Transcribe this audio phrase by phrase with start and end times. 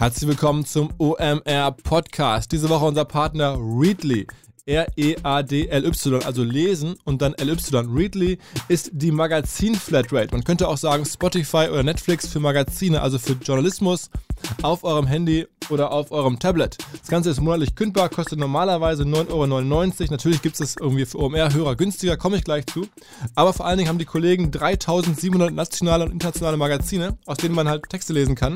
[0.00, 2.52] Herzlich willkommen zum OMR Podcast.
[2.52, 4.28] Diese Woche unser Partner Readly.
[4.64, 7.96] R-E-A-D-L-Y, also lesen und dann L-Y.
[7.96, 8.38] Readly
[8.68, 10.28] ist die Magazin-Flatrate.
[10.30, 14.08] Man könnte auch sagen Spotify oder Netflix für Magazine, also für Journalismus
[14.62, 16.78] auf eurem Handy oder auf eurem Tablet.
[17.00, 20.10] Das Ganze ist monatlich kündbar, kostet normalerweise 9,99 Euro.
[20.12, 22.86] Natürlich gibt es irgendwie für OMR-Hörer günstiger, komme ich gleich zu.
[23.34, 27.68] Aber vor allen Dingen haben die Kollegen 3700 nationale und internationale Magazine, aus denen man
[27.68, 28.54] halt Texte lesen kann.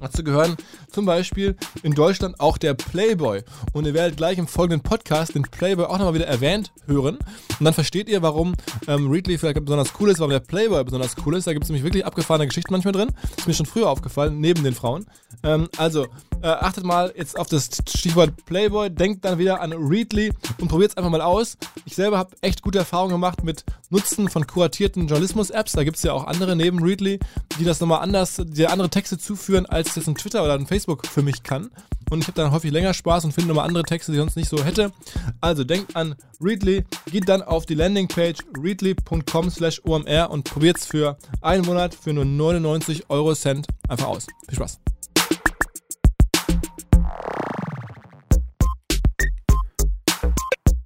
[0.00, 0.56] Dazu gehören
[0.90, 3.42] zum Beispiel in Deutschland auch der Playboy.
[3.72, 7.18] Und ihr werdet gleich im folgenden Podcast den Playboy auch nochmal wieder erwähnt hören.
[7.58, 8.54] Und dann versteht ihr, warum
[8.86, 11.46] ähm, Readly vielleicht besonders cool ist, warum der Playboy besonders cool ist.
[11.46, 13.10] Da gibt es nämlich wirklich abgefahrene Geschichten manchmal drin.
[13.22, 15.06] Das ist mir schon früher aufgefallen, neben den Frauen.
[15.42, 16.06] Ähm, also,
[16.42, 20.92] äh, achtet mal jetzt auf das Stichwort Playboy, denkt dann wieder an Readly und probiert
[20.92, 21.56] es einfach mal aus.
[21.84, 25.72] Ich selber habe echt gute Erfahrungen gemacht mit Nutzen von kuratierten Journalismus-Apps.
[25.72, 27.18] Da gibt es ja auch andere neben Readly,
[27.58, 31.06] die das nochmal anders, die andere Texte zuführen, als das ein Twitter oder ein Facebook
[31.06, 31.70] für mich kann.
[32.10, 34.36] Und ich habe dann häufig länger Spaß und finde nochmal andere Texte, die ich sonst
[34.36, 34.92] nicht so hätte.
[35.40, 40.86] Also denkt an Readly, geht dann auf die Landingpage readly.com slash omr und probiert es
[40.86, 44.26] für einen Monat für nur 99 Euro Cent einfach aus.
[44.48, 44.78] Viel Spaß!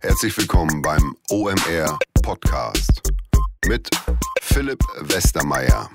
[0.00, 3.02] Herzlich willkommen beim OMR Podcast
[3.66, 3.88] mit
[4.40, 5.88] Philipp Westermeier.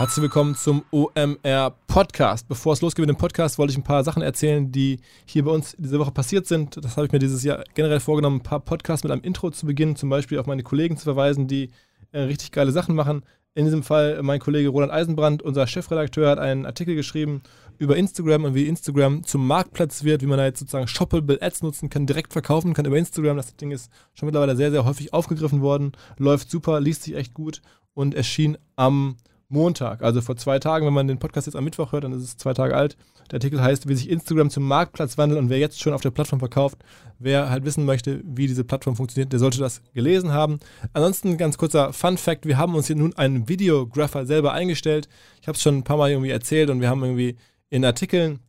[0.00, 2.48] Herzlich willkommen zum OMR Podcast.
[2.48, 5.50] Bevor es losgeht mit dem Podcast, wollte ich ein paar Sachen erzählen, die hier bei
[5.50, 6.82] uns diese Woche passiert sind.
[6.82, 9.66] Das habe ich mir dieses Jahr generell vorgenommen, ein paar Podcasts mit einem Intro zu
[9.66, 11.68] beginnen, zum Beispiel auf meine Kollegen zu verweisen, die
[12.12, 13.24] äh, richtig geile Sachen machen.
[13.52, 17.42] In diesem Fall mein Kollege Roland Eisenbrand, unser Chefredakteur, hat einen Artikel geschrieben
[17.76, 21.62] über Instagram und wie Instagram zum Marktplatz wird, wie man da jetzt sozusagen Shoppable Ads
[21.62, 23.36] nutzen kann, direkt verkaufen kann über Instagram.
[23.36, 27.34] Das Ding ist schon mittlerweile sehr, sehr häufig aufgegriffen worden, läuft super, liest sich echt
[27.34, 27.60] gut
[27.92, 29.16] und erschien am
[29.50, 30.86] Montag, also vor zwei Tagen.
[30.86, 32.96] Wenn man den Podcast jetzt am Mittwoch hört, dann ist es zwei Tage alt.
[33.30, 36.10] Der Artikel heißt, wie sich Instagram zum Marktplatz wandelt und wer jetzt schon auf der
[36.10, 36.78] Plattform verkauft,
[37.18, 40.60] wer halt wissen möchte, wie diese Plattform funktioniert, der sollte das gelesen haben.
[40.92, 45.08] Ansonsten ganz kurzer Fun Fact: Wir haben uns hier nun einen Videographer selber eingestellt.
[45.40, 47.36] Ich habe es schon ein paar Mal irgendwie erzählt und wir haben irgendwie
[47.68, 48.40] in Artikeln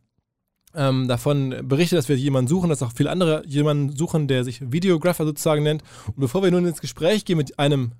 [0.74, 4.72] ähm, davon berichtet, dass wir jemanden suchen, dass auch viele andere jemanden suchen, der sich
[4.72, 5.82] Videographer sozusagen nennt.
[6.06, 7.92] Und bevor wir nun ins Gespräch gehen mit einem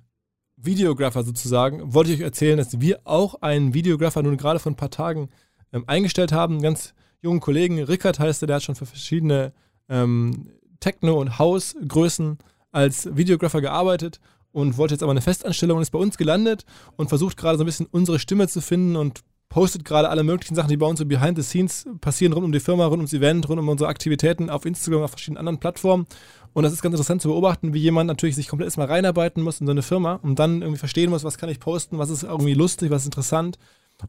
[0.65, 4.77] Videographer sozusagen, wollte ich euch erzählen, dass wir auch einen Videographer nun gerade vor ein
[4.77, 5.29] paar Tagen
[5.71, 6.55] ähm, eingestellt haben.
[6.55, 9.53] Einen ganz jungen Kollegen, Rickard heißt er, der hat schon für verschiedene
[9.89, 12.37] ähm, Techno- und Hausgrößen
[12.71, 14.19] als Videographer gearbeitet
[14.51, 17.63] und wollte jetzt aber eine Festanstellung und ist bei uns gelandet und versucht gerade so
[17.63, 19.21] ein bisschen unsere Stimme zu finden und
[19.53, 22.51] postet gerade alle möglichen Sachen, die bei uns so behind the scenes passieren, rund um
[22.51, 26.07] die Firma, rund ums Event, rund um unsere Aktivitäten auf Instagram, auf verschiedenen anderen Plattformen.
[26.53, 29.61] Und das ist ganz interessant zu beobachten, wie jemand natürlich sich komplett erstmal reinarbeiten muss
[29.61, 32.23] in so eine Firma und dann irgendwie verstehen muss, was kann ich posten, was ist
[32.23, 33.59] irgendwie lustig, was ist interessant.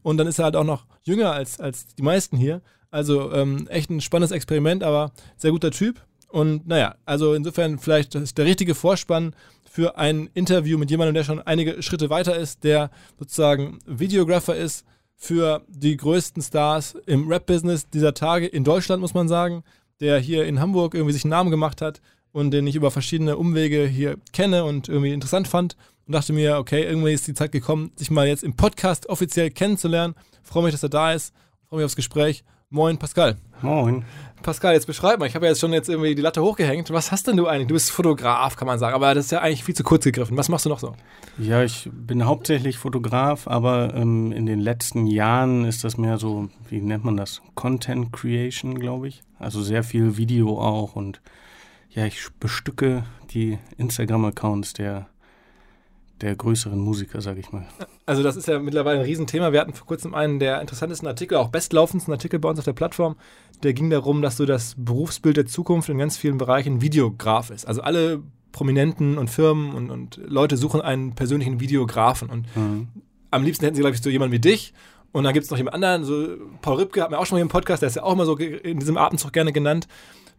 [0.01, 2.63] Und dann ist er halt auch noch jünger als, als die meisten hier.
[2.89, 6.01] Also ähm, echt ein spannendes Experiment, aber sehr guter Typ.
[6.29, 9.35] Und naja, also insofern vielleicht ist der richtige Vorspann
[9.69, 12.89] für ein Interview mit jemandem, der schon einige Schritte weiter ist, der
[13.19, 14.85] sozusagen Videographer ist
[15.15, 19.63] für die größten Stars im Rap-Business dieser Tage in Deutschland, muss man sagen,
[19.99, 23.37] der hier in Hamburg irgendwie sich einen Namen gemacht hat und den ich über verschiedene
[23.37, 27.51] Umwege hier kenne und irgendwie interessant fand und dachte mir, okay, irgendwie ist die Zeit
[27.51, 30.15] gekommen, sich mal jetzt im Podcast offiziell kennenzulernen.
[30.43, 31.33] freue mich, dass er da ist.
[31.69, 32.43] freue mich aufs Gespräch.
[32.69, 33.37] Moin, Pascal.
[33.61, 34.03] Moin.
[34.45, 35.25] Pascal, jetzt beschreib mal.
[35.25, 36.91] Ich habe ja jetzt schon jetzt irgendwie die Latte hochgehängt.
[36.91, 37.67] Was hast denn du eigentlich?
[37.67, 40.37] Du bist Fotograf, kann man sagen, aber das ist ja eigentlich viel zu kurz gegriffen.
[40.37, 40.93] Was machst du noch so?
[41.39, 46.49] Ja, ich bin hauptsächlich Fotograf, aber ähm, in den letzten Jahren ist das mehr so,
[46.69, 47.41] wie nennt man das?
[47.55, 49.23] Content Creation, glaube ich.
[49.39, 51.21] Also sehr viel Video auch und
[51.89, 55.07] ja, ich bestücke die Instagram-Accounts der,
[56.21, 57.65] der größeren Musiker, sage ich mal.
[58.05, 59.51] Also das ist ja mittlerweile ein Riesenthema.
[59.51, 62.73] Wir hatten vor kurzem einen der interessantesten Artikel, auch bestlaufendsten Artikel bei uns auf der
[62.73, 63.15] Plattform.
[63.65, 67.67] Der ging darum, dass so das Berufsbild der Zukunft in ganz vielen Bereichen Videograf ist.
[67.67, 68.21] Also alle
[68.51, 72.29] Prominenten und Firmen und, und Leute suchen einen persönlichen Videografen.
[72.29, 72.87] Und mhm.
[73.31, 74.73] am liebsten hätten sie, glaube ich, so jemanden wie dich.
[75.11, 76.27] Und dann gibt es noch jemand anderen, so
[76.61, 78.25] Paul Rübke hat mir auch schon mal hier im Podcast, der ist ja auch immer
[78.25, 79.87] so in diesem Atemzug gerne genannt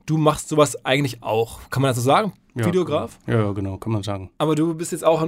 [0.06, 1.68] du machst sowas eigentlich auch.
[1.68, 2.32] Kann man das so sagen?
[2.54, 3.18] Ja, Videograf?
[3.26, 4.30] Ja, genau, kann man sagen.
[4.38, 5.26] Aber du bist jetzt auch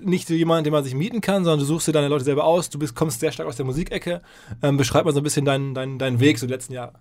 [0.00, 2.44] nicht so jemand, den man sich mieten kann, sondern du suchst dir deine Leute selber
[2.44, 2.68] aus.
[2.68, 4.22] Du bist, kommst sehr stark aus der Musikecke.
[4.60, 6.94] Ähm, beschreib mal so ein bisschen deinen, deinen, deinen Weg so die letzten Jahre.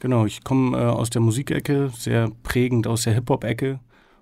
[0.00, 3.78] Genau, ich komme äh, aus der Musikecke, sehr prägend aus der Hip-Hop-Ecke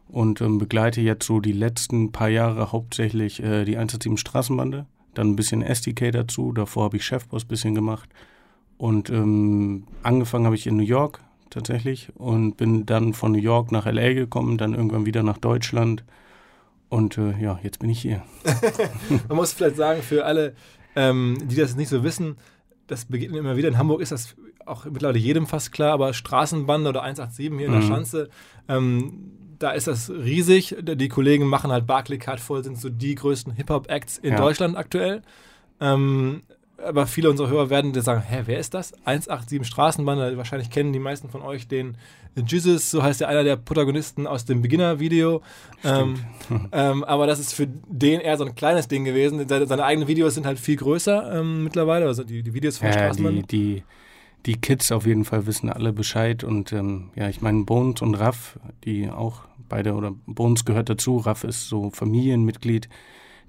[0.08, 4.86] und ähm, begleite jetzt so die letzten paar Jahre hauptsächlich äh, die 107 Straßenbande.
[5.14, 6.52] Dann ein bisschen SDK dazu.
[6.52, 8.08] Davor habe ich Chefboss ein bisschen gemacht.
[8.76, 11.20] Und ähm, angefangen habe ich in New York,
[11.50, 16.04] tatsächlich und bin dann von New York nach LA gekommen, dann irgendwann wieder nach Deutschland
[16.88, 18.22] und äh, ja, jetzt bin ich hier.
[19.28, 20.54] Man muss vielleicht sagen, für alle,
[20.96, 22.36] ähm, die das nicht so wissen,
[22.86, 23.68] das begegnet immer wieder.
[23.68, 24.34] In Hamburg ist das
[24.68, 27.86] auch mittlerweile jedem fast klar, aber Straßenbande oder 187 hier in der Mhm.
[27.88, 28.28] Schanze,
[28.68, 30.76] ähm, da ist das riesig.
[30.80, 34.38] Die Kollegen machen halt Barclaycard voll, sind so die größten Hip-Hop-Acts in Ja.
[34.38, 35.22] Deutschland aktuell.
[35.80, 36.42] Ähm,
[36.80, 38.92] aber viele unserer Hörer werden dir sagen, hä, wer ist das?
[39.04, 41.96] 187 Straßenbande, wahrscheinlich kennen die meisten von euch den
[42.46, 45.42] Jesus, so heißt ja einer der Protagonisten aus dem Beginner-Video.
[45.82, 46.20] Ähm,
[46.72, 49.48] ähm, aber das ist für den eher so ein kleines Ding gewesen.
[49.48, 52.86] Seine, seine eigenen Videos sind halt viel größer ähm, mittlerweile, also die, die Videos von
[52.88, 53.42] Ja, Straßenbande.
[53.42, 53.82] die, die,
[54.46, 58.14] die Kids auf jeden Fall wissen alle Bescheid und ähm, ja, ich meine Bones und
[58.14, 62.88] Raff, die auch beide oder Bones gehört dazu, Raff ist so Familienmitglied,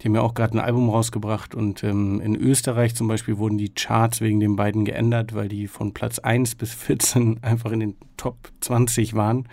[0.01, 3.57] die haben ja auch gerade ein Album rausgebracht und ähm, in Österreich zum Beispiel wurden
[3.57, 7.80] die Charts wegen den beiden geändert, weil die von Platz 1 bis 14 einfach in
[7.80, 9.47] den Top 20 waren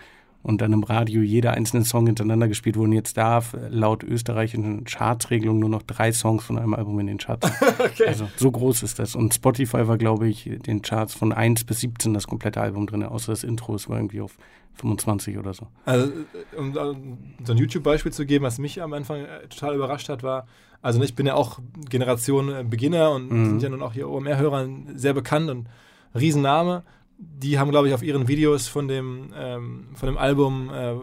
[0.47, 2.93] und dann im Radio jeder einzelne Song hintereinander gespielt wurden.
[2.93, 7.51] Jetzt darf laut österreichischen Chartsregelung nur noch drei Songs von einem Album in den Charts
[7.79, 8.07] okay.
[8.07, 9.13] also so groß ist das.
[9.15, 12.87] Und Spotify war, glaube ich, in den Charts von 1 bis 17 das komplette Album
[12.87, 14.37] drin, außer das Intro, es war irgendwie auf
[14.75, 15.67] 25 oder so.
[15.85, 19.75] Also, äh, um um so ein YouTube-Beispiel zu geben, was mich am Anfang äh, total
[19.75, 20.47] überrascht hat, war,
[20.81, 21.59] also ich bin ja auch
[21.89, 23.45] Generation äh, Beginner und Mhm.
[23.49, 25.67] sind ja nun auch hier OMR-Hörern sehr bekannt und
[26.15, 26.83] Riesenname.
[27.19, 30.93] Die haben, glaube ich, auf ihren Videos von dem, ähm, von dem Album, äh,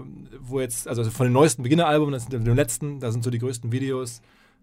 [0.41, 3.39] wo jetzt, also von dem neuesten Beginner-Album, das sind dem letzten, da sind so die
[3.39, 4.23] größten Videos,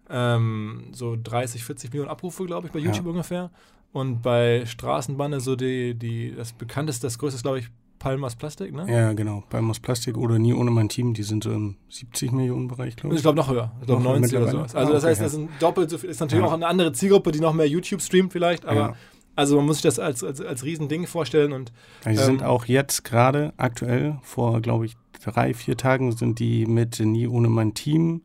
[0.09, 2.85] ähm, so 30, 40 Millionen Abrufe, glaube ich, bei Ja.
[2.85, 3.51] YouTube ungefähr.
[3.93, 7.67] Und bei Straßenbande so die, die, das bekannteste, das größte glaube ich,
[7.99, 8.87] Palmas Plastik, ne?
[8.91, 9.43] Ja, genau.
[9.51, 13.13] Aus Plastik oder Nie ohne mein Team, die sind so im 70 Millionen Bereich, glaube
[13.13, 13.23] Ich ich.
[13.23, 13.71] glaube noch höher.
[13.81, 14.57] Ich glaube Noch 90 oder so.
[14.59, 15.25] Also Ah, das okay, heißt, ja.
[15.25, 16.09] das sind doppelt so viel.
[16.09, 16.49] Ist natürlich Ja.
[16.49, 18.95] auch eine andere Zielgruppe, die noch mehr YouTube streamt vielleicht, aber Ja.
[19.41, 21.73] Also man muss sich das als, als, als Riesending vorstellen und
[22.05, 26.65] Die sind ähm, auch jetzt gerade aktuell, vor, glaube ich, drei, vier Tagen sind die
[26.65, 28.21] mit Nie ohne mein Team,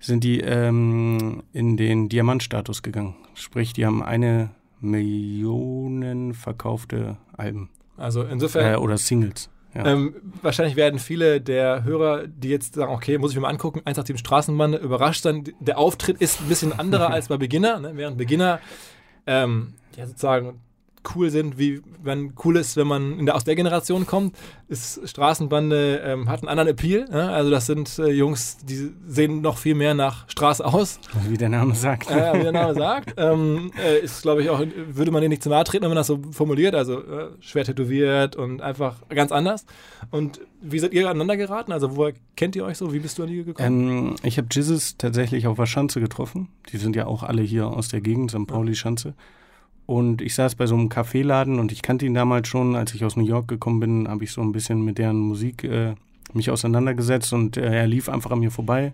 [0.00, 3.14] sind die ähm, in den Diamantstatus gegangen.
[3.34, 4.50] Sprich, die haben eine
[4.80, 9.48] Million verkaufte Alben also äh, insofern oder Singles.
[9.74, 9.86] Ja.
[9.86, 13.78] ähm, wahrscheinlich werden viele der Hörer, die jetzt sagen, okay, muss ich mir mal angucken,
[13.80, 15.44] 187 Straßenbande, überrascht sein.
[15.60, 17.92] Der Auftritt ist ein bisschen anderer als bei Beginner, ne?
[17.94, 18.60] während Beginner
[19.26, 20.60] ähm, ja sozusagen
[21.14, 24.36] cool sind, wie wenn cool ist, wenn man in der, aus der Generation kommt,
[24.68, 27.06] ist Straßenbande, ähm, hat einen anderen Appeal.
[27.10, 27.30] Ne?
[27.30, 30.98] Also das sind äh, Jungs, die sehen noch viel mehr nach Straße aus.
[31.28, 32.10] Wie der Name sagt.
[32.10, 33.14] Ja, wie der Name sagt.
[33.22, 35.96] Ähm, äh, ist, glaube ich, auch, würde man denen nicht zu nahe treten, wenn man
[35.96, 36.74] das so formuliert.
[36.74, 39.66] Also äh, schwer tätowiert und einfach ganz anders.
[40.10, 41.72] Und wie seid ihr aneinander geraten?
[41.72, 42.92] Also, woher kennt ihr euch so?
[42.92, 43.88] Wie bist du an die gekommen?
[43.88, 46.48] Ähm, ich habe Jesus tatsächlich auf der Schanze getroffen.
[46.72, 48.46] Die sind ja auch alle hier aus der Gegend, St.
[48.46, 49.14] Pauli-Schanze.
[49.86, 52.76] Und ich saß bei so einem Kaffeeladen und ich kannte ihn damals schon.
[52.76, 55.64] Als ich aus New York gekommen bin, habe ich so ein bisschen mit deren Musik
[55.64, 55.94] äh,
[56.32, 58.92] mich auseinandergesetzt und äh, er lief einfach an mir vorbei.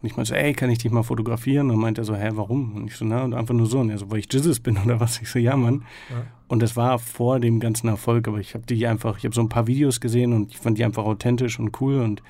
[0.00, 1.66] Und ich meinte so, ey, kann ich dich mal fotografieren?
[1.66, 2.76] Und dann meinte er so, hä, warum?
[2.76, 3.80] Und ich so, na, und einfach nur so.
[3.80, 5.20] Und er so, weil ich Jesus bin oder was?
[5.20, 5.84] Ich so, ja, Mann.
[6.10, 6.24] Ja.
[6.46, 9.40] Und das war vor dem ganzen Erfolg, aber ich habe die einfach, ich habe so
[9.40, 12.22] ein paar Videos gesehen und ich fand die einfach authentisch und cool und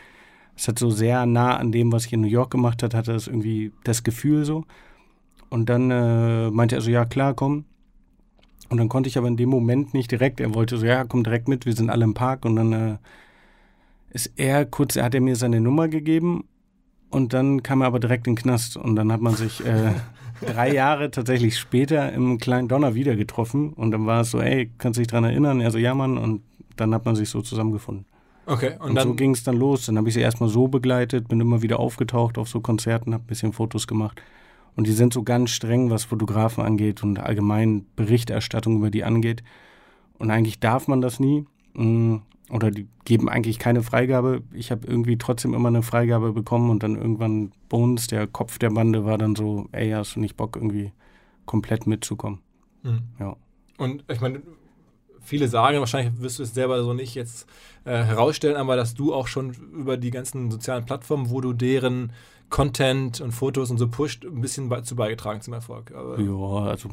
[0.56, 3.12] es hat so sehr nah an dem, was ich in New York gemacht hat, hatte
[3.12, 4.64] das irgendwie das Gefühl so.
[5.50, 7.64] Und dann äh, meinte er so, ja klar, komm.
[8.68, 10.40] Und dann konnte ich aber in dem Moment nicht direkt.
[10.40, 12.44] Er wollte so, ja, komm direkt mit, wir sind alle im Park.
[12.44, 12.96] Und dann äh,
[14.10, 16.44] ist er kurz, er hat er mir seine Nummer gegeben
[17.10, 18.76] und dann kam er aber direkt in den Knast.
[18.76, 19.92] Und dann hat man sich äh,
[20.46, 23.72] drei Jahre tatsächlich später im kleinen Donner wieder getroffen.
[23.72, 25.60] Und dann war es so, ey, kannst du dich dran erinnern?
[25.60, 26.18] Er so, ja, Mann.
[26.18, 26.42] Und
[26.76, 28.04] dann hat man sich so zusammengefunden.
[28.44, 29.08] Okay, und, Und, dann.
[29.08, 29.86] so ging es dann los.
[29.86, 33.24] Dann habe ich sie erstmal so begleitet, bin immer wieder aufgetaucht auf so Konzerten, habe
[33.24, 34.22] ein bisschen Fotos gemacht.
[34.78, 39.42] Und die sind so ganz streng, was Fotografen angeht und allgemein Berichterstattung über die angeht.
[40.18, 41.46] Und eigentlich darf man das nie.
[41.74, 42.18] Mm,
[42.48, 44.44] Oder die geben eigentlich keine Freigabe.
[44.52, 48.70] Ich habe irgendwie trotzdem immer eine Freigabe bekommen und dann irgendwann Bones, der Kopf der
[48.70, 50.92] Bande, war dann so, ey, hast du nicht Bock, irgendwie
[51.44, 52.38] komplett mitzukommen?
[52.84, 53.00] Mhm.
[53.18, 53.34] Ja.
[53.78, 54.42] Und ich meine,
[55.20, 57.48] viele sagen, wahrscheinlich wirst du es selber so nicht jetzt
[57.84, 62.12] äh, herausstellen, aber dass du auch schon über die ganzen sozialen Plattformen, wo du deren
[62.50, 65.92] Content und Fotos und so pusht, ein bisschen zu beigetragen zum Erfolg.
[65.94, 66.88] Aber, Ja, also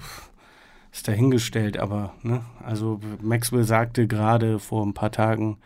[0.91, 5.57] ist dahingestellt, aber ne, also Maxwell sagte gerade vor ein paar Tagen,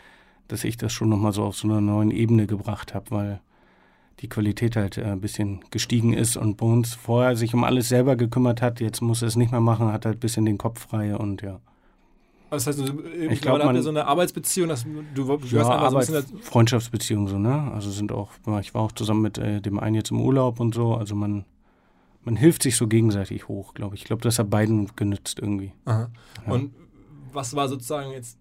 [0.48, 3.42] dass ich das schon nochmal so auf so einer neuen Ebene gebracht habe, weil
[4.22, 8.16] die Qualität halt äh, ein bisschen gestiegen ist und Bones vorher sich um alles selber
[8.16, 10.88] gekümmert hat, jetzt muss er es nicht mehr machen, hat halt ein bisschen den Kopf
[10.88, 11.60] frei und ja.
[12.50, 15.22] Das heißt, du- ich glaub, glaube, habt ihr so eine Arbeitsbeziehung, dass du, du
[15.56, 17.72] Ja, einfach so ein bisschen als, Freundschaftsbeziehungen so, ne?
[17.74, 20.74] Also sind auch, ich war auch zusammen mit äh, dem einen jetzt im Urlaub und
[20.74, 21.46] so, also man,
[22.24, 24.02] man hilft sich so gegenseitig hoch, glaube ich.
[24.02, 25.74] Ich glaube, das hat beiden genützt irgendwie.
[25.86, 26.10] Aha.
[26.48, 26.52] Ja.
[26.54, 26.74] Und
[27.32, 28.38] was war sozusagen jetzt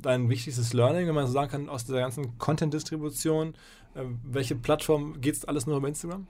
[0.00, 3.54] dein wichtigstes Learning, wenn man so sagen kann, aus der ganzen Content-Distribution?
[3.94, 6.26] Äh, welche Plattform geht es alles nur über Instagram?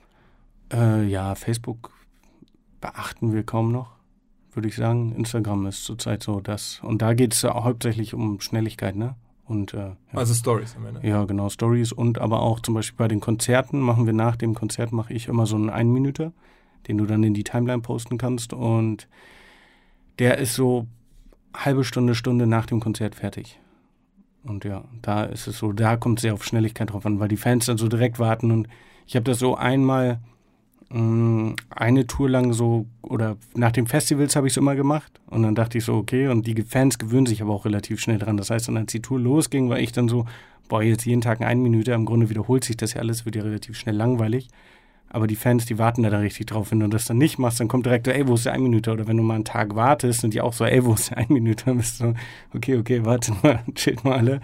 [0.73, 1.91] Äh, ja, Facebook
[2.81, 3.93] beachten wir kaum noch.
[4.55, 5.15] Würde ich sagen.
[5.17, 6.81] Instagram ist zurzeit so das.
[6.83, 9.17] Und da geht es ja hauptsächlich um Schnelligkeit, ne?
[9.45, 9.97] Und, äh, ja.
[10.13, 11.07] Also Stories am Ende.
[11.07, 14.55] Ja, genau, Stories und aber auch zum Beispiel bei den Konzerten machen wir nach dem
[14.55, 16.33] Konzert mache ich immer so einen Einminüter,
[16.89, 19.09] den du dann in die Timeline posten kannst und
[20.19, 20.87] der ist so
[21.55, 23.61] halbe Stunde, Stunde nach dem Konzert fertig.
[24.45, 27.29] Und ja, da ist es so, da kommt es sehr auf Schnelligkeit drauf an, weil
[27.29, 28.69] die Fans dann so direkt warten und
[29.07, 30.21] ich habe das so einmal
[30.95, 35.55] eine Tour lang so oder nach den Festivals habe ich es immer gemacht und dann
[35.55, 38.37] dachte ich so, okay, und die Fans gewöhnen sich aber auch relativ schnell dran.
[38.37, 40.27] Das heißt, dann als die Tour losging, war ich dann so,
[40.69, 43.43] boah, jetzt jeden Tag eine Minute, im Grunde wiederholt sich das ja alles, wird ja
[43.43, 44.49] relativ schnell langweilig.
[45.09, 46.71] Aber die Fans, die warten da, da richtig drauf.
[46.71, 48.93] Wenn du das dann nicht machst, dann kommt direkt so, ey, wo ist der Minute?
[48.93, 51.27] Oder wenn du mal einen Tag wartest, sind die auch so, ey, wo ist der
[51.29, 51.65] Minute?
[51.67, 52.15] Dann bist du so,
[52.55, 54.41] okay, okay, warte mal, chillt mal alle.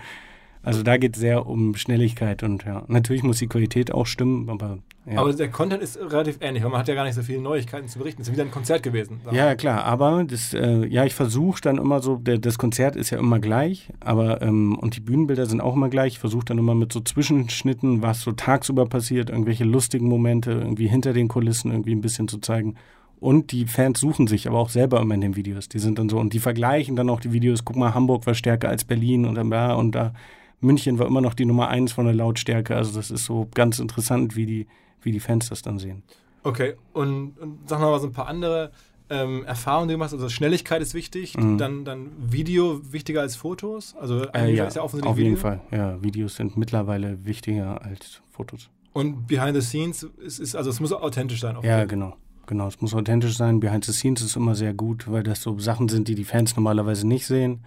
[0.63, 4.49] Also da geht es sehr um Schnelligkeit und ja, natürlich muss die Qualität auch stimmen,
[4.51, 4.79] aber
[5.11, 5.21] ja.
[5.21, 7.89] Aber der Content ist relativ ähnlich, weil man hat ja gar nicht so viele Neuigkeiten
[7.89, 8.21] zu berichten.
[8.21, 9.21] Es ist wieder ein Konzert gewesen.
[9.33, 13.09] Ja, klar, aber das, äh, ja, ich versuche dann immer so, der, das Konzert ist
[13.09, 16.15] ja immer gleich, aber ähm, und die Bühnenbilder sind auch immer gleich.
[16.15, 20.89] Ich versuche dann immer mit so Zwischenschnitten, was so tagsüber passiert, irgendwelche lustigen Momente, irgendwie
[20.89, 22.75] hinter den Kulissen irgendwie ein bisschen zu zeigen.
[23.19, 25.69] Und die Fans suchen sich aber auch selber immer in den Videos.
[25.69, 27.65] Die sind dann so und die vergleichen dann auch die Videos.
[27.65, 30.13] Guck mal, Hamburg war stärker als Berlin und dann da und da.
[30.61, 32.75] München war immer noch die Nummer eins von der Lautstärke.
[32.77, 34.67] Also das ist so ganz interessant, wie die,
[35.03, 36.03] wie die Fans das dann sehen.
[36.43, 38.71] Okay, und, und sag mal so ein paar andere
[39.11, 40.15] ähm, Erfahrungen, die du machst.
[40.15, 41.59] Also Schnelligkeit ist wichtig, Mhm.
[41.59, 43.95] dann, dann Video wichtiger als Fotos.
[44.01, 45.29] Also Äh, ja, ist ja offensichtlich auf Video.
[45.31, 45.61] jeden Fall.
[45.71, 48.69] Ja, Videos sind mittlerweile wichtiger als Fotos.
[48.93, 51.57] Und behind the scenes ist, ist also es muss authentisch sein.
[51.63, 52.17] Ja, genau.
[52.47, 53.61] Genau, es muss authentisch sein.
[53.61, 56.57] Behind the Scenes ist immer sehr gut, weil das so Sachen sind, die die Fans
[56.57, 57.61] normalerweise nicht sehen.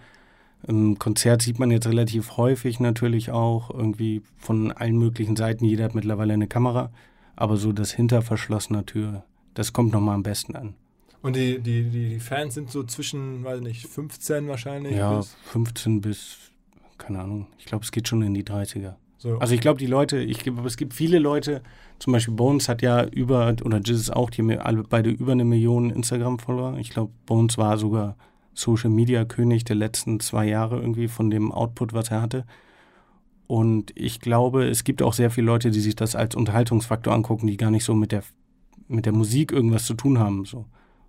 [0.66, 5.64] Im Konzert sieht man jetzt relativ häufig natürlich auch irgendwie von allen möglichen Seiten.
[5.64, 6.90] Jeder hat mittlerweile eine Kamera.
[7.34, 10.74] Aber so das hinter verschlossener Tür, das kommt nochmal am besten an.
[11.22, 14.96] Und die, die, die Fans sind so zwischen, weiß nicht, 15 wahrscheinlich.
[14.96, 16.36] Ja, bis 15 bis,
[16.98, 18.94] keine Ahnung, ich glaube, es geht schon in die 30er.
[19.18, 19.38] so.
[19.38, 21.62] Also ich glaube, die Leute, ich glaube, es gibt viele Leute,
[22.00, 25.44] zum Beispiel Bones hat ja über, oder Jizzes auch, die haben alle beide über eine
[25.44, 26.78] Million Instagram-Follower.
[26.78, 28.16] Ich glaube, Bones war sogar
[28.54, 32.44] Social Media König der letzten zwei Jahre irgendwie von dem Output, was er hatte.
[33.46, 37.46] Und ich glaube, es gibt auch sehr viele Leute, die sich das als Unterhaltungsfaktor angucken,
[37.46, 38.22] die gar nicht so mit der,
[38.88, 40.44] mit der Musik irgendwas zu tun haben.
[40.44, 40.66] So.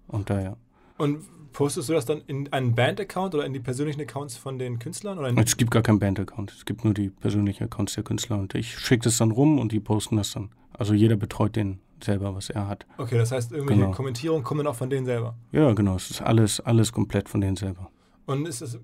[0.07, 0.57] Und daher.
[0.97, 1.23] Und
[1.53, 5.19] postest du das dann in einen Band-Account oder in die persönlichen Accounts von den Künstlern?
[5.19, 6.51] Oder Es gibt gar keinen Band-Account.
[6.51, 8.39] Es gibt nur die persönlichen Accounts der Künstler.
[8.39, 10.49] Und ich schicke das dann rum und die posten das dann.
[10.73, 12.85] Also jeder betreut den selber, was er hat.
[12.97, 13.91] okay, das heißt, irgendwelche Genau.
[13.93, 15.35] Kommentierungen kommen auch von denen selber.
[15.51, 15.95] Ja, genau.
[15.95, 17.89] Es ist alles, alles komplett von denen selber.
[18.25, 18.77] Und ist das,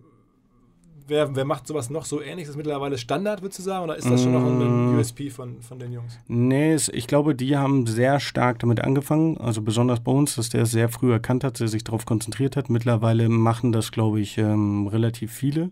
[1.08, 2.44] wer, wer macht sowas noch so ähnlich?
[2.44, 3.84] Ist das mittlerweile Standard, würdest du sagen?
[3.86, 4.98] Oder ist das schon noch ein Mm.
[4.98, 6.20] USP von, von den Jungs?
[6.28, 9.38] Nee, es, ich glaube, die haben sehr stark damit angefangen.
[9.38, 12.56] Also besonders bei uns, dass der es sehr früh erkannt hat, der sich darauf konzentriert
[12.56, 12.70] hat.
[12.70, 15.72] Mittlerweile machen das, glaube ich, ähm, relativ viele.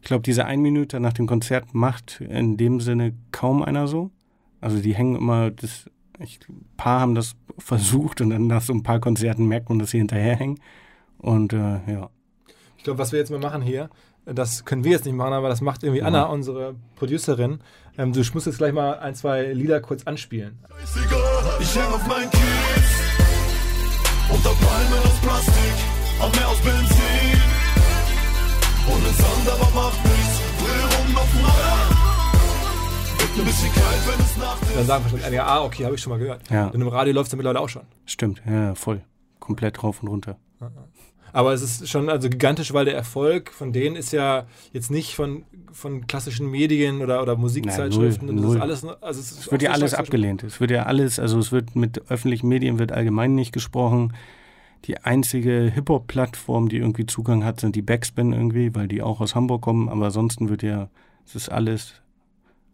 [0.00, 4.10] Ich glaube, diese ein Minute nach dem Konzert macht in dem Sinne kaum einer so.
[4.60, 5.88] Also die hängen immer, das,
[6.18, 9.78] ich, ein paar haben das versucht und dann nach so ein paar Konzerten merkt man,
[9.78, 10.60] dass sie hinterherhängen.
[11.18, 12.10] Und äh, ja.
[12.76, 13.90] Ich glaube, was wir jetzt mal machen hier,
[14.24, 16.06] das können wir jetzt nicht machen, aber das macht irgendwie Ja.
[16.06, 17.60] Anna, unsere Producerin.
[17.98, 20.58] Ähm, du musst jetzt gleich mal ein, zwei Lieder kurz anspielen.
[20.80, 23.02] Scheißegal, ich häng auf mein Kies.
[24.30, 25.74] Unter Palmen aus Plastik,
[26.20, 27.40] am Meer aus Benzin.
[28.88, 30.21] Ohne Sand, aber macht nichts.
[33.34, 36.42] Dann sagen wahrscheinlich einige, ah, okay, habe ich schon mal gehört.
[36.50, 36.66] Ja.
[36.66, 37.82] Und im Radio läuft es ja mittlerweile auch schon.
[38.04, 39.00] Stimmt, ja, voll.
[39.40, 40.36] Komplett rauf und runter.
[41.32, 45.14] Aber es ist schon also gigantisch, weil der Erfolg von denen ist ja jetzt nicht
[45.14, 48.26] von, von klassischen Medien oder, oder Musikzeitschriften.
[48.26, 48.56] null, das null.
[48.56, 50.42] ist alles, also es, Es wird ja alles abgelehnt.
[50.42, 54.12] Es wird ja alles, also es wird mit öffentlichen Medien wird allgemein nicht gesprochen.
[54.84, 59.34] Die einzige Hip-Hop-Plattform, die irgendwie Zugang hat, sind die Backspin irgendwie, weil die auch aus
[59.34, 59.88] Hamburg kommen.
[59.88, 60.90] Aber ansonsten wird ja,
[61.24, 62.01] es ist alles,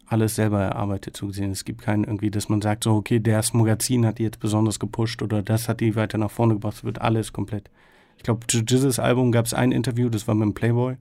[0.09, 1.51] alles selber erarbeitet so gesehen.
[1.51, 4.79] Es gibt keinen irgendwie, dass man sagt, so, okay, das Magazin hat die jetzt besonders
[4.79, 6.77] gepusht oder das hat die weiter nach vorne gebracht.
[6.77, 7.69] Es wird alles komplett.
[8.17, 10.97] Ich glaube, Jizzes Album gab es ein Interview, das war mit dem Playboy.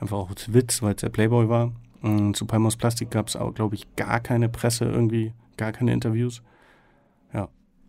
[0.00, 1.72] Einfach auch als Witz, weil es der Playboy war.
[2.00, 5.92] Und zu Palmos Plastik gab es auch, glaube ich, gar keine Presse irgendwie, gar keine
[5.92, 6.42] Interviews.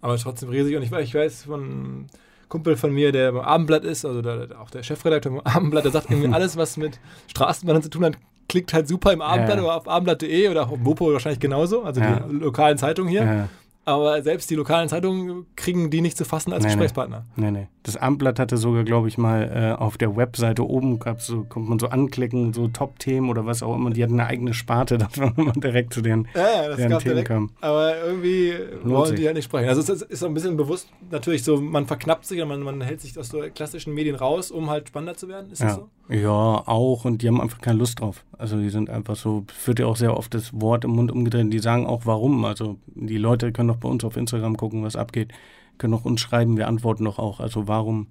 [0.02, 0.76] Aber trotzdem riesig.
[0.76, 2.08] Und ich, weiß- ich weiß von einem
[2.48, 5.84] Kumpel von mir, der beim Abendblatt ist, also der, der- auch der Chefredakteur beim Abendblatt,
[5.86, 8.18] der sagt irgendwie, alles, was mit Straßenbahnen zu tun hat,
[8.48, 9.64] klickt halt super im Abendblatt Ja.
[9.64, 12.20] oder auf abendblatt.de oder auf Mopo wahrscheinlich genauso, also Ja.
[12.22, 13.24] die lokalen Zeitungen hier.
[13.24, 13.50] Ja,
[13.88, 16.70] aber selbst die lokalen Zeitungen kriegen die nicht zu fassen als Nee.
[16.70, 17.26] Gesprächspartner.
[17.36, 17.68] Nee, nee.
[17.84, 21.70] Das Amtblatt hatte sogar, glaube ich, mal äh, auf der Webseite oben, gab's so, konnte
[21.70, 23.92] man so anklicken, so Top-Themen oder was auch immer.
[23.92, 27.02] Die hatten eine eigene Sparte, dass man direkt zu denen, Ja, ja, das deren gab
[27.04, 27.28] Themen direkt.
[27.28, 27.52] kam.
[27.62, 29.20] Aber irgendwie wollen sich.
[29.20, 29.70] die halt nicht sprechen.
[29.70, 32.62] Also es ist, ist so ein bisschen bewusst natürlich so, man verknappt sich und man,
[32.64, 35.52] man hält sich aus so klassischen Medien raus, um halt spannender zu werden.
[35.52, 35.76] Ist das Ja.
[35.76, 35.90] so?
[36.14, 36.32] ja,
[36.66, 37.06] auch.
[37.06, 38.24] Und die haben einfach keine Lust drauf.
[38.38, 41.52] Also die sind einfach so, wird ja auch sehr oft das Wort im Mund umgedreht.
[41.52, 42.46] Die sagen auch warum.
[42.46, 45.34] Also die Leute können doch bei uns auf Instagram gucken, was abgeht.
[45.78, 47.40] Können auch uns schreiben, wir antworten doch auch.
[47.40, 48.08] Also warum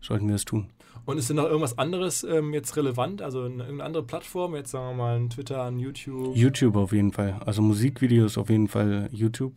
[0.00, 0.66] sollten wir es tun?
[1.04, 3.22] Und ist denn noch irgendwas anderes ähm, jetzt relevant?
[3.22, 6.36] Also eine, irgendeine andere Plattform, jetzt sagen wir mal ein Twitter, ein YouTube?
[6.36, 7.40] YouTube auf jeden Fall.
[7.44, 9.52] Also Musikvideos auf jeden Fall YouTube.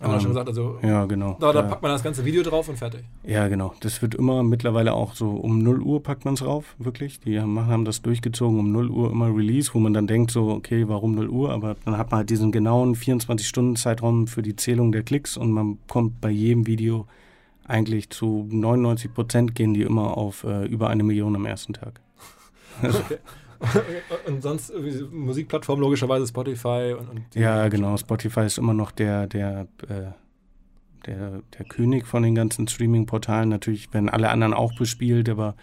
[0.00, 1.36] Haben wir schon Ähm, gesagt, also Ja, genau.
[1.40, 1.66] da, da Ja.
[1.68, 3.02] packt man das ganze Video drauf und fertig.
[3.22, 3.74] Ja, genau.
[3.80, 7.20] Das wird immer mittlerweile auch so um 0 Uhr packt man es rauf, wirklich.
[7.20, 10.48] Die haben, haben das durchgezogen, um 0 Uhr immer Release, wo man dann denkt so,
[10.50, 11.50] okay, warum 0 Uhr?
[11.52, 15.78] Aber dann hat man halt diesen genauen 24-Stunden-Zeitraum für die Zählung der Klicks und man
[15.86, 17.06] kommt bei jedem Video
[17.64, 22.00] eigentlich zu 99 Prozent gehen die immer auf äh, über eine Million am ersten Tag.
[24.26, 27.96] und sonst irgendwie Musikplattformen logischerweise Spotify und, und Ja, genau.
[27.96, 30.12] Spotify ist immer noch der, der, äh,
[31.06, 33.48] der, der König von den ganzen Streaming-Portalen.
[33.48, 35.54] Natürlich werden alle anderen auch bespielt, aber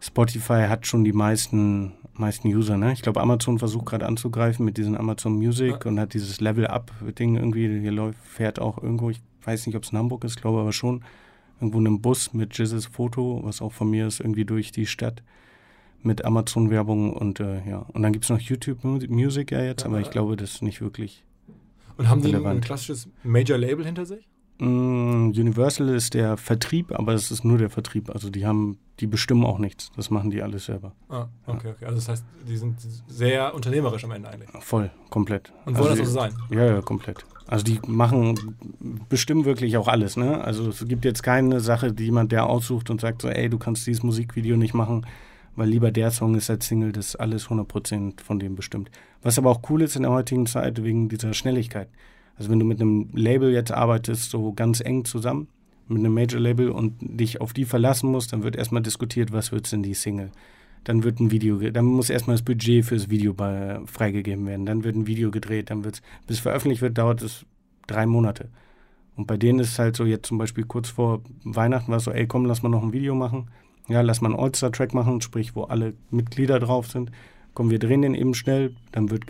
[0.00, 2.76] Spotify hat schon die meisten, meisten User.
[2.76, 2.92] Ne?
[2.92, 5.90] Ich glaube, Amazon versucht gerade anzugreifen mit diesem Amazon Music Ja.
[5.90, 7.80] und hat dieses Level-Up-Ding irgendwie.
[7.80, 10.72] Hier läuft, fährt auch irgendwo, ich weiß nicht, ob es in Hamburg ist, glaube aber
[10.72, 11.04] schon,
[11.60, 14.86] irgendwo in einem Bus mit Jizzes Foto, was auch von mir ist, irgendwie durch die
[14.86, 15.22] Stadt
[16.04, 17.78] mit Amazon-Werbung und äh, ja.
[17.92, 20.52] Und dann gibt es noch YouTube Mu- Music ja jetzt, Ja, aber ich glaube, das
[20.54, 21.24] ist nicht wirklich.
[21.96, 22.64] Und haben die ein, ein relevant.
[22.64, 24.26] klassisches Major-Label hinter sich?
[24.58, 28.10] Mm, Universal ist der Vertrieb, aber es ist nur der Vertrieb.
[28.10, 29.90] Also die haben, die bestimmen auch nichts.
[29.96, 30.92] Das machen die alles selber.
[31.08, 31.84] Ah, okay, okay.
[31.86, 32.76] Also das heißt, die sind
[33.08, 34.48] sehr unternehmerisch am Ende eigentlich.
[34.60, 35.52] Voll, komplett.
[35.66, 36.32] Und wollen also das so sein.
[36.50, 37.24] Ja, ja, komplett.
[37.46, 38.56] Also die machen,
[39.08, 40.42] bestimmen wirklich auch alles, ne?
[40.42, 43.58] Also es gibt jetzt keine Sache, die jemand der aussucht und sagt so, ey, du
[43.58, 45.04] kannst dieses Musikvideo nicht machen,
[45.56, 48.90] weil lieber der Song ist als Single, das alles 100% von dem bestimmt.
[49.22, 51.88] Was aber auch cool ist in der heutigen Zeit wegen dieser Schnelligkeit.
[52.36, 55.48] Also wenn du mit einem Label jetzt arbeitest, so ganz eng zusammen,
[55.86, 59.72] mit einem Major-Label und dich auf die verlassen musst, dann wird erstmal diskutiert, was wird's
[59.72, 60.30] in die Single.
[60.82, 63.34] Dann wird ein Video, dann muss erstmal das Budget fürs Video
[63.86, 64.66] freigegeben werden.
[64.66, 67.46] Dann wird ein Video gedreht, dann wird's, bis veröffentlicht wird, dauert es
[67.86, 68.48] drei Monate.
[69.16, 72.04] Und bei denen ist es halt so, jetzt zum Beispiel kurz vor Weihnachten war es
[72.04, 73.48] so, ey, komm, lass mal noch ein Video machen.
[73.88, 77.10] Ja, lass mal einen All-Star-Track machen, sprich, wo alle Mitglieder drauf sind.
[77.52, 79.24] Komm, wir drehen den eben schnell, dann wird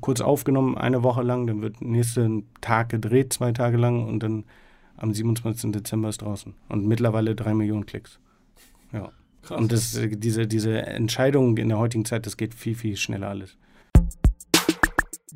[0.00, 4.44] kurz aufgenommen, eine Woche lang, dann wird nächsten Tag gedreht, zwei Tage lang und dann
[4.96, 5.72] am 27.
[5.72, 6.54] Dezember ist draußen.
[6.68, 8.18] Und mittlerweile drei Millionen Klicks.
[8.92, 9.10] Ja.
[9.42, 9.58] Krass.
[9.58, 13.56] Und das, diese, diese Entscheidung in der heutigen Zeit, das geht viel, viel schneller alles.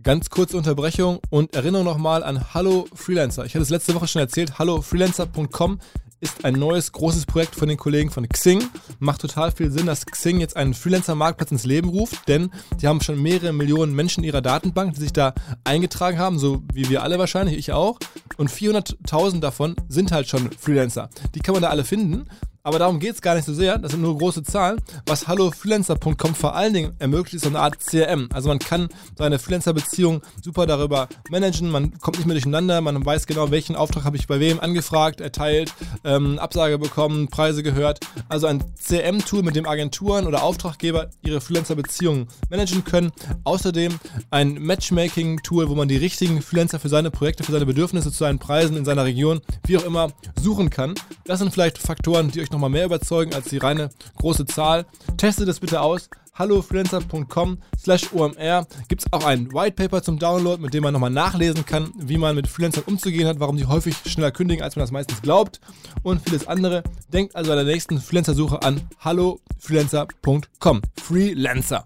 [0.03, 3.47] Ganz kurze Unterbrechung und Erinnerung nochmal an Hallo Freelancer.
[3.47, 4.59] Ich hatte es letzte Woche schon erzählt.
[4.59, 5.79] HalloFreelancer.com
[6.25, 8.65] ist ein neues großes Projekt von den Kollegen von Xing.
[8.99, 13.03] Macht total viel Sinn, dass Xing jetzt einen Freelancer-Marktplatz ins Leben ruft, denn die haben
[13.03, 15.35] schon mehrere Millionen Menschen in ihrer Datenbank, die sich da
[15.65, 17.99] eingetragen haben, so wie wir alle wahrscheinlich, ich auch.
[18.39, 21.11] Und 400.000 davon sind halt schon Freelancer.
[21.35, 22.27] Die kann man da alle finden.
[22.67, 24.81] Aber darum geht es gar nicht so sehr, das sind nur große Zahlen.
[25.05, 28.31] Was HalloFreelancer.com vor allen Dingen ermöglicht, ist so eine Art CRM.
[28.33, 33.27] Also man kann seine Freelancer-Beziehung super darüber managen, man kommt nicht mehr durcheinander, man weiß
[33.27, 35.75] genau, welchen Auftrag habe ich bei wem angefragt, erteilt,
[36.05, 38.01] ähm, Absage bekommen, Preise gehört.
[38.31, 43.13] Also ein CRM-Tool, mit dem Agenturen oder Auftraggeber ihre Freelancer-Beziehungen managen können.
[43.45, 43.93] Außerdem
[44.31, 48.39] ein Matchmaking-Tool, wo man die richtigen Freelancer für seine Projekte, für seine Bedürfnisse zu seinen
[48.39, 50.95] Preisen in seiner Region, wie auch immer, suchen kann.
[51.27, 54.87] Das sind vielleicht Faktoren, die euch nochmal mehr überzeugen als die reine große Zahl.
[55.17, 56.09] Testet es bitte aus.
[56.35, 61.11] hallofreelancer.com slash omr gibt es auch ein White Paper zum Download, mit dem man nochmal
[61.11, 64.83] nachlesen kann, wie man mit Freelancern umzugehen hat, warum die häufig schneller kündigen, als man
[64.83, 65.61] das meistens glaubt
[66.03, 66.83] und vieles andere.
[67.13, 70.83] Denkt also bei der nächsten Freelancer-Suche an hallofreelancer.com.
[71.01, 71.85] Freelancer.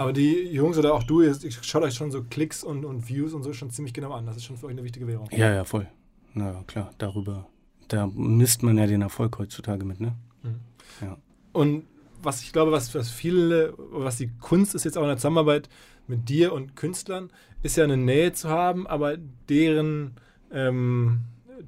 [0.00, 3.34] Aber die Jungs oder auch du, ihr schaut euch schon so Klicks und, und Views
[3.34, 4.24] und so schon ziemlich genau an.
[4.24, 5.28] Das ist schon für euch eine wichtige Währung.
[5.30, 5.88] Ja, ja, voll.
[6.34, 7.46] Na ja, klar, darüber,
[7.88, 10.14] da misst man ja den Erfolg heutzutage mit, ne?
[11.52, 11.84] Und
[12.22, 15.68] was ich glaube, was, was viele, was die Kunst ist jetzt auch in der Zusammenarbeit
[16.06, 17.30] mit dir und Künstlern,
[17.62, 19.16] ist ja eine Nähe zu haben, aber
[19.48, 20.16] deren
[20.52, 21.20] ähm,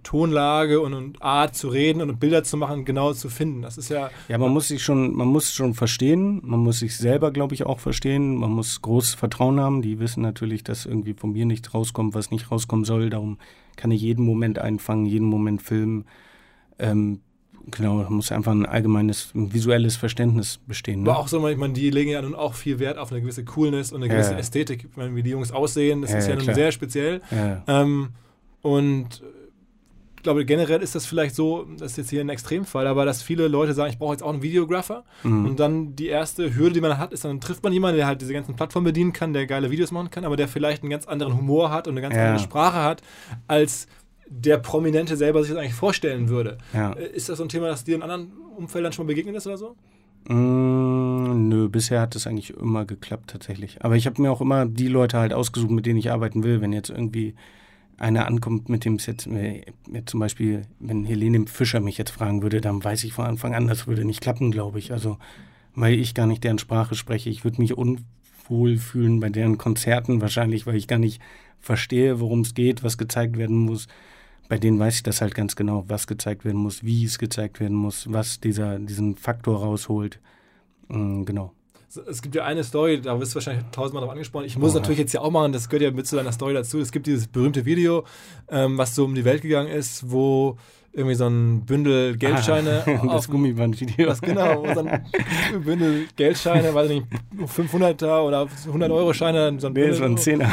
[0.03, 3.63] Tonlage und, und Art zu reden und Bilder zu machen, genau zu finden.
[3.63, 6.97] Das ist ja, Ja, man muss sich schon, man muss schon verstehen, man muss sich
[6.97, 9.83] selber, glaube ich, auch verstehen, man muss großes Vertrauen haben.
[9.83, 13.11] Die wissen natürlich, dass irgendwie von mir nichts rauskommt, was nicht rauskommen soll.
[13.11, 13.39] Darum
[13.77, 16.05] kann ich jeden Moment einfangen, jeden Moment filmen.
[16.79, 17.21] Ähm,
[17.71, 21.03] genau, da muss einfach ein allgemeines, ein visuelles Verständnis bestehen.
[21.03, 21.11] Ne?
[21.11, 23.45] Aber auch so, ich meine, die legen ja nun auch viel Wert auf eine gewisse
[23.45, 24.39] Coolness und eine gewisse Ja.
[24.39, 24.87] Ästhetik.
[24.91, 26.55] Ich meine, wie die Jungs aussehen, das Ja, ist ja, ja, nun klar.
[26.57, 27.21] sehr speziell.
[27.31, 27.63] ja.
[27.67, 28.11] Ähm,
[28.63, 29.23] und
[30.23, 33.25] ich glaube, generell ist das vielleicht so, das ist jetzt hier ein Extremfall, aber dass
[33.25, 35.03] viele Leute sagen, ich brauche jetzt auch einen Videographer.
[35.25, 35.47] Mhm.
[35.47, 38.21] Und dann die erste Hürde, die man hat, ist, dann trifft man jemanden, der halt
[38.21, 41.07] diese ganzen Plattformen bedienen kann, der geile Videos machen kann, aber der vielleicht einen ganz
[41.09, 42.23] anderen Humor hat und eine ganz Ja.
[42.27, 43.03] andere Sprache hat,
[43.49, 43.89] als
[44.29, 46.59] der Prominente selber sich das eigentlich vorstellen würde.
[46.73, 46.93] ja.
[46.93, 49.49] Äh, Ist das so ein Thema, das dir in anderen Umfeldern schon mal begegnet ist
[49.49, 49.75] oder so?
[50.29, 53.85] Mm, nö, bisher hat es eigentlich immer geklappt tatsächlich.
[53.85, 56.61] Aber ich habe mir auch immer die Leute halt ausgesucht, mit denen ich arbeiten will.
[56.61, 57.35] Wenn jetzt irgendwie
[58.03, 59.63] einer ankommt, mit dem es jetzt, äh,
[59.93, 63.55] jetzt zum Beispiel, wenn Helene Fischer mich jetzt fragen würde, dann weiß ich von Anfang
[63.55, 64.93] an, das würde nicht klappen, glaube ich.
[64.93, 65.19] Also,
[65.75, 67.31] weil ich gar nicht deren Sprache spreche.
[67.31, 71.23] Ich würde mich unwohl fühlen bei deren Konzerten wahrscheinlich, weil ich gar nicht
[71.61, 73.87] verstehe, worum es geht, was gezeigt werden muss.
[74.49, 77.61] Bei denen weiß ich das halt ganz genau, was gezeigt werden muss, wie es gezeigt
[77.61, 80.21] werden muss, was dieser, diesen Faktor rausholt.
[80.89, 81.53] Mm, genau.
[82.07, 84.45] Es gibt ja eine Story, da wirst du wahrscheinlich tausendmal drauf angesprochen.
[84.47, 84.79] Ich muss Oh.
[84.79, 86.79] natürlich jetzt ja auch machen, das gehört ja mit zu deiner Story dazu.
[86.81, 88.05] Es gibt dieses berühmte Video,
[88.49, 90.57] ähm, was so um die Welt gegangen ist, wo
[90.95, 94.07] irgendwie so ein Bündel Geldscheine Ah, das Gummibandvideo.
[94.07, 95.05] das genau, wo so ein
[95.65, 97.07] Bündel Geldscheine, weiß ich nicht,
[97.47, 99.95] 500er oder 100-Euro-Scheine, so ein Nee, Bündel.
[99.95, 100.51] so ein Zehner.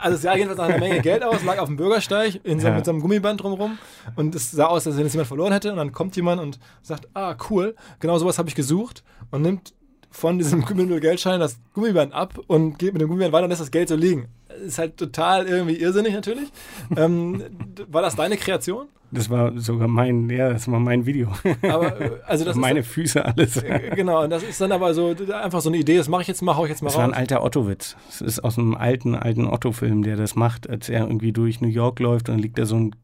[0.00, 2.66] Also es sah jedenfalls nach einer Menge Geld aus, lag auf dem Bürgersteig in so,
[2.68, 2.74] Ja.
[2.74, 3.78] mit so einem Gummiband drumherum
[4.16, 6.58] und es sah aus, als wenn es jemand verloren hätte und dann kommt jemand und
[6.82, 9.72] sagt, ah cool, genau sowas habe ich gesucht und nimmt
[10.12, 13.62] von diesem Bündel Geldschein das Gummiband ab und geht mit dem Gummiband weiter und lässt
[13.62, 14.28] das Geld so liegen.
[14.64, 16.50] Ist halt total irgendwie irrsinnig natürlich.
[16.96, 17.42] ähm,
[17.90, 18.86] war das deine Kreation?
[19.14, 21.28] Das war sogar mein, ja, das war mein Video.
[21.62, 23.58] Aber äh, also das Meine ist Füße, alles.
[23.58, 26.28] äh, genau, und das ist dann aber so einfach so eine Idee, das mache ich
[26.28, 27.18] jetzt mal, hau ich jetzt mal Das war ein raus.
[27.18, 27.96] alter Otto-Witz.
[28.06, 31.68] Das ist aus einem alten, alten Otto-Film, der das macht, als er irgendwie durch New
[31.68, 32.94] York läuft und dann liegt da so ein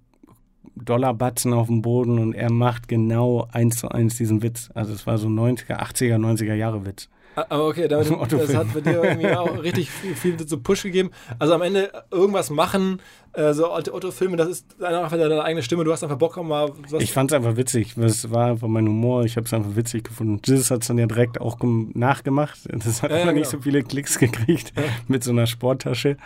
[0.84, 4.70] Dollarbatzen auf dem Boden und er macht genau eins zu eins diesen Witz.
[4.74, 7.08] Also es war so ein 90er, 80er, 90er Jahre Witz.
[7.36, 10.82] Ah, Aber okay, damit, das hat bei dir irgendwie auch richtig viel, viel so Push
[10.82, 11.10] gegeben.
[11.38, 13.00] Also am Ende irgendwas machen,
[13.34, 15.84] äh, so alte Otto-Filme, das ist einfach deine eigene Stimme.
[15.84, 17.00] Du hast einfach Bock, mal was.
[17.00, 17.96] Ich fand es einfach witzig.
[17.96, 19.24] Es war einfach mein Humor.
[19.24, 20.40] Ich habe es einfach witzig gefunden.
[20.44, 22.58] Jizzes hat es dann ja direkt auch gem- nachgemacht.
[22.72, 23.58] Das hat Ja, ja, aber nicht genau.
[23.58, 24.72] so viele Klicks gekriegt
[25.06, 26.16] mit so einer Sporttasche.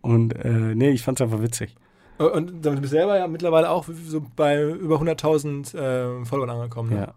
[0.00, 1.74] Und äh, nee, ich fand es einfach witzig.
[2.18, 6.90] Und damit bist du selber ja mittlerweile auch so bei über 100.000 äh, Followern angekommen.
[6.90, 6.96] Ne?
[6.96, 7.14] Ja.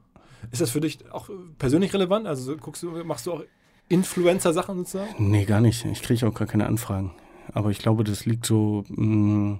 [0.51, 1.29] Ist das für dich auch
[1.59, 2.25] persönlich relevant?
[2.27, 3.43] Also so guckst du, machst du auch
[3.89, 5.13] Influencer-Sachen sozusagen?
[5.17, 5.85] Nee, gar nicht.
[5.85, 7.11] Ich kriege auch gar keine Anfragen.
[7.53, 8.83] Aber ich glaube, das liegt so.
[8.89, 9.59] Mh,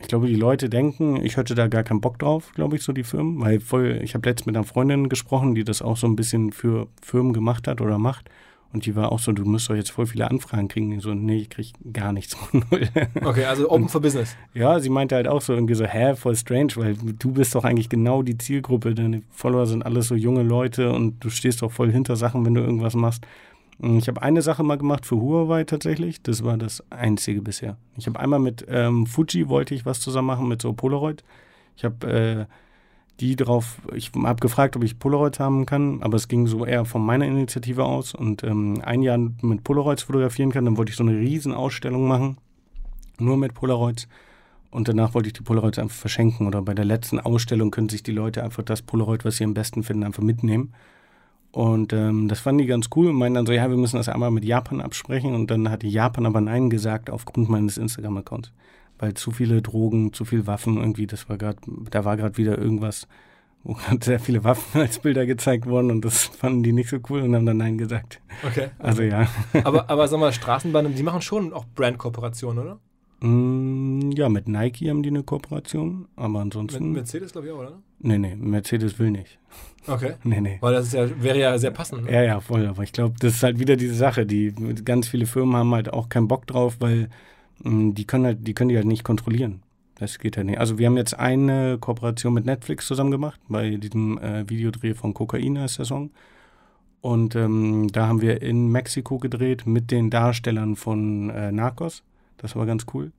[0.00, 2.92] ich glaube, die Leute denken, ich hätte da gar keinen Bock drauf, glaube ich, so
[2.92, 3.40] die Firmen.
[3.40, 6.50] Weil voll, ich habe letztens mit einer Freundin gesprochen, die das auch so ein bisschen
[6.52, 8.28] für Firmen gemacht hat oder macht.
[8.72, 10.92] Und die war auch so, du musst doch jetzt voll viele Anfragen kriegen.
[10.92, 12.36] Ich so, nee, ich krieg gar nichts.
[13.22, 14.36] Okay, also Open for Business.
[14.54, 17.64] ja, sie meinte halt auch so irgendwie so, hä, voll strange, weil du bist doch
[17.64, 18.94] eigentlich genau die Zielgruppe.
[18.94, 22.54] Deine Follower sind alles so junge Leute und du stehst doch voll hinter Sachen, wenn
[22.54, 23.26] du irgendwas machst.
[23.78, 26.22] Ich habe eine Sache mal gemacht für Huawei tatsächlich.
[26.22, 27.76] Das war das einzige bisher.
[27.96, 31.24] Ich habe einmal mit ähm, Fuji wollte ich was zusammen machen mit so Polaroid.
[31.76, 32.46] Ich habe äh,
[33.22, 36.84] die drauf, ich habe gefragt, ob ich Polaroids haben kann, aber es ging so eher
[36.84, 40.64] von meiner Initiative aus und ähm, ein Jahr mit Polaroids fotografieren kann.
[40.64, 42.36] Dann wollte ich so eine riesen Ausstellung machen,
[43.18, 44.08] nur mit Polaroids.
[44.72, 46.46] Und danach wollte ich die Polaroids einfach verschenken.
[46.46, 49.54] Oder bei der letzten Ausstellung können sich die Leute einfach das Polaroid, was sie am
[49.54, 50.72] besten finden, einfach mitnehmen.
[51.52, 54.08] Und ähm, das fanden die ganz cool und meinen dann so, ja, wir müssen das
[54.08, 55.34] einmal mit Japan absprechen.
[55.34, 58.50] Und dann hatte Japan aber Nein gesagt aufgrund meines Instagram-Accounts.
[58.98, 61.58] Weil zu viele Drogen, zu viel Waffen irgendwie, das war gerade,
[61.90, 63.08] da war gerade wieder irgendwas,
[63.64, 66.98] wo gerade sehr viele Waffen als Bilder gezeigt wurden und das fanden die nicht so
[67.10, 68.20] cool und haben dann Nein gesagt.
[68.46, 68.68] Okay.
[68.78, 69.26] Also ja.
[69.64, 72.78] aber, aber sag mal, Straßenbahnen, die machen schon auch Brand-Kooperationen, oder?
[73.22, 76.92] Mm, ja, mit Nike haben die eine Kooperation, aber Mit ansonsten.
[76.92, 77.78] Mercedes, glaube ich, auch, oder?
[78.00, 79.38] nee, nee, Mercedes will nicht.
[79.86, 80.14] Okay.
[80.24, 80.58] Nee, nee.
[80.60, 82.04] Weil das ist ja, wäre ja sehr passend.
[82.04, 82.12] Ne?
[82.12, 82.66] Ja, ja, voll.
[82.66, 84.26] Aber ich glaube, das ist halt wieder diese Sache.
[84.26, 84.52] Die
[84.84, 87.10] ganz viele Firmen haben halt auch keinen Bock drauf, weil
[87.64, 89.62] die können halt, die können die halt nicht kontrollieren.
[89.96, 90.58] Das geht ja nicht.
[90.58, 95.14] Also wir haben jetzt eine Kooperation mit Netflix zusammen gemacht, bei diesem äh, Videodreh von
[95.14, 96.10] Kokain heißt der Song.
[97.00, 102.02] Und ähm, da haben wir in Mexiko gedreht mit den Darstellern von äh, Narcos.
[102.38, 103.12] Das war ganz cool.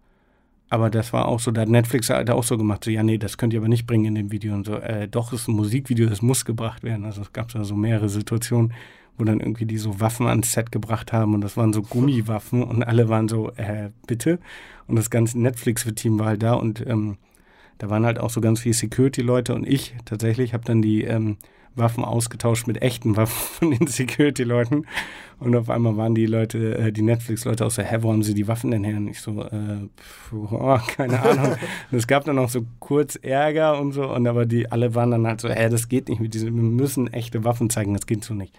[0.70, 3.18] Aber das war auch so, da hat Netflix halt auch so gemacht, so, ja, nee,
[3.18, 4.76] das könnt ihr aber nicht bringen in dem Video und so.
[4.76, 7.06] Äh, doch, es ist ein Musikvideo, das muss gebracht werden.
[7.06, 8.74] Also es gab da so mehrere Situationen,
[9.18, 12.64] wo dann irgendwie die so Waffen ans Set gebracht haben und das waren so Gummiwaffen
[12.64, 14.40] und alle waren so, äh, bitte.
[14.88, 17.18] Und das ganze Netflix-Team war halt da und ähm,
[17.78, 21.38] da waren halt auch so ganz viele Security-Leute und ich tatsächlich habe dann die ähm,
[21.76, 24.86] Waffen ausgetauscht mit echten Waffen von den Security-Leuten.
[25.40, 28.34] Und auf einmal waren die Leute, äh, die Netflix-Leute aus der, hä, wo haben sie
[28.34, 28.98] die Waffen denn her?
[28.98, 31.56] Und ich so, äh, pf, oh, keine Ahnung.
[31.92, 34.10] und es gab dann auch so kurz Ärger und so.
[34.14, 36.64] Und aber die alle waren dann halt so, hä, das geht nicht mit diesen, wir
[36.64, 38.58] müssen echte Waffen zeigen, das geht so nicht.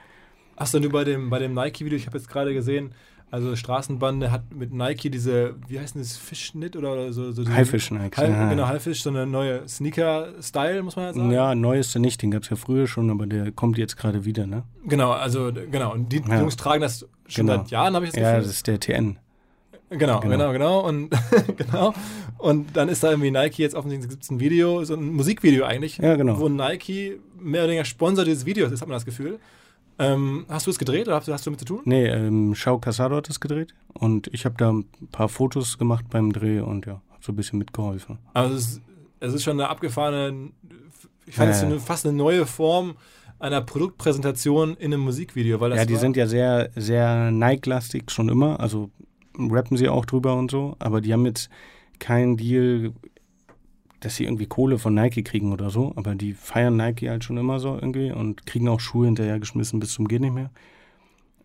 [0.56, 2.92] Hast du nur bei dem, bei dem Nike-Video, ich habe jetzt gerade gesehen,
[3.30, 7.32] also Straßenbande hat mit Nike diese, wie heißt denn das, Fischschnitt oder so?
[7.32, 8.48] so diese- Haifisch-Nikes, Hai- ja.
[8.50, 11.30] Genau, Haifisch, so eine neue Sneaker-Style, muss man ja sagen.
[11.32, 13.96] Ja, neu ist er nicht, den gab es ja früher schon, aber der kommt jetzt
[13.96, 14.62] gerade wieder, ne?
[14.86, 15.92] Genau, also genau.
[15.92, 16.38] Und die Ja.
[16.40, 17.58] Jungs tragen das schon Genau.
[17.62, 18.44] seit Jahren, habe ich das Ja, Gefühl.
[18.46, 19.18] das ist der TN.
[19.90, 20.30] Genau, Genau.
[20.30, 20.80] genau, genau.
[20.86, 21.10] Und
[21.56, 21.92] genau.
[22.38, 25.64] Und dann ist da irgendwie Nike jetzt offensichtlich gibt es ein Video, so ein Musikvideo
[25.64, 26.38] eigentlich, Ja, genau.
[26.38, 29.38] wo Nike mehr oder weniger Sponsor dieses Videos ist, hat man das Gefühl.
[29.98, 31.80] Ähm, hast du es gedreht oder hast du, hast du damit zu tun?
[31.84, 36.06] Nee, ähm, Shao Casado hat das gedreht und ich habe da ein paar Fotos gemacht
[36.10, 38.18] beim Dreh und ja, hab so ein bisschen mitgeholfen.
[38.32, 38.80] Also es, ist-
[39.20, 40.50] es ist schon eine abgefahrene,
[41.26, 42.96] ich fand es so eine, fast eine neue Form
[43.38, 48.10] einer Produktpräsentation in einem Musikvideo, weil das ja, die war, sind ja sehr, sehr Nike-lastig
[48.10, 48.90] schon immer, also
[49.38, 51.48] rappen sie auch drüber und so, aber die haben jetzt
[51.98, 52.92] keinen Deal,
[54.04, 57.36] dass sie irgendwie Kohle von Nike kriegen oder so, aber die feiern Nike halt schon
[57.36, 60.50] immer so irgendwie und kriegen auch Schuhe hinterhergeschmissen bis zum geht nicht mehr.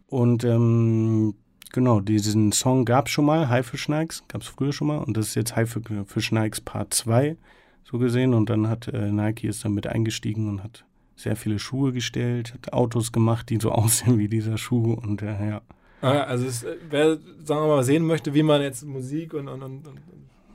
[0.07, 1.35] Und ähm,
[1.71, 5.15] genau, diesen Song gab es schon mal, Haifisch Nikes, gab es früher schon mal und
[5.15, 7.37] das ist jetzt Haifisch Nikes Part 2
[7.83, 11.91] so gesehen und dann hat äh, Nike ist damit eingestiegen und hat sehr viele Schuhe
[11.91, 15.61] gestellt, hat Autos gemacht, die so aussehen wie dieser Schuh und äh, ja.
[16.01, 19.47] Ah, Also es, äh, wer, sagen wir mal, sehen möchte, wie man jetzt Musik und,
[19.47, 19.99] und, und, und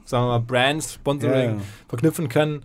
[0.04, 2.64] sagen wir mal, Brands, Sponsoring Ja, verknüpfen kann.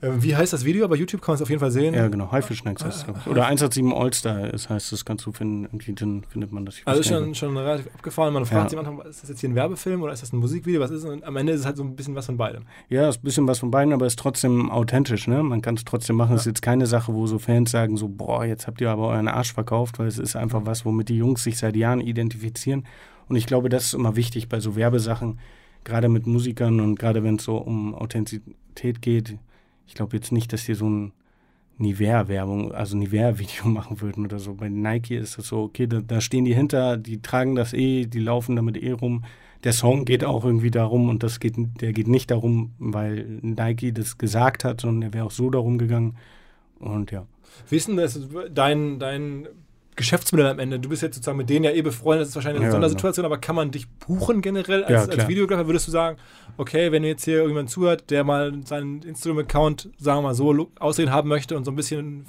[0.00, 0.86] Äh, Wie heißt das Video?
[0.88, 1.94] Bei YouTube kann man es auf jeden Fall sehen.
[1.94, 3.26] ja, genau, Haifisch Nikes heißt es.
[3.26, 6.76] Oder 187 All-Star, heißt, das kannst du finden, irgendwie dann findet man das.
[6.84, 8.34] Also ist schon, schon relativ abgefahren.
[8.34, 8.68] Man fragt Ja.
[8.70, 10.80] sich Anfang, ist das jetzt hier ein Werbefilm oder ist das ein Musikvideo?
[10.80, 11.10] Was ist es?
[11.10, 12.64] Und am Ende ist es halt so ein bisschen was von beidem.
[12.90, 15.42] Ja, ist ein bisschen was von beiden, aber ist trotzdem authentisch, ne?
[15.42, 16.34] Man kann es trotzdem machen.
[16.34, 19.08] Es ist jetzt keine Sache, wo so Fans sagen, so, boah, jetzt habt ihr aber
[19.08, 22.84] euren Arsch verkauft, weil es ist einfach was, womit die Jungs sich seit Jahren identifizieren.
[23.28, 25.38] Und ich glaube, das ist immer wichtig bei so Werbesachen,
[25.84, 29.36] gerade mit Musikern und gerade wenn es so um Authentizität geht.
[29.86, 31.12] Ich glaube jetzt nicht, dass die so ein
[31.78, 34.54] Nivea-Werbung, also Nivea-Video machen würden oder so.
[34.54, 38.06] Bei Nike ist das so, okay, da, da stehen die hinter, die tragen das eh,
[38.06, 39.24] die laufen damit eh rum.
[39.64, 43.92] Der Song geht auch irgendwie darum und das geht, der geht nicht darum, weil Nike
[43.92, 46.16] das gesagt hat, sondern der wäre auch so darum gegangen.
[46.78, 47.26] Und ja.
[47.70, 49.48] Denn das, dein, dein
[49.96, 50.80] Geschäftsmodell am Ende?
[50.80, 53.24] Du bist jetzt sozusagen mit denen ja eh befreundet, das ist wahrscheinlich eine Ja, Sondersituation,
[53.24, 55.28] aber kann man dich buchen generell Ja, als, als klar.
[55.28, 55.66] Videographer?
[55.66, 56.18] Würdest du sagen,
[56.56, 61.10] okay, wenn jetzt hier irgendjemand zuhört, der mal seinen Instagram-Account, sagen wir mal so, aussehen
[61.10, 62.26] haben möchte und so ein bisschen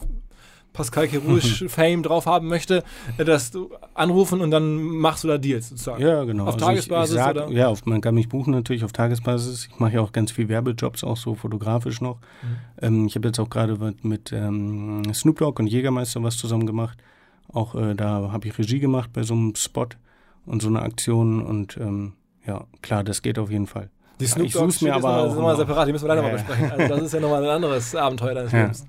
[0.75, 2.83] Pascal Kerouche Fame drauf haben möchte,
[3.17, 6.03] äh, dass du anrufen und dann machst du da Deals sozusagen.
[6.03, 6.43] Ja, genau.
[6.43, 7.51] Auf Also Tagesbasis ich, ich sag, oder?
[7.51, 9.69] Ja, auf, man kann mich buchen natürlich auf Tagesbasis.
[9.71, 12.17] Ich mache ja auch ganz viel Werbejobs, auch so fotografisch noch.
[12.17, 12.47] Mhm.
[12.81, 16.67] Ähm, ich habe jetzt auch gerade mit, mit ähm, Snoop Dogg und Jägermeister was zusammen
[16.67, 16.97] gemacht.
[17.51, 19.87] Auch äh, da habe ich Regie gemacht bei so einem Spot
[20.45, 21.41] und so einer Aktion.
[21.41, 22.13] Und ähm,
[22.45, 23.89] ja, klar, das geht auf jeden Fall.
[24.19, 25.55] Die Snoop Dogg ist aber nochmal- immer.
[25.57, 26.35] separat, die müssen wir leider mal Ja.
[26.35, 26.71] besprechen.
[26.71, 28.85] Also das ist ja nochmal ein anderes Abenteuer deines Ja, Lebens.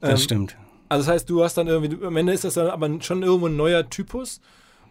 [0.00, 0.56] Das Ähm, stimmt.
[0.88, 3.22] Also das heißt, du hast dann irgendwie, du- am Ende ist das dann aber schon
[3.22, 4.40] irgendwo ein neuer Typus.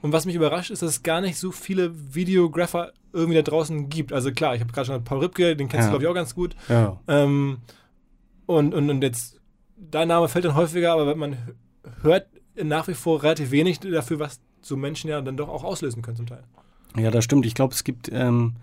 [0.04, 3.88] Und was mich überrascht, ist, dass es gar nicht so viele Videographer irgendwie da draußen
[3.90, 4.14] gibt.
[4.14, 5.98] Also klar, ich habe gerade schon Paul Ripke, den kennst du Ja.
[5.98, 6.56] glaube ich auch ganz gut.
[6.70, 7.00] Ja.
[7.08, 7.58] Ähm,
[8.48, 9.40] und, und, und jetzt,
[9.78, 11.38] dein Name fällt dann häufiger, aber man
[12.02, 12.28] hört
[12.64, 16.18] nach wie vor relativ wenig dafür, was so Menschen ja dann doch auch auslösen können
[16.18, 16.44] zum Teil.
[16.98, 17.46] Ja, das stimmt.
[17.46, 18.56] Ich glaube, es gibt ähm,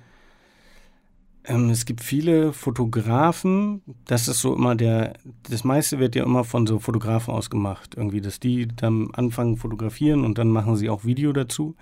[1.48, 3.82] ähm, es gibt viele Fotografen.
[4.06, 5.14] Das ist so immer der.
[5.48, 9.56] Das meiste wird ja immer von so Fotografen aus gemacht, irgendwie, dass die dann anfangen
[9.56, 11.74] fotografieren und dann machen sie auch Video dazu.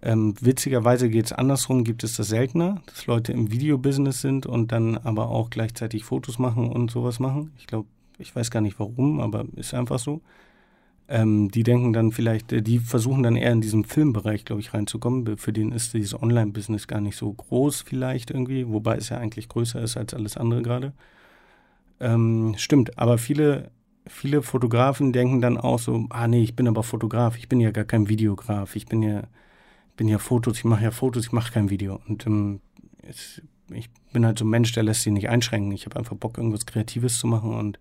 [0.00, 4.72] Ähm, witzigerweise geht es andersrum, gibt es das seltener, dass Leute im Videobusiness sind und
[4.72, 7.52] dann aber auch gleichzeitig Fotos machen und sowas machen.
[7.58, 7.86] Ich glaube,
[8.18, 10.22] ich weiß gar nicht warum, aber ist einfach so.
[11.12, 14.72] Ähm, die denken dann vielleicht, äh, die versuchen dann eher in diesen Filmbereich, glaube ich,
[14.72, 15.36] reinzukommen.
[15.36, 19.50] Für den ist dieses Online-Business gar nicht so groß vielleicht irgendwie, wobei es ja eigentlich
[19.50, 20.94] größer ist als alles andere gerade.
[22.00, 23.70] Ähm, stimmt, aber viele,
[24.06, 27.72] viele Fotografen denken dann auch so, ah nee, ich bin aber Fotograf, ich bin ja
[27.72, 29.24] gar kein Videograf, ich bin ja,
[29.98, 32.00] bin ja Fotos, ich mache ja Fotos, ich mache kein Video.
[32.08, 32.60] Und ähm,
[33.02, 35.72] es, ich bin halt so ein Mensch, der lässt sich nicht einschränken.
[35.72, 37.78] Ich habe einfach Bock, irgendwas Kreatives zu machen und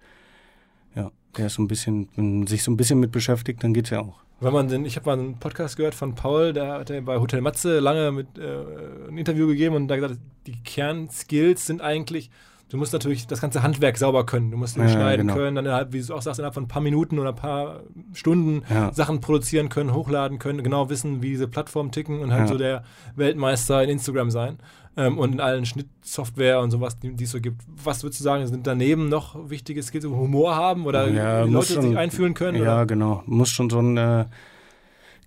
[0.96, 3.74] ja, der ist so ein bisschen, wenn man sich so ein bisschen mit beschäftigt, dann
[3.74, 4.20] geht's ja auch.
[4.40, 7.20] Wenn man denn, ich habe mal einen Podcast gehört von Paul, der hat ja bei
[7.20, 12.30] Hotel Matze lange mit, äh, ein Interview gegeben und da gesagt, die Kernskills sind eigentlich,
[12.70, 14.50] Du musst natürlich das ganze Handwerk sauber können.
[14.50, 15.38] Du musst Ja, schneiden genau.
[15.38, 17.82] können, dann innerhalb, wie du auch sagst, innerhalb von ein paar Minuten oder ein paar
[18.14, 18.94] Stunden Ja.
[18.94, 22.48] Sachen produzieren können, hochladen können, genau wissen, wie diese Plattformen ticken und halt Ja.
[22.48, 22.84] so der
[23.18, 24.58] Weltmeister in Instagram sein.
[24.98, 27.62] Ähm, und in allen Schnittsoftware und sowas, die, die es so gibt.
[27.84, 31.70] Was würdest du sagen, sind daneben noch wichtige Skills, Humor haben oder Ja, die muss
[31.70, 32.58] Leute schon- sich einfühlen können?
[32.62, 32.86] Ja, Oder?
[32.88, 33.24] genau.
[33.26, 34.26] Du musst schon so ein äh,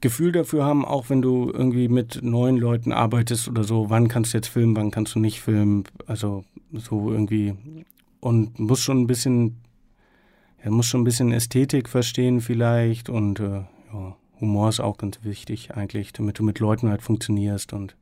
[0.03, 4.35] Gefühl dafür haben, auch wenn du irgendwie mit neuen Leuten arbeitest oder so, wann kannst
[4.35, 5.85] du jetzt filmen, wann kannst du nicht filmen.
[6.07, 7.55] Also so irgendwie.
[8.20, 9.57] Und musst schon ein bisschen,
[10.62, 13.62] ja, musst schon ein bisschen Ästhetik verstehen vielleicht und äh,
[13.94, 17.96] ja, Humor ist auch ganz wichtig eigentlich, damit du mit Leuten halt funktionierst und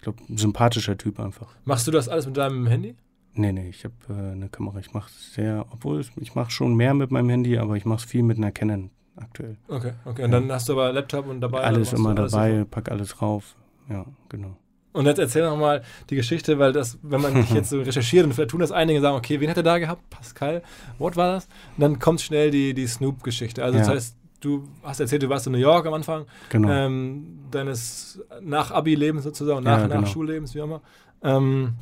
[0.00, 1.48] ich glaube, ein sympathischer Typ einfach.
[1.66, 2.94] Machst du das alles mit deinem Handy?
[3.34, 4.78] Nee, nee, ich habe äh, eine Kamera.
[4.78, 8.04] Ich mache sehr, obwohl ich mache schon mehr mit meinem Handy, aber ich mache es
[8.06, 9.58] viel mit einer Canon aktuell.
[9.68, 10.24] Okay, okay.
[10.24, 11.60] Und dann hast du aber Laptop und dabei.
[11.64, 12.70] alles immer alles dabei, sofort.
[12.70, 13.56] pack alles rauf.
[13.90, 14.56] Ja, genau.
[14.92, 18.24] Und jetzt erzähl noch mal die Geschichte, weil das, wenn man dich jetzt so recherchiert
[18.24, 20.08] und vielleicht tun das einige, sagen, okay, wen hat er da gehabt?
[20.08, 20.62] Pascal,
[20.98, 21.44] what war das?
[21.76, 23.62] Und dann kommt schnell die, die Snoop-Geschichte.
[23.62, 23.92] Also das Ja.
[23.94, 26.68] heißt, du hast erzählt, du warst in New York am Anfang Genau.
[26.70, 30.00] ähm, deines Nach-Abi-Lebens sozusagen, Ja, nach, genau.
[30.00, 30.80] nach Schullebens, wie auch immer.
[31.22, 31.74] Ähm,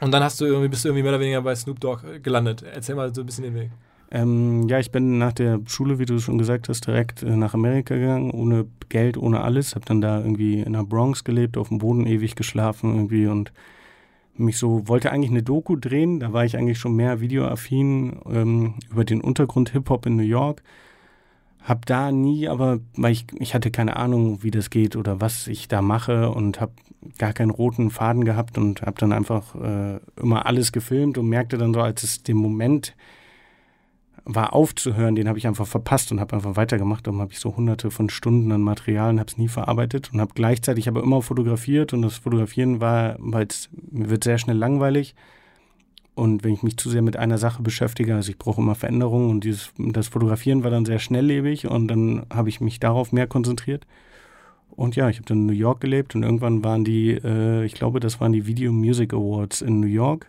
[0.00, 2.62] und dann hast du irgendwie, bist du irgendwie mehr oder weniger bei Snoop Dogg gelandet.
[2.62, 3.70] Erzähl mal so ein bisschen den Weg.
[4.10, 7.54] Ähm, ja, ich bin nach der Schule, wie du schon gesagt hast, direkt äh, nach
[7.54, 9.74] Amerika gegangen, ohne Geld, ohne alles.
[9.74, 13.52] Hab dann da irgendwie in der Bronx gelebt, auf dem Boden ewig geschlafen irgendwie und
[14.34, 16.20] mich so, wollte eigentlich eine Doku drehen.
[16.20, 20.62] Da war ich eigentlich schon mehr videoaffin ähm, über den Untergrund Hip-Hop in New York.
[21.62, 25.46] Hab da nie, aber weil ich, ich hatte keine Ahnung, wie das geht oder was
[25.46, 26.72] ich da mache und hab
[27.18, 31.58] gar keinen roten Faden gehabt und hab dann einfach äh, immer alles gefilmt und merkte
[31.58, 32.96] dann so, als es den Moment
[34.24, 37.06] war aufzuhören, den habe ich einfach verpasst und habe einfach weitergemacht.
[37.06, 40.20] Darum habe ich so hunderte von Stunden an Material und habe es nie verarbeitet und
[40.20, 45.14] habe gleichzeitig aber immer fotografiert und das Fotografieren war, weil es wird sehr schnell langweilig
[46.14, 49.30] und wenn ich mich zu sehr mit einer Sache beschäftige, also ich brauche immer Veränderungen
[49.30, 53.26] und dieses, das Fotografieren war dann sehr schnelllebig und dann habe ich mich darauf mehr
[53.26, 53.86] konzentriert.
[54.70, 57.74] Und ja, ich habe dann in New York gelebt und irgendwann waren die, äh, ich
[57.74, 60.26] glaube, das waren die Video Music Awards in New York.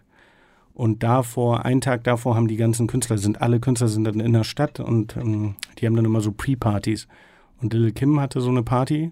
[0.73, 4.33] Und davor, einen Tag davor haben die ganzen Künstler, sind alle Künstler sind dann in
[4.33, 7.07] der Stadt und ähm, die haben dann immer so Pre-Partys.
[7.61, 9.11] Und Lil Kim hatte so eine Party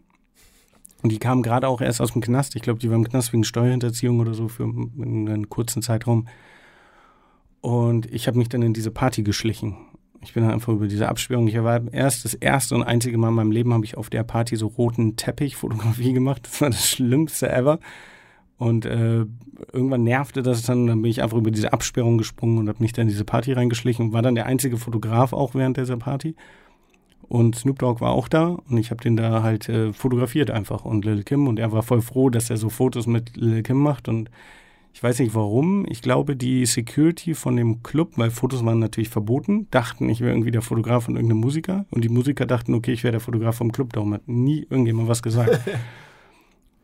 [1.04, 2.56] und die kam gerade auch erst aus dem Knast.
[2.56, 6.28] Ich glaube, die war im Knast wegen Steuerhinterziehung oder so für einen kurzen Zeitraum.
[7.62, 9.78] Und ich habe mich dann in diese Party geschlichen.
[10.24, 11.48] Ich bin dann einfach über diese Absperrung.
[11.48, 14.24] Ich war erst das erste und einzige Mal in meinem Leben habe ich auf der
[14.24, 16.44] Party so roten Teppich-Fotografie gemacht.
[16.46, 17.80] Das war das Schlimmste ever.
[18.58, 19.26] Und äh,
[19.74, 22.94] irgendwann nervte das dann, dann bin ich einfach über diese Absperrung gesprungen und habe mich
[22.94, 26.36] dann in diese Party reingeschlichen und war dann der einzige Fotograf auch während dieser Party.
[27.28, 30.86] Und Snoop Dogg war auch da und ich habe den da halt äh, fotografiert einfach
[30.86, 33.78] und Lil Kim und er war voll froh, dass er so Fotos mit Lil Kim
[33.78, 34.30] macht und
[34.94, 35.86] ich weiß nicht warum.
[35.88, 40.32] Ich glaube, die Security von dem Club, weil Fotos waren natürlich verboten, dachten, ich wäre
[40.32, 41.86] irgendwie der Fotograf von irgendeinem Musiker.
[41.92, 43.94] Und die Musiker dachten, okay, ich wäre der Fotograf vom Club.
[43.94, 45.60] Darum hat nie irgendjemand was gesagt.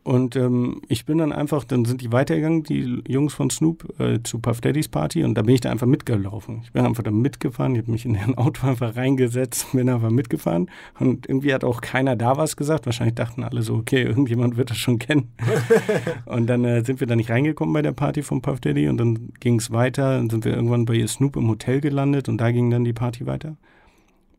[0.08, 4.24] Und ähm, ich bin dann einfach, dann sind die weitergegangen, die Jungs von Snoop, äh,
[4.24, 6.62] zu Puff Daddys Party und da bin ich da einfach mitgelaufen.
[6.64, 10.10] Ich bin einfach da mitgefahren, ich habe mich in ein Auto einfach reingesetzt, bin einfach
[10.10, 12.86] mitgefahren und irgendwie hat auch keiner da was gesagt.
[12.86, 15.34] Wahrscheinlich dachten alle so, okay, irgendjemand wird das schon kennen.
[16.26, 18.96] und dann äh, sind wir da nicht reingekommen bei der Party von Puff Daddy und
[18.96, 22.52] dann ging es weiter, dann sind wir irgendwann bei Snoop im Hotel gelandet und da
[22.52, 23.58] ging dann die Party weiter.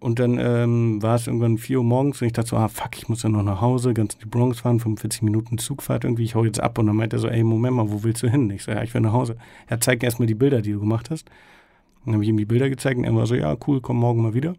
[0.00, 2.96] Und dann ähm, war es irgendwann 4 Uhr morgens und ich dachte so, ah fuck,
[2.96, 6.22] ich muss ja noch nach Hause, ganz in die Bronx fahren, 45 Minuten Zugfahrt irgendwie,
[6.22, 6.78] ich hau jetzt ab.
[6.78, 8.48] Und dann meinte er so, ey, Moment mal, wo willst du hin?
[8.50, 9.36] Ich so, ja, ich will nach Hause.
[9.66, 11.28] Er zeigt erstmal die Bilder, die du gemacht hast.
[12.04, 14.22] Dann habe ich ihm die Bilder gezeigt und er war so, ja, cool, komm morgen
[14.22, 14.54] mal wieder.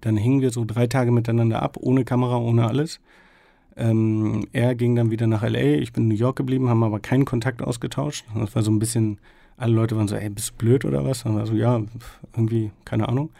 [0.00, 3.00] Dann hingen wir so drei Tage miteinander ab, ohne Kamera, ohne alles.
[3.76, 6.98] Ähm, er ging dann wieder nach L.A., ich bin in New York geblieben, haben aber
[6.98, 8.24] keinen Kontakt ausgetauscht.
[8.34, 9.18] Das war so ein bisschen,
[9.56, 11.22] alle Leute waren so, ey, bist du blöd oder was?
[11.22, 11.80] Dann war so, ja,
[12.34, 13.30] irgendwie, keine Ahnung.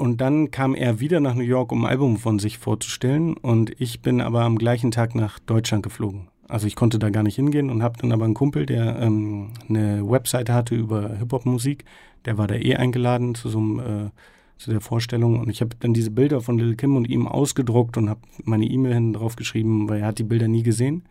[0.00, 3.34] Und dann kam er wieder nach New York, um ein Album von sich vorzustellen.
[3.36, 6.28] Und ich bin aber am gleichen Tag nach Deutschland geflogen.
[6.48, 9.50] Also ich konnte da gar nicht hingehen und habe dann aber einen Kumpel, der ähm,
[9.68, 11.84] eine Webseite hatte über Hip-Hop-Musik.
[12.24, 14.10] Der war da eh eingeladen zu so einem, äh,
[14.56, 15.38] zu der Vorstellung.
[15.38, 18.64] Und ich habe dann diese Bilder von Lil Kim und ihm ausgedruckt und habe meine
[18.64, 21.02] E-Mail hinten drauf geschrieben, weil er hat die Bilder nie gesehen.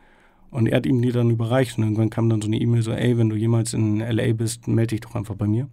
[0.49, 1.78] Und er hat ihm die dann überreicht.
[1.78, 4.34] Und irgendwann kam dann so eine E-Mail so, ey, wenn du jemals in L.A.
[4.34, 5.67] bist, melde dich doch einfach bei mir.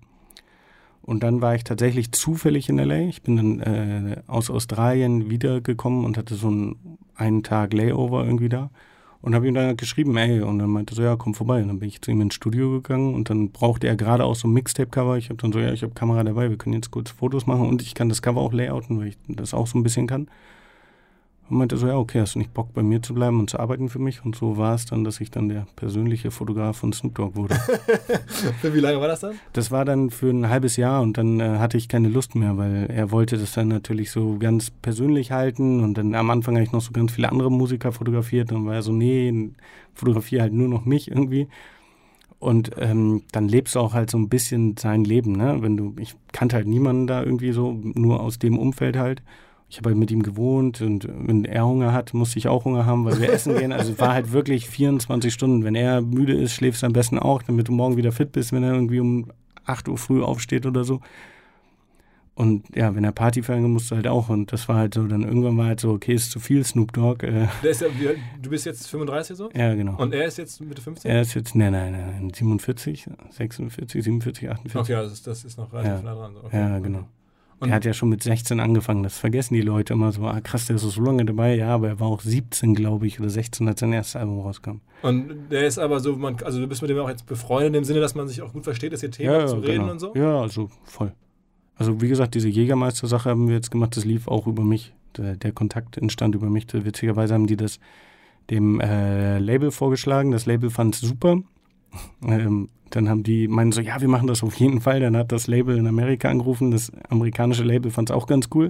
[1.06, 3.02] Und dann war ich tatsächlich zufällig in LA.
[3.08, 8.48] Ich bin dann äh, aus Australien wiedergekommen und hatte so einen, einen Tag Layover irgendwie
[8.48, 8.70] da.
[9.22, 11.62] Und habe ihm dann geschrieben, ey, und dann meinte er so, ja, komm vorbei.
[11.62, 14.34] Und dann bin ich zu ihm ins Studio gegangen und dann brauchte er gerade auch
[14.34, 15.16] so ein Mixtape-Cover.
[15.16, 17.66] Ich habe dann so, ja, ich habe Kamera dabei, wir können jetzt kurz Fotos machen
[17.68, 20.28] und ich kann das Cover auch layouten, weil ich das auch so ein bisschen kann.
[21.48, 23.60] Und meinte so, ja, okay, hast du nicht Bock bei mir zu bleiben und zu
[23.60, 24.24] arbeiten für mich?
[24.24, 27.54] Und so war es dann, dass ich dann der persönliche Fotograf von Snoop Dogg wurde.
[28.60, 29.36] Für wie lange war das dann?
[29.52, 32.56] Das war dann für ein halbes Jahr und dann äh, hatte ich keine Lust mehr,
[32.56, 36.64] weil er wollte das dann natürlich so ganz persönlich halten und dann am Anfang habe
[36.64, 39.50] ich noch so ganz viele andere Musiker fotografiert und dann war er so, nee,
[39.94, 41.48] fotografiere halt nur noch mich irgendwie.
[42.38, 45.56] Und ähm, dann lebst du auch halt so ein bisschen sein Leben, ne?
[45.60, 49.22] Wenn du, ich kannte halt niemanden da irgendwie so, nur aus dem Umfeld halt.
[49.68, 52.86] Ich habe halt mit ihm gewohnt und wenn er Hunger hat, musste ich auch Hunger
[52.86, 53.72] haben, weil wir essen gehen.
[53.72, 55.64] Also es war halt wirklich 24 Stunden.
[55.64, 58.52] Wenn er müde ist, schläfst du am besten auch, damit du morgen wieder fit bist,
[58.52, 59.32] wenn er irgendwie um
[59.64, 61.00] 8 Uhr früh aufsteht oder so.
[62.36, 64.28] Und ja, wenn er Party feiern musst du halt auch.
[64.28, 66.92] Und das war halt so, dann irgendwann war halt so, okay, ist zu viel Snoop
[66.92, 67.24] Dogg.
[67.26, 68.10] Äh, ja,
[68.42, 69.48] du bist jetzt 35 so?
[69.54, 69.96] ja, genau.
[69.96, 71.10] Und er ist jetzt Mitte 15?
[71.10, 74.76] er ist jetzt, nein, nein, nein, 47, 46, 47, 48.
[74.80, 76.02] Okay, also das, ist noch relativ Ja.
[76.02, 76.36] nah dran.
[76.44, 76.56] Okay.
[76.58, 77.08] Ja, genau.
[77.58, 79.02] Und- er hat ja schon mit 16 angefangen.
[79.02, 80.24] Das vergessen die Leute immer so.
[80.26, 81.56] Ah, krass, der ist so lange dabei.
[81.56, 84.80] Ja, aber er war auch 17, glaube ich, oder 16, als sein erstes Album rauskam.
[85.02, 87.72] Und der ist aber so, man, also du bist mit dem auch jetzt befreundet, in
[87.72, 89.92] dem Sinne, dass man sich auch gut versteht, dass ihr Thema zu reden genau.
[89.92, 90.14] und so?
[90.14, 91.12] Ja, also voll.
[91.76, 93.96] Also wie gesagt, diese Jägermeister-Sache haben wir jetzt gemacht.
[93.96, 94.94] Das lief auch über mich.
[95.16, 96.66] Der, der Kontakt entstand über mich.
[96.72, 97.78] Witzigerweise haben die das
[98.50, 100.30] dem äh, Label vorgeschlagen.
[100.30, 101.38] Das Label fand es super.
[102.22, 105.00] Ähm, dann haben die meinen so, ja, wir machen das auf jeden Fall.
[105.00, 106.70] Dann hat das Label in Amerika angerufen.
[106.70, 108.66] Das amerikanische Label fand es auch ganz cool.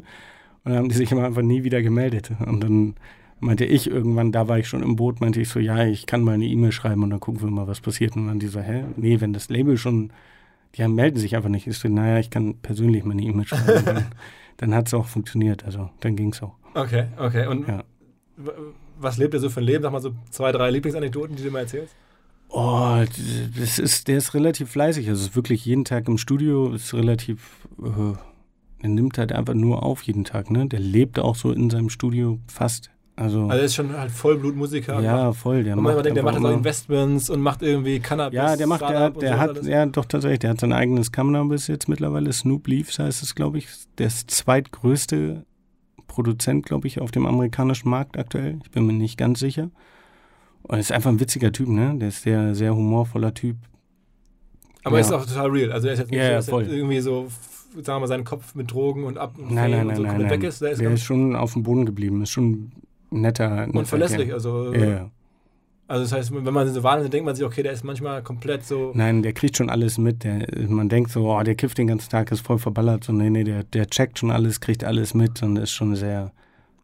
[0.64, 2.30] Und dann haben die sich immer einfach nie wieder gemeldet.
[2.44, 2.94] Und dann
[3.40, 6.22] meinte ich irgendwann, da war ich schon im Boot, meinte ich so, ja, ich kann
[6.22, 8.16] mal eine E-Mail schreiben und dann gucken wir mal, was passiert.
[8.16, 8.84] Und dann die so, hä?
[8.96, 10.10] Nee, wenn das Label schon,
[10.74, 11.66] die haben, melden sich einfach nicht.
[11.66, 13.84] Ich so, naja, ich kann persönlich mal eine E-Mail schreiben.
[13.84, 14.06] Dann
[14.58, 15.64] dann hat es auch funktioniert.
[15.66, 16.54] Also dann ging es auch.
[16.74, 17.46] Okay, okay.
[17.46, 17.84] Und Ja.
[18.98, 19.82] was lebt er so für ein Leben?
[19.82, 21.94] Sag mal so zwei, drei Lieblingsanekdoten, die du mal erzählst.
[22.48, 23.02] Oh,
[23.58, 25.08] das ist, der ist relativ fleißig.
[25.08, 28.12] Also ist wirklich jeden Tag im Studio, ist relativ, äh,
[28.82, 30.66] er nimmt halt einfach nur auf jeden Tag, ne?
[30.66, 32.90] Der lebt auch so in seinem Studio fast.
[33.18, 35.00] Also, Also er ist schon halt Vollblutmusiker.
[35.00, 35.64] ja, voll.
[35.64, 38.36] Der Und macht denkt, der macht auch immer- Investments und macht irgendwie Cannabis.
[38.36, 41.66] Ja, der macht, der, der so hat, ja, doch tatsächlich, der hat sein eigenes Cannabis
[41.66, 42.30] jetzt mittlerweile.
[42.32, 43.68] Snoop Leaves heißt es, glaube ich.
[43.96, 45.46] Der ist zweitgrößte
[46.06, 48.58] Produzent, glaube ich, auf dem amerikanischen Markt aktuell.
[48.62, 49.70] Ich bin mir nicht ganz sicher.
[50.68, 51.94] Und ist einfach ein witziger Typ, ne?
[51.96, 53.56] Der ist sehr, sehr humorvoller Typ.
[54.84, 55.16] Aber er ist Ja.
[55.16, 55.72] auch total real.
[55.72, 57.28] Also er ist jetzt nicht Ja, so, ja, irgendwie so,
[57.74, 59.96] sagen wir mal, seinen Kopf mit Drogen und ab und Nein, Fame nein, und nein,
[59.96, 60.30] so nein, nein.
[60.30, 60.60] weg ist.
[60.62, 62.22] Der ist Der ist schon auf dem Boden geblieben.
[62.22, 62.72] Ist schon
[63.10, 64.26] netter, netter unverlässlich.
[64.26, 64.34] Kerl.
[64.34, 65.10] Also, Ja, ja.
[65.86, 68.64] also das heißt, wenn man so wahrnimmt, denkt man sich, okay, der ist manchmal komplett
[68.64, 68.90] so.
[68.94, 70.24] Nein, der kriegt schon alles mit.
[70.24, 73.04] Der, man denkt so, oh, der kifft den ganzen Tag, ist voll verballert.
[73.04, 76.32] So, nee, nee, der, der checkt schon alles, kriegt alles mit und ist schon sehr,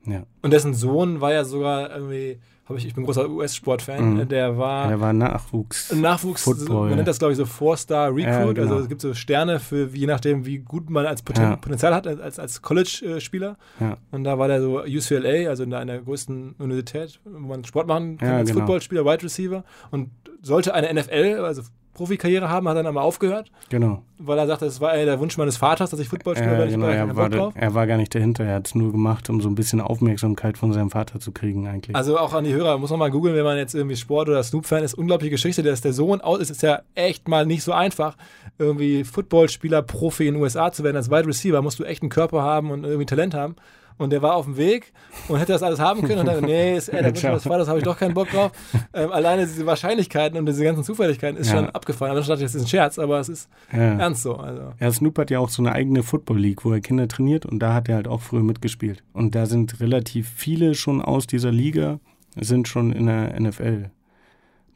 [0.06, 0.22] ja.
[0.42, 2.38] Und dessen Sohn war ja sogar irgendwie,
[2.72, 4.28] hab ich, ich bin großer US-Sportfan, Mhm.
[4.28, 5.92] der war Der war Nachwuchs.
[5.92, 6.88] Nachwuchs, Football.
[6.88, 8.70] man nennt das glaube ich so Four-Star-Recruit, Ja, genau.
[8.72, 11.56] also es gibt so Sterne für, je nachdem wie gut man als Poten Ja.
[11.56, 13.56] Potenzial hat, als, als College-Spieler.
[13.80, 13.96] Ja.
[14.10, 18.18] Und da war der so UCLA, also in einer größten Universität, wo man Sport machen
[18.18, 18.60] kann als genau.
[18.60, 20.10] Footballspieler, Wide Receiver und
[20.42, 21.62] sollte eine NFL, also
[21.94, 24.02] Profikarriere haben, hat dann aber aufgehört, Genau.
[24.18, 26.58] weil er sagte, das war eher der Wunsch meines Vaters, dass ich Football spiele, Ja,
[26.58, 26.86] weil ich genau.
[26.86, 27.52] da Er war, drauf.
[27.56, 28.44] er war gar nicht dahinter.
[28.44, 31.66] Er hat es nur gemacht, um so ein bisschen Aufmerksamkeit von seinem Vater zu kriegen,
[31.68, 31.94] eigentlich.
[31.94, 34.42] Also auch an die Hörer, muss man mal googeln, wenn man jetzt irgendwie Sport- oder
[34.42, 34.94] Snoop-Fan ist.
[34.94, 36.50] Unglaubliche Geschichte, dass der Sohn aus ist.
[36.50, 38.16] ist ja echt mal nicht so einfach,
[38.58, 40.96] irgendwie Footballspieler, Profi in den USA zu werden.
[40.96, 43.56] Als Wide Receiver musst du echt einen Körper haben und irgendwie Talent haben.
[44.02, 44.92] Und der war auf dem Weg
[45.28, 47.30] und hätte das alles haben können und dann, nee, ist er der Wunsch Ciao.
[47.32, 48.52] meines Vaters, habe ich doch keinen Bock drauf.
[48.94, 51.56] Ähm, alleine diese Wahrscheinlichkeiten und diese ganzen Zufälligkeiten ist Ja.
[51.58, 52.10] schon abgefallen.
[52.12, 53.78] Aber ich dachte, das ist ein Scherz, aber es ist ja.
[53.98, 54.36] ernst so.
[54.36, 54.72] Also.
[54.80, 57.58] Ja, Snoop hat ja auch so eine eigene Football League, wo er Kinder trainiert und
[57.60, 59.02] da hat er halt auch früher mitgespielt.
[59.12, 62.00] Und da sind relativ viele schon aus dieser Liga,
[62.38, 63.90] sind schon in der NFL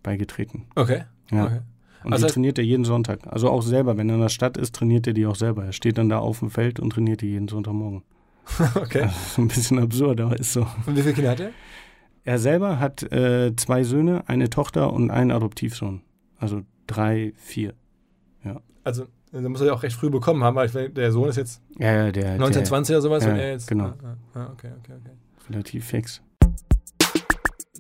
[0.02, 0.66] beigetreten.
[0.74, 1.02] Okay.
[1.30, 1.44] Ja.
[1.44, 1.58] okay.
[2.04, 3.20] Und Also die trainiert er jeden Sonntag.
[3.26, 5.64] Also auch selber, wenn er in der Stadt ist, trainiert er die auch selber.
[5.64, 8.02] Er steht dann da auf dem Feld und trainiert die jeden Sonntagmorgen.
[8.74, 9.06] okay.
[9.06, 10.66] Ist ein bisschen absurd, aber ist so.
[10.86, 11.50] Und wie viele Kinder hat er?
[12.24, 16.02] Er selber hat äh, zwei Söhne, eine Tochter und einen Adoptivsohn.
[16.38, 17.74] Also drei, vier.
[18.86, 21.60] Also, da muss er ja auch recht früh bekommen haben, weil der Sohn ist jetzt
[21.76, 23.66] Ja, ja, der, 1920 oder sowas ja, und er jetzt.
[23.66, 23.86] genau.
[23.86, 25.00] Ah, ah, ah, okay, okay, okay.
[25.04, 26.22] der relativ fix.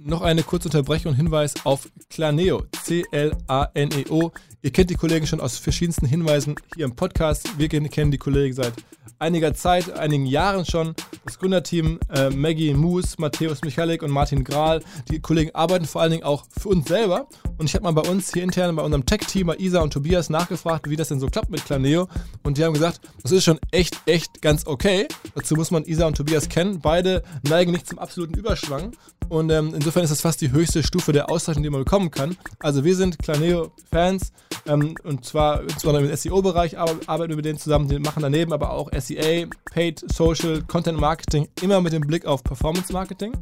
[0.00, 2.64] Noch eine kurze Unterbrechung und Hinweis auf Claneo.
[2.82, 4.32] C-L-A-N-E-O.
[4.62, 7.56] Ihr kennt die Kollegen schon aus verschiedensten Hinweisen hier im Podcast.
[7.56, 8.72] Wir kennen die Kollegen seit
[9.18, 10.94] einiger Zeit, einigen Jahren schon.
[11.24, 14.82] Das Gründerteam äh, Maggie Moos, Matthäus Michalik und Martin Grahl.
[15.10, 17.28] Die Kollegen arbeiten vor allen Dingen auch für uns selber.
[17.58, 20.30] Und ich habe mal bei uns hier intern, bei unserem Tech-Team, bei Isa und Tobias,
[20.30, 22.08] nachgefragt, wie das denn so klappt mit Claneo.
[22.42, 25.08] Und die haben gesagt, das ist schon echt, echt ganz okay.
[25.34, 26.80] Dazu muss man Isa und Tobias kennen.
[26.80, 28.92] Beide neigen nicht zum absoluten Überschwang.
[29.28, 32.36] Und ähm, insofern ist das fast die höchste Stufe der Auszeichnung, die man bekommen kann.
[32.60, 34.32] Also wir sind Claneo-Fans.
[34.66, 37.88] Ähm, und zwar insbesondere im SEO-Bereich arbeiten wir mit denen zusammen.
[37.88, 42.42] Die machen daneben aber auch SEA, Paid Social, Content Marketing, immer mit dem Blick auf
[42.42, 43.32] Performance Marketing.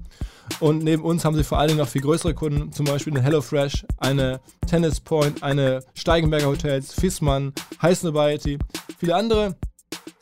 [0.60, 3.22] Und neben uns haben sie vor allen Dingen noch viel größere Kunden, zum Beispiel eine
[3.22, 8.58] HelloFresh, eine Tennis Point, eine Steigenberger Hotels, Fissmann, High Snobiety,
[8.98, 9.56] viele andere.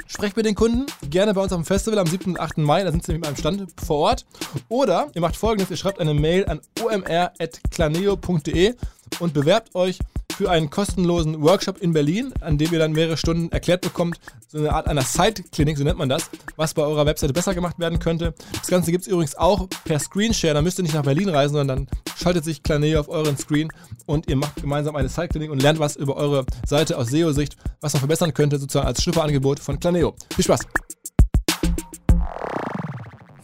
[0.06, 2.32] Sprecht mit den Kunden, gerne bei uns auf dem Festival am 7.
[2.32, 2.58] und 8.
[2.58, 4.26] Mai, da sind sie mit meinem Stand vor Ort.
[4.68, 8.74] Oder ihr macht folgendes, ihr schreibt eine Mail an omr.claneo.de
[9.20, 9.98] und bewerbt euch
[10.32, 14.18] für einen kostenlosen Workshop in Berlin, an dem ihr dann mehrere Stunden erklärt bekommt,
[14.48, 17.78] so eine Art einer Site-Klinik, so nennt man das, was bei eurer Webseite besser gemacht
[17.78, 18.34] werden könnte.
[18.52, 21.54] Das Ganze gibt es übrigens auch per Screenshare, da müsst ihr nicht nach Berlin reisen,
[21.54, 23.68] sondern dann schaltet sich Claneo auf euren Screen
[24.06, 27.92] und ihr macht gemeinsam eine Site-Klinik und lernt was über eure Seite aus SEO-Sicht, was
[27.92, 30.14] man verbessern könnte, sozusagen als Schnupperangebot von Claneo.
[30.34, 30.60] Viel Spaß!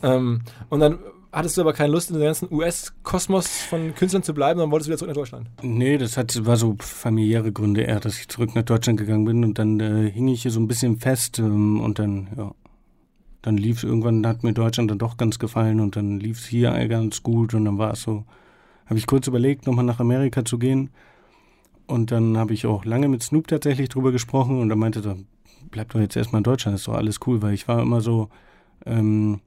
[0.03, 0.99] Ähm, und dann
[1.39, 4.89] hattest du aber keine Lust, in dem ganzen US-Kosmos von Künstlern zu bleiben, dann wolltest
[4.89, 5.49] du wieder zurück nach Deutschland.
[5.63, 9.45] Nee, das hat, war so familiäre Gründe eher, dass ich zurück nach Deutschland gegangen bin
[9.45, 12.53] und dann äh, hing ich hier so ein bisschen fest ähm, und dann, ja,
[13.43, 16.47] dann lief es irgendwann, hat mir Deutschland dann doch ganz gefallen und dann lief es
[16.47, 18.25] hier ganz gut und dann war es so,
[18.87, 20.91] habe ich kurz überlegt, nochmal nach Amerika zu gehen
[21.87, 25.17] und dann habe ich auch lange mit Snoop tatsächlich drüber gesprochen und er meinte
[25.71, 28.29] bleib doch jetzt erstmal in Deutschland, ist doch alles cool, weil ich war immer so,
[28.87, 29.41] ähm,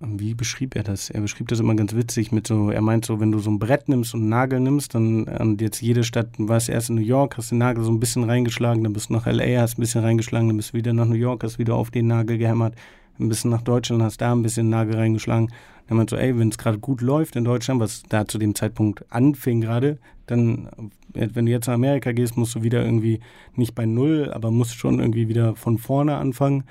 [0.00, 1.10] wie beschrieb er das?
[1.10, 3.58] Er beschrieb das immer ganz witzig mit so, er meint so, wenn du so ein
[3.58, 7.02] Brett nimmst und einen Nagel nimmst, dann und jetzt jede Stadt, du erst in New
[7.02, 9.82] York, hast den Nagel so ein bisschen reingeschlagen, dann bist du nach LA, hast ein
[9.82, 12.76] bisschen reingeschlagen, dann bist du wieder nach New York, hast wieder auf den Nagel gehämmert,
[13.18, 15.52] ein bisschen nach Deutschland, hast da ein bisschen Nagel reingeschlagen.
[15.86, 18.54] Dann meint so, ey, wenn es gerade gut läuft in Deutschland, was da zu dem
[18.54, 20.68] Zeitpunkt anfing gerade, dann,
[21.12, 23.20] wenn du jetzt nach Amerika gehst, musst du wieder irgendwie
[23.54, 26.64] nicht bei Null, aber musst schon irgendwie wieder von vorne anfangen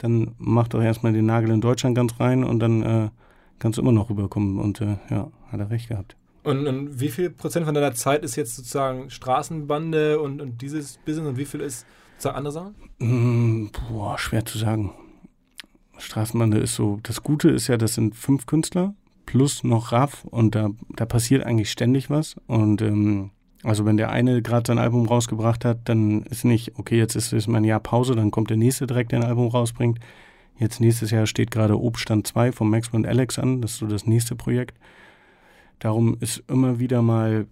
[0.00, 3.08] dann mach doch erstmal den Nagel in Deutschland ganz rein und dann äh,
[3.58, 4.58] kannst du immer noch rüberkommen.
[4.58, 6.16] Und äh, ja, hat er recht gehabt.
[6.42, 10.98] Und, und, wie viel Prozent von deiner Zeit ist jetzt sozusagen Straßenbande und, und dieses
[11.04, 12.74] Business und wie viel ist sozusagen andere Sachen?
[12.98, 14.92] Mm, boah, schwer zu sagen.
[15.98, 18.94] Straßenbande ist so, das Gute ist ja, das sind fünf Künstler
[19.26, 22.36] plus noch Raff und da, da passiert eigentlich ständig was.
[22.46, 23.30] Und ähm,
[23.62, 27.32] also wenn der eine gerade sein Album rausgebracht hat, dann ist nicht, okay, jetzt ist
[27.32, 29.98] es mal ein Jahr Pause, dann kommt der nächste direkt, der ein Album rausbringt.
[30.58, 33.86] Jetzt nächstes Jahr steht gerade Obstand 2 von Maxwell und Alex an, das ist so
[33.86, 34.78] das nächste Projekt.
[35.78, 37.46] Darum ist immer wieder mal,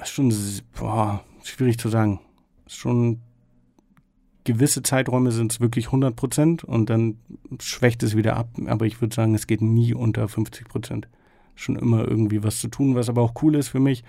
[0.00, 0.34] ist schon,
[0.78, 2.20] boah, schwierig zu sagen.
[2.66, 3.20] Ist schon,
[4.44, 7.18] gewisse Zeiträume sind es wirklich 100 Prozent und dann
[7.60, 8.48] schwächt es wieder ab.
[8.66, 11.08] Aber ich würde sagen, es geht nie unter 50 Prozent.
[11.54, 14.04] Schon immer irgendwie was zu tun, was aber auch cool ist für mich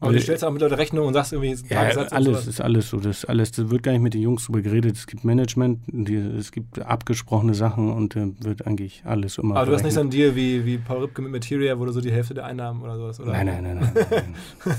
[0.00, 2.98] aber du stellst auch mit Leute Rechnung und sagst irgendwie ja, alles ist alles so,
[2.98, 4.96] das alles, das wird gar nicht mit den Jungs drüber geredet.
[4.96, 9.56] Es gibt Management, die, es gibt abgesprochene Sachen und äh, wird eigentlich alles immer.
[9.56, 11.92] Aber du hast nicht so einen Deal wie, wie Paul Ripke mit Materia, wo du
[11.92, 13.32] so die Hälfte der Einnahmen oder sowas, oder?
[13.32, 14.06] Nein, nein, nein, nein.
[14.10, 14.34] nein.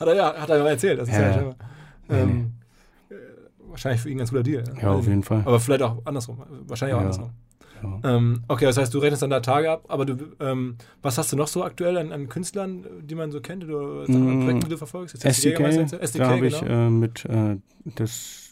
[0.00, 1.00] hat er ja, hat er mal erzählt.
[1.00, 1.54] Das ist ja, ja schon,
[2.08, 2.52] ähm,
[3.10, 3.16] nee.
[3.68, 4.64] wahrscheinlich für ihn ein ganz guter Deal.
[4.80, 5.42] Ja, auf jeden Fall.
[5.44, 6.42] Aber vielleicht auch andersrum.
[6.66, 7.06] Wahrscheinlich auch ja.
[7.06, 7.30] andersrum.
[8.04, 11.32] Ähm, okay, das heißt, du rechnest dann da Tage ab, aber du, ähm, was hast
[11.32, 14.70] du noch so aktuell an, an Künstlern, die man so kennt oder mm, Projekte, die
[14.70, 15.14] du verfolgst?
[15.14, 16.56] Jetzt SDK, SDK, SDK da habe genau.
[16.56, 17.56] ich äh, mit, äh,
[17.96, 18.46] das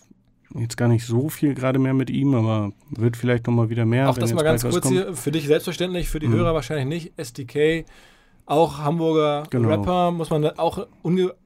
[0.55, 4.09] jetzt gar nicht so viel gerade mehr mit ihm, aber wird vielleicht nochmal wieder mehr.
[4.09, 6.35] Auch das mal ganz kurz hier, für dich selbstverständlich, für die mhm.
[6.35, 7.19] Hörer wahrscheinlich nicht.
[7.19, 7.85] SDK,
[8.47, 9.69] auch Hamburger genau.
[9.69, 10.87] Rapper, muss man auch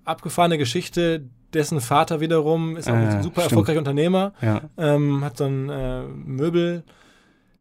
[0.05, 4.63] abgefahrene Geschichte, dessen Vater wiederum ist auch äh, ein super erfolgreicher Unternehmer, ja.
[4.77, 6.85] ähm, hat so ein äh, Möbel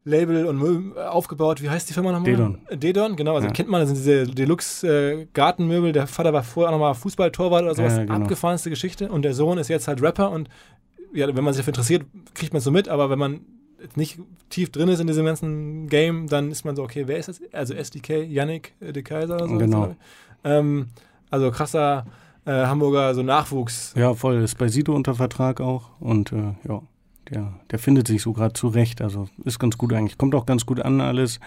[0.08, 1.62] Label und aufgebaut.
[1.62, 2.32] Wie heißt die Firma nochmal?
[2.32, 2.58] Dedon.
[2.72, 3.36] Dedon, genau.
[3.36, 3.54] Also ja.
[3.54, 5.90] kennt man, das sind diese Deluxe-Gartenmöbel.
[5.90, 7.98] Äh, der Vater war vorher auch nochmal Fußballtorwart oder sowas.
[7.98, 8.16] Ja, genau.
[8.16, 9.10] Abgefahrenste Geschichte.
[9.10, 10.32] Und der Sohn ist jetzt halt Rapper.
[10.32, 10.50] Und
[11.14, 12.88] ja, wenn man sich dafür interessiert, kriegt man es so mit.
[12.88, 13.42] Aber wenn man
[13.82, 14.18] jetzt nicht
[14.50, 17.42] tief drin ist in diesem ganzen Game, dann ist man so, okay, wer ist das?
[17.52, 19.58] Also SDK, Yannick äh, de Kaiser oder so.
[19.58, 19.96] Genau.
[20.46, 20.88] Ähm,
[21.30, 22.06] also krasser
[22.46, 23.94] äh, Hamburger so Nachwuchs.
[23.98, 24.38] Ja, voll.
[24.38, 25.90] Ist bei Sido unter Vertrag auch.
[26.00, 26.82] Und äh, ja
[27.30, 29.02] der, der findet sich so gerade zurecht.
[29.02, 30.18] Also ist ganz gut eigentlich.
[30.18, 31.40] Kommt auch ganz gut an alles.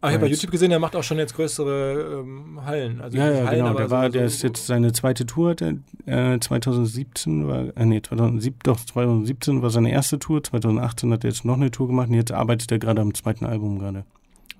[0.00, 3.00] Ach, ich habe bei YouTube gesehen, der macht auch schon jetzt größere ähm, Hallen.
[3.00, 3.74] Also ja, ja, Hallen, genau.
[3.74, 5.54] Der, war, so, der ist jetzt seine zweite Tour.
[5.54, 10.42] Der, äh, 2017 war, äh, nee, 2007, doch, 2017 war seine erste Tour.
[10.42, 13.46] 2018 hat er jetzt noch eine Tour gemacht und jetzt arbeitet er gerade am zweiten
[13.46, 14.04] Album gerade.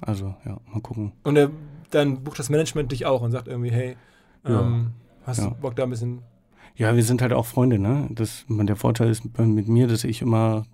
[0.00, 1.12] Also, ja, mal gucken.
[1.22, 1.50] Und er,
[1.90, 3.96] dann bucht das Management dich auch und sagt irgendwie, hey,
[4.46, 6.22] ähm, ja, hast du Bock da ein bisschen
[6.76, 8.08] ja, wir sind halt auch Freunde, ne?
[8.10, 10.66] Das, der Vorteil ist mit mir, dass ich immer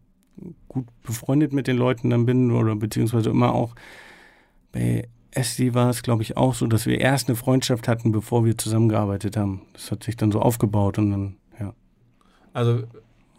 [0.68, 3.74] gut befreundet mit den Leuten dann bin oder beziehungsweise immer auch
[4.72, 8.44] bei SD war es, glaube ich, auch so, dass wir erst eine Freundschaft hatten, bevor
[8.44, 9.62] wir zusammengearbeitet haben.
[9.72, 11.72] Das hat sich dann so aufgebaut und dann, ja.
[12.52, 12.82] Also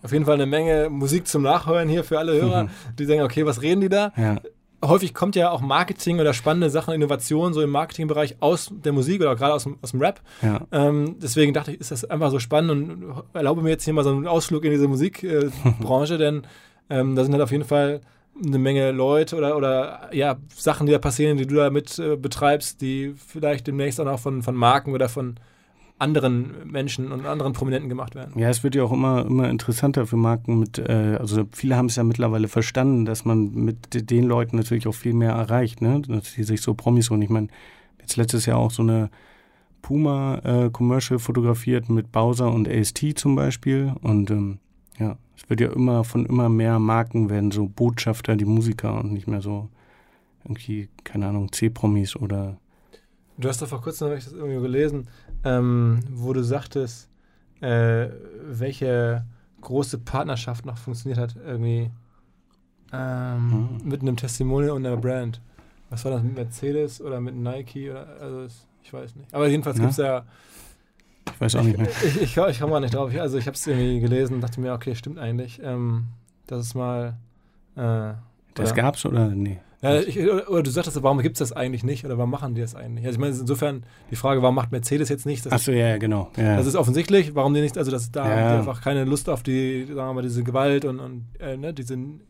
[0.01, 2.69] auf jeden Fall eine Menge Musik zum Nachhören hier für alle Hörer, mhm.
[2.97, 4.11] die sagen, okay, was reden die da?
[4.17, 4.41] Ja.
[4.83, 9.21] Häufig kommt ja auch Marketing oder spannende Sachen, Innovation so im Marketingbereich aus der Musik
[9.21, 10.21] oder gerade aus, dem- aus dem Rap.
[10.41, 10.61] Ja.
[10.71, 14.03] Ähm, deswegen dachte ich, ist das einfach so spannend und erlaube mir jetzt hier mal
[14.03, 16.43] so einen Ausflug in diese Musikbranche, äh, denn
[16.89, 18.01] ähm, da sind halt auf jeden Fall
[18.43, 22.15] eine Menge Leute oder, oder ja, Sachen, die da passieren, die du da mit äh,
[22.15, 25.35] betreibst, die vielleicht demnächst auch noch von, von Marken oder von
[25.99, 28.37] anderen Menschen und anderen Prominenten gemacht werden.
[28.37, 31.85] Ja, es wird ja auch immer, immer interessanter für Marken mit, äh, also viele haben
[31.85, 35.81] es ja mittlerweile verstanden, dass man mit de- den Leuten natürlich auch viel mehr erreicht,
[35.81, 36.01] ne?
[36.01, 37.47] Dass die sich so Promis und ich meine,
[38.01, 39.09] jetzt letztes Jahr auch so eine
[39.81, 43.93] Puma-Commercial fotografiert mit Bowser und AST zum Beispiel.
[44.01, 44.59] Und ähm,
[44.97, 49.13] ja, es wird ja immer von immer mehr Marken werden so Botschafter, die Musiker und
[49.13, 49.69] nicht mehr so
[50.45, 52.57] irgendwie, keine Ahnung, C-Promis oder
[53.35, 55.07] Du hast doch vor kurzem, habe ich das irgendwie gelesen,
[55.43, 57.09] ähm, wo du sagtest,
[57.61, 58.07] äh,
[58.45, 59.25] welche
[59.61, 61.89] große Partnerschaft noch funktioniert hat, irgendwie
[62.91, 63.87] ähm, Hm.
[63.89, 65.41] mit einem Testimonial und einer Brand.
[65.89, 67.89] Was war das mit Mercedes oder mit Nike?
[67.91, 68.45] Oder, also
[68.83, 69.33] ich weiß nicht.
[69.33, 70.23] Aber jedenfalls gibt es ja.
[71.33, 71.87] ich weiß auch nicht mehr.
[72.03, 73.11] Ich, ich, ich komme mal nicht drauf.
[73.13, 75.61] Ich, also ich habe es irgendwie gelesen und dachte mir, okay, stimmt eigentlich.
[75.63, 76.05] Ähm,
[76.47, 77.15] das ist mal.
[77.75, 78.13] Äh,
[78.55, 79.59] Das oder- gab's oder nee?
[79.83, 82.61] Ja, ich, oder, du sagtest, warum gibt es das eigentlich nicht oder warum machen die
[82.61, 83.05] das eigentlich?
[83.05, 85.51] Also ich meine, insofern die Frage, warum macht Mercedes jetzt nicht?
[85.51, 86.31] Achso, ja, ja, genau.
[86.37, 86.57] Ja.
[86.57, 88.29] das ist offensichtlich, warum die nicht, also dass da Ja.
[88.31, 91.57] haben die einfach keine Lust auf die, sagen wir mal, diese Gewalt und, und äh,
[91.57, 92.21] ne, diesen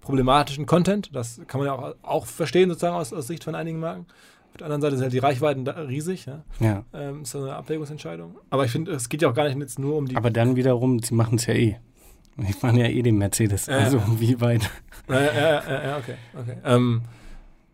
[0.00, 1.10] problematischen Content.
[1.14, 4.06] Das kann man ja auch, auch verstehen, sozusagen aus, aus Sicht von einigen Marken.
[4.50, 6.42] Auf der anderen Seite sind halt die Reichweiten riesig, ja.
[6.60, 6.84] ja.
[6.92, 8.36] Ähm, ist so eine Abwägungsentscheidung.
[8.50, 10.16] Aber ich finde, es geht ja auch gar nicht jetzt nur um die.
[10.16, 11.76] Aber dann wiederum, sie machen es ja eh.
[12.36, 13.66] Die fahren ja eh den Mercedes.
[13.66, 14.70] Ja, also wie weit?
[15.08, 16.14] Ja, ja, ja, ja, ja, okay.
[16.38, 16.56] okay.
[16.64, 17.02] Ähm,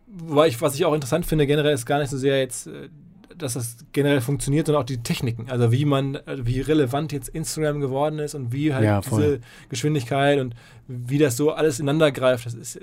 [0.07, 2.89] wobei ich, was ich auch interessant finde, generell ist gar nicht so sehr jetzt, äh,
[3.37, 5.49] dass das generell funktioniert, sondern auch die Techniken.
[5.49, 9.39] Also wie man, äh, wie relevant jetzt Instagram geworden ist und wie halt Ja, diese.
[9.69, 10.55] Geschwindigkeit und
[10.87, 12.45] wie das so alles ineinander greift.
[12.45, 12.81] Das ist äh,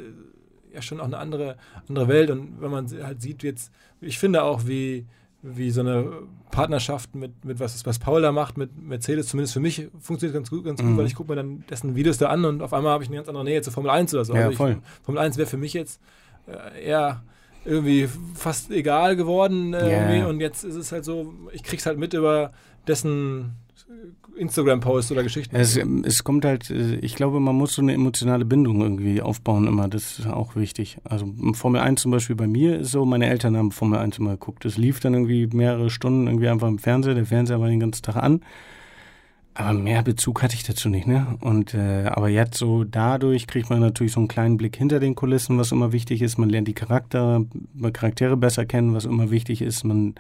[0.73, 1.57] ja schon auch eine andere,
[1.89, 2.31] andere Welt.
[2.31, 3.71] Und wenn man halt sieht jetzt,
[4.01, 5.07] ich finde auch, wie,
[5.43, 6.11] wie so eine
[6.51, 10.51] Partnerschaft mit, mit was, was Paul da macht, mit Mercedes, zumindest für mich, funktioniert ganz
[10.51, 10.97] gut, ganz gut Mhm.
[10.97, 13.17] weil ich gucke mir dann dessen Videos da an und auf einmal habe ich eine
[13.17, 14.35] ganz andere Nähe zur Formel 1 oder so.
[14.35, 14.79] Ja, Also ich, voll.
[15.03, 16.01] Formel 1 wäre für mich jetzt
[16.47, 17.23] äh, eher
[17.67, 20.29] irgendwie fast egal geworden äh, irgendwie.
[20.29, 22.53] und jetzt ist es halt so, ich krieg's halt mit über
[22.87, 23.57] dessen
[24.37, 25.57] Instagram-Post oder Geschichten.
[25.57, 29.67] Es, es kommt halt, äh, ich glaube, man muss so eine emotionale Bindung irgendwie aufbauen
[29.67, 29.89] immer.
[29.89, 30.99] Das ist auch wichtig.
[31.05, 34.33] Also Formel 1 zum Beispiel bei mir ist so, meine Eltern haben Formel 1 immer
[34.33, 34.65] geguckt.
[34.65, 37.15] Es lief dann irgendwie mehrere Stunden irgendwie einfach im Fernseher.
[37.15, 38.41] Der Fernseher war den ganzen Tag an.
[39.59, 41.39] Aber mehr Bezug hatte ich dazu nicht, ne?
[41.41, 45.15] Und äh, aber jetzt so dadurch kriegt man natürlich so einen kleinen Blick hinter den
[45.15, 46.37] Kulissen, was immer wichtig ist.
[46.37, 47.43] Man lernt die Charakter,
[47.95, 49.85] Charaktere besser kennen, was immer wichtig ist.
[49.85, 50.15] Man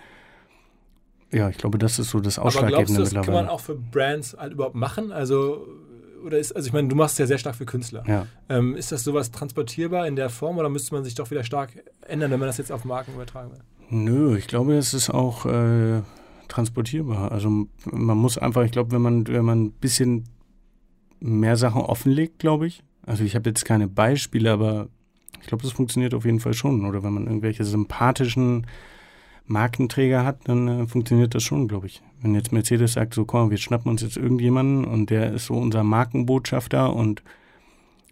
[1.32, 3.60] ja, ich glaube, das ist so das Aber glaubst Ausschlaggebende du, das kann man auch
[3.60, 5.12] für Brands halt überhaupt machen?
[5.12, 5.66] Also,
[6.24, 8.04] oder ist, also ich meine, du machst es ja sehr stark für Künstler.
[8.06, 8.26] ja.
[8.48, 11.70] Ähm, ist das sowas transportierbar in der Form oder müsste man sich doch wieder stark
[12.06, 13.60] ändern, wenn man das jetzt auf Marken übertragen will?
[13.90, 16.00] Nö, ich glaube, es ist auch äh,
[16.48, 17.32] transportierbar.
[17.32, 20.24] Also man muss einfach, ich glaube, wenn man, wenn man ein bisschen
[21.20, 22.82] mehr Sachen offenlegt, glaube ich.
[23.02, 24.88] Also ich habe jetzt keine Beispiele, aber
[25.40, 26.84] ich glaube, das funktioniert auf jeden Fall schon.
[26.86, 28.66] Oder wenn man irgendwelche sympathischen
[29.46, 32.02] Markenträger hat, dann äh, funktioniert das schon, glaube ich.
[32.20, 35.54] Wenn jetzt Mercedes sagt, so komm, wir schnappen uns jetzt irgendjemanden und der ist so
[35.54, 37.22] unser Markenbotschafter und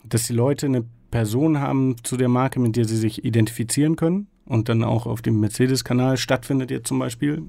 [0.05, 4.28] dass die Leute eine Person haben zu der Marke, mit der sie sich identifizieren können
[4.45, 7.43] und dann auch auf dem Mercedes-Kanal stattfindet jetzt zum Beispiel,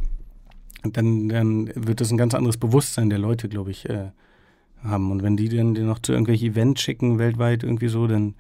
[0.94, 4.12] dann, dann wird das ein ganz anderes Bewusstsein der Leute, glaube ich, äh,
[4.84, 5.12] haben.
[5.12, 8.36] Und wenn die dann die noch zu irgendwelchen Events schicken, weltweit irgendwie so, dann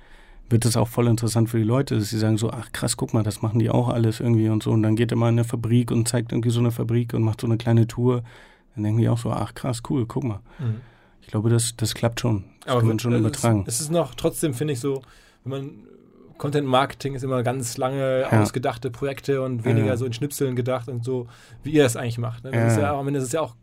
[0.50, 3.14] wird das auch voll interessant für die Leute, dass sie sagen so, ach krass, guck
[3.14, 4.72] mal, das machen die auch alles irgendwie und so.
[4.72, 7.24] Und dann geht er mal in eine Fabrik und zeigt irgendwie so eine Fabrik und
[7.24, 8.24] macht so eine kleine Tour.
[8.76, 10.42] Dann denken die auch so, ach krass, cool, guck mal.
[11.22, 12.44] Ich glaube, das, das klappt schon.
[12.66, 13.64] Das kann man schon übertragen.
[13.66, 15.02] Es ist noch, trotzdem finde ich so,
[15.44, 15.72] wenn man
[16.38, 18.42] Content Marketing ist immer ganz lange Ja.
[18.42, 19.98] ausgedachte Projekte und weniger Ja.
[19.98, 21.28] so in Schnipseln gedacht und so,
[21.64, 22.44] wie ihr das eigentlich macht.
[22.44, 22.52] Ne?
[22.52, 23.56] Das ist ja auch, am Ende ist es ja auch,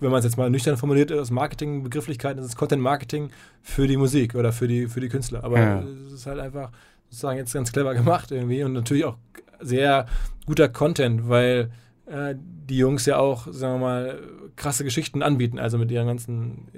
[0.00, 3.30] wenn man es jetzt mal nüchtern formuliert, aus Marketing-Begrifflichkeiten, ist es Content Marketing
[3.62, 5.44] für die Musik oder für die, für die Künstler.
[5.44, 5.80] Aber Ja.
[6.06, 6.70] es ist halt einfach
[7.08, 9.16] sozusagen jetzt ganz clever gemacht irgendwie und natürlich auch
[9.60, 10.06] sehr
[10.46, 11.70] guter Content, weil
[12.06, 14.18] äh, die Jungs ja auch, sagen wir mal,
[14.56, 16.68] krasse Geschichten anbieten, also mit ihren ganzen,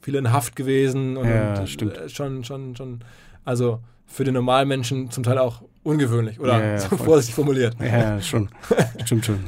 [0.00, 1.96] viele in Haft gewesen und, Ja, und stimmt.
[1.98, 3.00] äh, schon, schon, schon,
[3.44, 7.76] also für den normalen Menschen zum Teil auch ungewöhnlich oder Ja, ja, so vorsichtig formuliert.
[7.80, 8.48] Ja, schon.
[9.04, 9.38] Stimmt schon.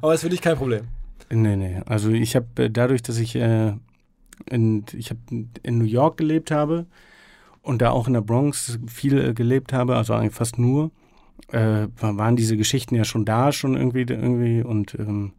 [0.00, 0.84] Aber das ist für dich kein Problem.
[1.30, 1.80] Nee, nee.
[1.86, 3.72] Also ich habe äh, dadurch, dass ich äh,
[4.48, 6.86] in, ich hab in New York gelebt habe
[7.62, 10.92] und da auch in der Bronx viel äh, gelebt habe, also eigentlich fast nur,
[11.50, 15.32] äh, wa- waren diese Geschichten ja schon da, schon irgendwie, irgendwie und ähm,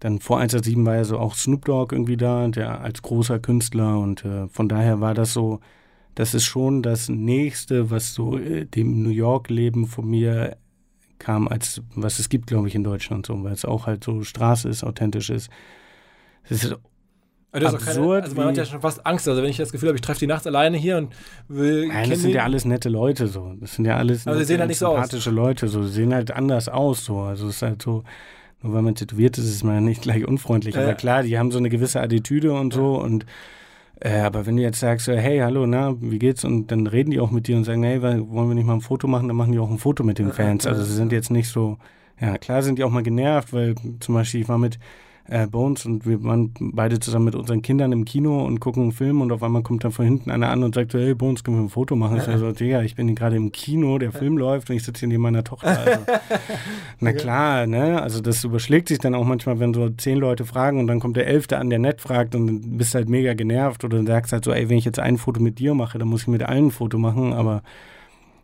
[0.00, 3.98] dann vor 187 war ja so auch Snoop Dogg irgendwie da, der als großer Künstler
[3.98, 5.58] und äh, von daher war das so,
[6.16, 10.56] das ist schon das Nächste, was so äh, dem New York-Leben von mir
[11.18, 14.22] kam, als was es gibt, glaube ich, in Deutschland so, weil es auch halt so
[14.22, 15.50] Straße ist, authentisch ist.
[16.44, 16.76] Es ist
[17.52, 19.28] Also, auch keine, Absurd, also man hat ja schon fast Angst.
[19.28, 21.14] Also wenn ich das Gefühl habe, ich treffe die nachts alleine hier und
[21.48, 21.88] will.
[21.88, 23.54] Nein, das sind ja alles nette Leute so.
[23.60, 24.94] Das sind ja alles nette sehen halt nicht so aus.
[24.94, 25.82] sympathische Leute so.
[25.82, 27.20] Sie sehen halt anders aus so.
[27.20, 28.04] Also es ist halt so,
[28.62, 30.76] nur weil man tätowiert ist, ist man ja nicht gleich unfreundlich.
[30.76, 30.82] Ja.
[30.82, 33.26] Aber klar, die haben so eine gewisse Attitüde und so und
[34.00, 36.44] äh, aber wenn du jetzt sagst, so, hey, hallo, na, wie geht's?
[36.44, 38.80] Und dann reden die auch mit dir und sagen, hey, wollen wir nicht mal ein
[38.80, 39.28] Foto machen?
[39.28, 40.66] Dann machen die auch ein Foto mit den Ja, Fans.
[40.66, 41.78] Also sie sind jetzt nicht so,
[42.20, 44.78] ja, klar sind die auch mal genervt, weil zum Beispiel ich war mit
[45.28, 48.92] äh, Bones und wir waren beide zusammen mit unseren Kindern im Kino und gucken einen
[48.92, 51.42] Film und auf einmal kommt dann von hinten einer an und sagt so, hey Bones,
[51.42, 52.18] können wir ein Foto machen?
[52.18, 55.08] Ich so, Digga, ich bin gerade im Kino, der Film läuft und ich sitze hier
[55.08, 55.78] neben meiner Tochter.
[55.78, 56.00] Also.
[57.00, 58.02] Na klar, ne?
[58.02, 61.16] Also das überschlägt sich dann auch manchmal, wenn so zehn Leute fragen und dann kommt
[61.16, 64.32] der Elfte an, der nett fragt und dann bist halt mega genervt oder dann sagst
[64.32, 66.42] halt so, ey, wenn ich jetzt ein Foto mit dir mache, dann muss ich mit
[66.42, 67.62] allen ein Foto machen, aber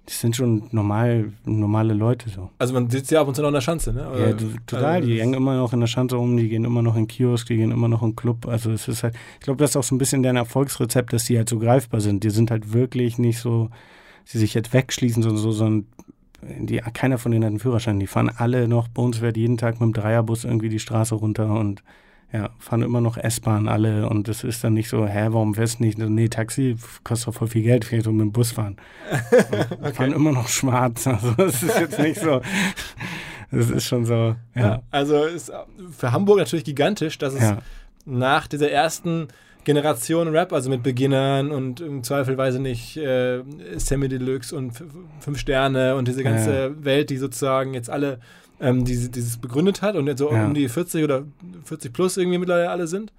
[0.07, 2.50] das sind schon normal, normale Leute so.
[2.59, 4.00] Also man sitzt ja ab und zu noch in der Schanze, ne?
[4.00, 4.84] Ja, Oder- du, total.
[4.96, 7.09] also die hängen immer noch in der Schanze rum, die gehen immer noch in den
[7.09, 8.46] Kiosk, die gehen immer noch in den Club.
[8.48, 11.24] Also es ist halt, ich glaube, das ist auch so ein bisschen deren Erfolgsrezept, dass
[11.26, 12.24] die halt so greifbar sind.
[12.24, 13.70] Die sind halt wirklich nicht so,
[14.24, 15.86] sie sich jetzt wegschließen, sondern so, sondern
[16.42, 18.00] die, keiner von denen hat einen Führerschein.
[18.00, 21.14] Die fahren alle noch, bei uns wird jeden Tag mit dem Dreierbus irgendwie die Straße
[21.14, 21.84] runter und
[22.33, 25.78] ja, fahren immer noch S-Bahn alle und das ist dann nicht so, hä, warum fährst
[25.78, 25.99] du nicht?
[25.99, 28.76] Nee, Taxi kostet doch voll viel Geld, vielleicht so mit dem Bus fahren.
[29.83, 32.41] Und Fahren immer noch schwarz, also das ist jetzt nicht so,
[33.51, 34.83] das ist schon so, ja.
[34.91, 35.53] Also ist
[35.97, 37.59] für Hamburg natürlich gigantisch, dass es Ja,
[38.07, 39.28] nach dieser ersten
[39.64, 43.43] Generation Rap, also mit Beginnern und im Zweifel, weiß ich nicht, äh,
[43.76, 44.83] Sammy Deluxe und
[45.20, 46.85] Fünf Sterne und diese ganze Ja.
[46.85, 48.18] Welt, die sozusagen jetzt alle
[48.62, 50.46] ähm, diese, dieses begründet hat und jetzt so Ja.
[50.46, 51.24] um die 40 oder
[51.64, 53.12] 40 plus irgendwie mittlerweile alle sind.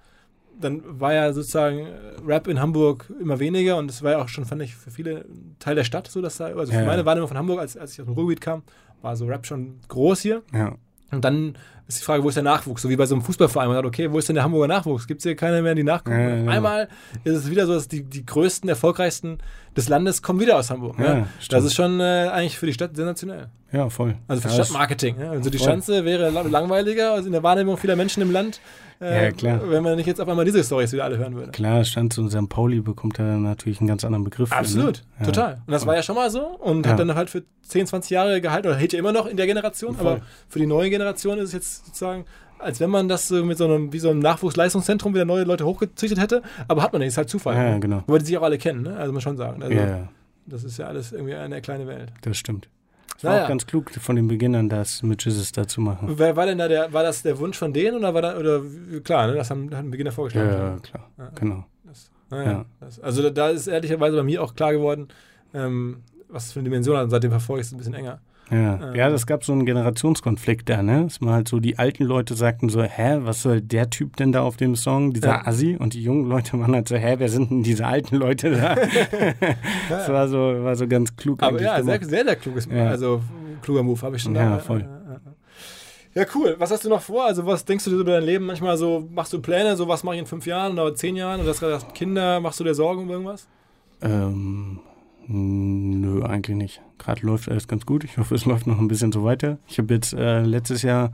[0.60, 1.90] Dann war ja sozusagen äh,
[2.26, 5.24] Rap in Hamburg immer weniger und es war ja auch schon, fand ich, für viele
[5.58, 6.84] Teil der Stadt so, dass da, also für Ja.
[6.86, 8.62] meine Wahrnehmung von Hamburg, als, als ich aus dem Ruhrgebiet kam,
[9.02, 10.42] war so Rap schon groß hier.
[10.52, 10.74] ja.
[11.16, 11.56] Und dann
[11.86, 12.80] ist die Frage, wo ist der Nachwuchs?
[12.82, 13.68] So wie bei so einem Fußballverein.
[13.68, 15.06] Man sagt, okay, wo ist denn der Hamburger Nachwuchs?
[15.06, 16.18] Gibt es hier keine mehr, die nachkommen?
[16.18, 16.50] Ja, ja, ja.
[16.50, 16.88] Einmal
[17.24, 19.38] ist es wieder so, dass die, die größten, erfolgreichsten
[19.76, 20.94] des Landes kommen wieder aus Hamburg.
[20.96, 21.26] Stimmt.
[21.50, 23.48] Das ist schon äh, eigentlich für die Stadt sensationell.
[23.72, 24.14] ja, voll.
[24.28, 25.20] Also für Stadtmarketing.
[25.20, 25.30] Ja?
[25.32, 25.66] Also die Voll.
[25.68, 28.60] Schanze wäre la- langweiliger also in der Wahrnehmung vieler Menschen im Land,
[29.00, 29.60] äh, Ja, klar.
[29.70, 31.50] wenn man nicht jetzt auf einmal diese Storys wieder alle hören würde.
[31.52, 32.48] Klar, stand und St.
[32.48, 34.48] Pauli bekommt da natürlich einen ganz anderen Begriff.
[34.50, 35.00] für, Absolut, ne?
[35.20, 35.26] Ja.
[35.26, 35.52] total.
[35.66, 36.92] Und das war ja schon mal so und Ja.
[36.92, 39.46] hat dann halt für 10, 20 Jahre gehalten oder hält ja immer noch in der
[39.46, 40.06] Generation, Voll.
[40.06, 42.24] aber für die neue Generation ist es jetzt sozusagen,
[42.58, 45.66] als wenn man das so mit so einem, wie so einem Nachwuchsleistungszentrum wieder neue Leute
[45.66, 47.54] hochgezüchtet hätte, aber hat man nicht, ist halt Zufall.
[47.56, 47.80] Ja, ne?
[47.80, 48.02] genau.
[48.06, 48.96] Wobei die sich auch alle kennen, ne?
[48.96, 49.62] also muss man schon sagen.
[49.62, 50.08] Also, Ja, ja,
[50.46, 52.12] Das ist ja alles irgendwie eine kleine Welt.
[52.22, 52.68] das stimmt.
[53.24, 53.44] War Naja.
[53.44, 56.12] auch ganz klug von den Beginnern, das mit Jesus da zu machen.
[56.16, 58.62] Wer war denn da der, war das der Wunsch von denen oder war da, oder
[59.02, 59.34] klar, ne?
[59.34, 60.50] das haben, haben Beginner Ja, vorgeschlagen.
[60.50, 61.10] ja, klar.
[61.18, 61.30] Ja.
[61.34, 61.64] Genau.
[61.84, 62.64] Das, naja, Ja.
[62.80, 65.08] das, also da, ist ehrlicherweise bei mir auch klar geworden,
[65.52, 68.20] ähm, was für eine Dimension hat und seitdem verfolge ich es ein bisschen enger.
[68.50, 68.74] Ja.
[68.90, 68.94] Ähm.
[68.94, 71.04] ja, das gab so einen Generationskonflikt da, ne?
[71.04, 74.32] Dass man halt so, die alten Leute sagten so, hä, was soll der Typ denn
[74.32, 75.46] da auf dem Song, dieser Ja.
[75.46, 75.76] Assi?
[75.78, 78.74] Und die jungen Leute waren halt so, hä, wer sind denn diese alten Leute da?
[79.88, 82.88] das war so, war so ganz klug Aber ja, sehr, sehr, sehr kluges, Ja.
[82.88, 83.22] also
[83.62, 84.58] kluger Move habe ich schon Ja, da.
[84.58, 84.86] voll.
[86.14, 86.54] Ja, cool.
[86.58, 87.24] Was hast du noch vor?
[87.24, 88.46] Also was denkst du dir über dein Leben?
[88.46, 91.40] Manchmal so, machst du Pläne, so was mache ich in fünf Jahren oder zehn Jahren?
[91.42, 93.48] Gerade gesagt, Kinder, machst du dir Sorgen um irgendwas?
[94.00, 94.78] Ähm,
[95.28, 96.82] nö, eigentlich nicht.
[96.98, 98.04] Gerade läuft alles ganz gut.
[98.04, 99.58] Ich hoffe, es läuft noch ein bisschen so weiter.
[99.66, 101.12] Ich habe jetzt äh, letztes Jahr,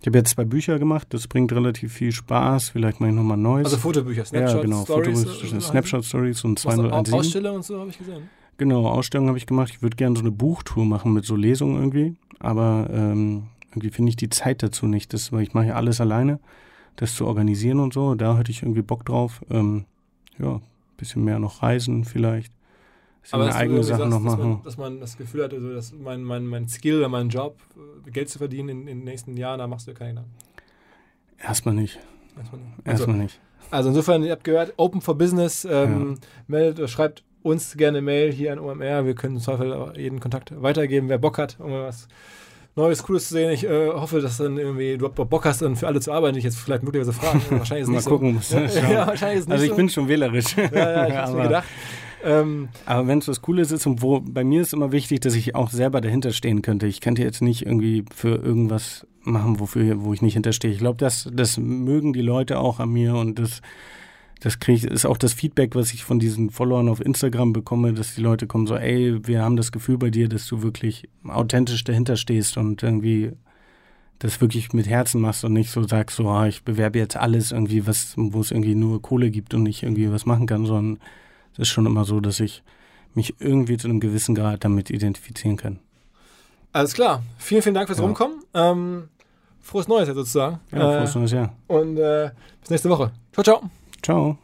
[0.00, 1.08] ich habe jetzt zwei Bücher gemacht.
[1.10, 2.70] Das bringt relativ viel Spaß.
[2.70, 3.66] Vielleicht mache ich nochmal neues.
[3.66, 4.84] Also Fotobücher, Snapshot, ja, genau.
[4.84, 5.24] Stories.
[5.24, 7.14] Fotos, äh, Snapshot Stories und Was, Au- 217.
[7.14, 8.22] Aussteller und so habe ich gesehen.
[8.58, 9.70] Genau, Ausstellungen habe ich gemacht.
[9.70, 12.16] Ich würde gerne so eine Buchtour machen mit so Lesungen irgendwie.
[12.40, 15.12] Aber ähm, irgendwie finde ich die Zeit dazu nicht.
[15.12, 16.38] Das, weil ich mache ja alles alleine.
[16.96, 19.42] Das zu organisieren und so, da hätte ich irgendwie Bock drauf.
[19.50, 19.84] Ähm,
[20.40, 20.60] ja,
[20.96, 22.52] bisschen mehr noch reisen vielleicht.
[23.22, 24.48] Dass meine du eigene irgendwie Sachen noch dass machen.
[24.48, 27.58] Man, dass man das Gefühl hat, also, dass mein, mein, mein Skill oder mein Job,
[28.06, 30.34] äh, Geld zu verdienen in, in den nächsten Jahren, da machst du dir keine Gedanken.
[31.38, 31.98] Erstmal nicht.
[32.36, 32.72] Erstmal nicht.
[32.84, 33.40] Also, Erstmal nicht.
[33.70, 38.32] Also insofern, ihr habt gehört, Open for Business, ähm, meldet, oder schreibt uns gerne Mail
[38.32, 39.04] hier an OMR.
[39.04, 42.08] Wir können im Zweifel jeden Kontakt weitergeben, wer Bock hat, um was
[42.76, 43.50] Neues, Cooles zu sehen.
[43.50, 46.38] Ich äh, hoffe, dass dann irgendwie du Bock hast, dann für alle zu arbeiten, die
[46.38, 47.42] ich jetzt vielleicht möglicherweise fragen.
[47.50, 48.58] Wahrscheinlich ist es Mal nicht gucken, so.
[48.58, 48.92] ich schauen.
[48.92, 49.76] ja, wahrscheinlich ist nicht Also ich so.
[49.76, 50.56] bin schon wählerisch.
[50.56, 51.68] ja, ja, ich hab's mir aber gedacht.
[52.24, 55.34] Ähm, aber wenn es was Cooles ist und wo bei mir ist immer wichtig, dass
[55.34, 56.86] ich auch selber dahinter stehen könnte.
[56.86, 60.70] Ich könnte jetzt nicht irgendwie für irgendwas machen, wofür, wo ich nicht hinterstehe.
[60.70, 63.60] Ich glaube, das, das mögen die Leute auch an mir und das,
[64.40, 67.92] das kriege ich, ist auch das Feedback, was ich von diesen Followern auf Instagram bekomme,
[67.92, 71.08] dass die Leute kommen so, ey, wir haben das Gefühl bei dir, dass du wirklich
[71.24, 73.32] authentisch dahinter stehst und irgendwie
[74.18, 77.52] das wirklich mit Herzen machst und nicht so sagst, so, ah, ich bewerbe jetzt alles
[77.52, 80.98] irgendwie, was, wo es irgendwie nur Kohle gibt und ich irgendwie was machen kann, sondern
[81.58, 82.62] es ist schon immer so, dass ich
[83.14, 85.78] mich irgendwie zu einem gewissen Grad damit identifizieren kann.
[86.72, 87.22] Alles klar.
[87.38, 88.04] Vielen, vielen Dank fürs Ja.
[88.04, 88.42] Rumkommen.
[88.54, 89.08] Ähm,
[89.60, 90.60] frohes Neues jetzt sozusagen.
[90.72, 91.52] Ja, äh, frohes neues Jahr.
[91.66, 92.30] Und äh,
[92.60, 93.10] bis nächste Woche.
[93.32, 93.70] Ciao, ciao.
[94.02, 94.38] Ciao.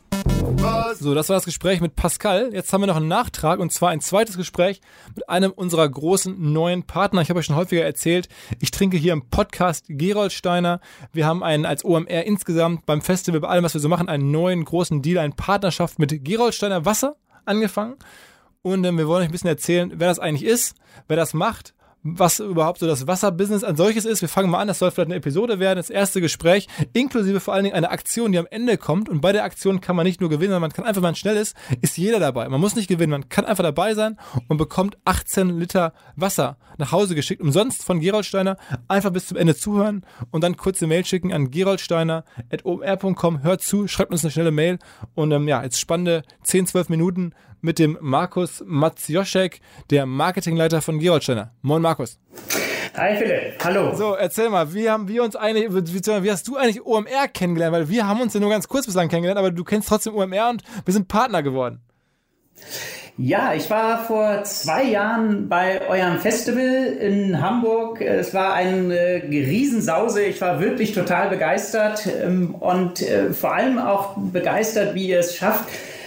[0.99, 2.51] So, das war das Gespräch mit Pascal.
[2.53, 4.81] Jetzt haben wir noch einen Nachtrag und zwar ein zweites Gespräch
[5.15, 7.21] mit einem unserer großen neuen Partner.
[7.21, 8.29] Ich habe euch schon häufiger erzählt,
[8.61, 10.81] ich trinke hier im Podcast Geroldsteiner.
[11.13, 14.31] Wir haben einen als OMR insgesamt beim Festival, bei allem, was wir so machen, einen
[14.31, 17.97] neuen großen Deal, eine Partnerschaft mit Geroldsteiner Wasser angefangen.
[18.63, 20.75] Und ähm, wir wollen euch ein bisschen erzählen, wer das eigentlich ist,
[21.07, 21.75] wer das macht,
[22.05, 24.21] was überhaupt so das Wasserbusiness an solches ist.
[24.21, 27.55] Wir fangen mal an, das soll vielleicht eine Episode werden, das erste Gespräch, inklusive vor
[27.55, 29.09] allen Dingen einer Aktion, die am Ende kommt.
[29.09, 31.15] Und bei der Aktion kann man nicht nur gewinnen, sondern man kann einfach, wenn man
[31.15, 32.47] schnell ist, ist jeder dabei.
[32.51, 36.93] Man muss nicht gewinnen, man kann einfach dabei sein und bekommt 18 Liter Wasser nach
[36.93, 38.59] Hause geschickt, umsonst von Geroldsteiner.
[38.87, 43.43] Einfach bis zum Ende zuhören und dann kurze Mail schicken an geroldsteiner.omr.com.
[43.43, 44.79] Hört zu, schreibt uns eine schnelle Mail
[45.15, 47.33] und ähm, ja, jetzt spannende 10, 12 Minuten
[47.65, 49.61] mit dem Markus Matzjoschek,
[49.91, 51.51] der Marketingleiter von Geroldsteiner.
[51.63, 52.19] Moin Markus.
[52.95, 53.95] Hi Philipp, hallo.
[53.97, 57.75] So, erzähl mal, wie haben wir uns eigentlich, wie, hast du eigentlich OMR kennengelernt?
[57.75, 60.51] Weil wir haben uns ja nur ganz kurz bislang kennengelernt, aber du kennst trotzdem OMR
[60.51, 61.81] und wir sind Partner geworden.
[63.17, 68.01] Ja, ich war vor zwei Jahren bei eurem Festival in Hamburg.
[68.01, 70.23] Es war eine Riesensause.
[70.23, 75.37] Ich war wirklich total begeistert ähm, und äh, vor allem auch begeistert, wie ihr es
[75.37, 75.65] schafft,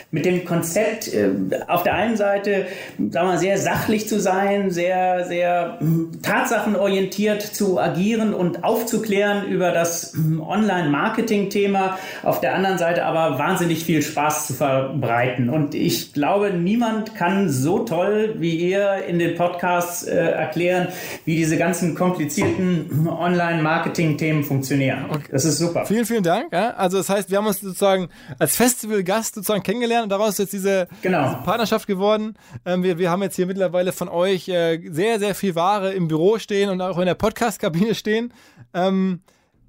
[0.10, 1.30] mit dem Konzept äh,
[1.68, 2.68] auf der einen Seite,
[3.10, 9.72] sagen wir, sehr sachlich zu sein, sehr, sehr mm, tatsachenorientiert zu agieren und aufzuklären über
[9.72, 15.50] das mm, Online-Marketing-Thema, auf der anderen Seite aber wahnsinnig viel Spaß zu verbreiten.
[15.50, 20.88] Und ich glaube, niemand kann so toll wie ihr in den Podcasts äh, erklären,
[21.26, 25.06] wie diese ganzen komplizierten Online-Marketing-Themen funktionieren.
[25.32, 25.86] Das ist super.
[25.86, 26.54] Vielen, vielen Dank.
[26.54, 26.72] Ja?
[26.76, 28.08] Also das heißt, wir haben uns sozusagen
[28.40, 31.24] als Festivalgast sozusagen kennengelernt und daraus ist jetzt diese, Genau.
[31.30, 32.36] diese Partnerschaft geworden.
[32.66, 36.08] Ähm, wir, wir haben jetzt hier mittlerweile von euch äh, sehr, sehr viel Ware im
[36.08, 38.34] Büro stehen und auch in der Podcast-Kabine stehen.
[38.74, 39.22] Ähm,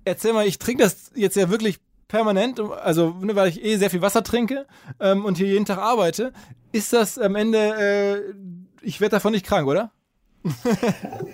[0.04, 3.90] erzähl mal, ich trinke das jetzt ja wirklich permanent, also ne, weil ich eh sehr
[3.90, 4.66] viel Wasser trinke
[5.00, 6.32] ähm, und hier jeden Tag arbeite.
[6.72, 8.34] Ist das am Ende, äh,
[8.82, 9.90] ich werde davon nicht krank, oder?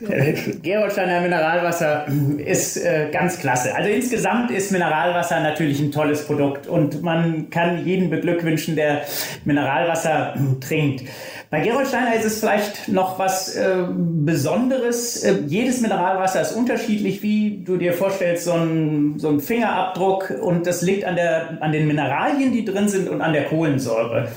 [0.63, 2.07] Gerolsteiner Mineralwasser
[2.39, 3.75] ist äh, ganz klasse.
[3.75, 9.03] Also insgesamt ist Mineralwasser natürlich ein tolles Produkt und man kann jeden beglückwünschen, der
[9.45, 11.05] Mineralwasser trinkt.
[11.51, 15.23] Bei Gerolsteiner ist es vielleicht noch was äh, Besonderes.
[15.23, 20.67] Äh, jedes Mineralwasser ist unterschiedlich, wie du dir vorstellst, so ein, so ein Fingerabdruck und
[20.67, 24.29] das liegt an, der, an den Mineralien, die drin sind und an der Kohlensäure.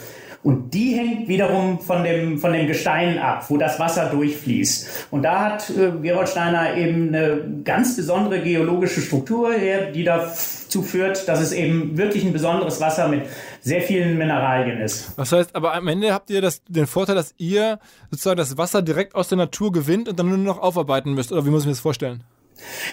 [0.44, 5.08] Und die hängt wiederum von dem, von dem Gestein ab, wo das Wasser durchfließt.
[5.12, 10.82] Und da hat äh, Gerold Steiner eben eine ganz besondere geologische Struktur, her, die dazu
[10.82, 13.24] führt, dass es eben wirklich ein besonderes Wasser mit
[13.62, 15.18] sehr vielen Mineralien ist.
[15.18, 17.80] Das heißt, aber am Ende habt ihr das, den Vorteil, dass ihr
[18.12, 21.32] sozusagen das Wasser direkt aus der Natur gewinnt und dann nur noch aufarbeiten müsst.
[21.32, 22.24] Oder wie muss ich mir das vorstellen?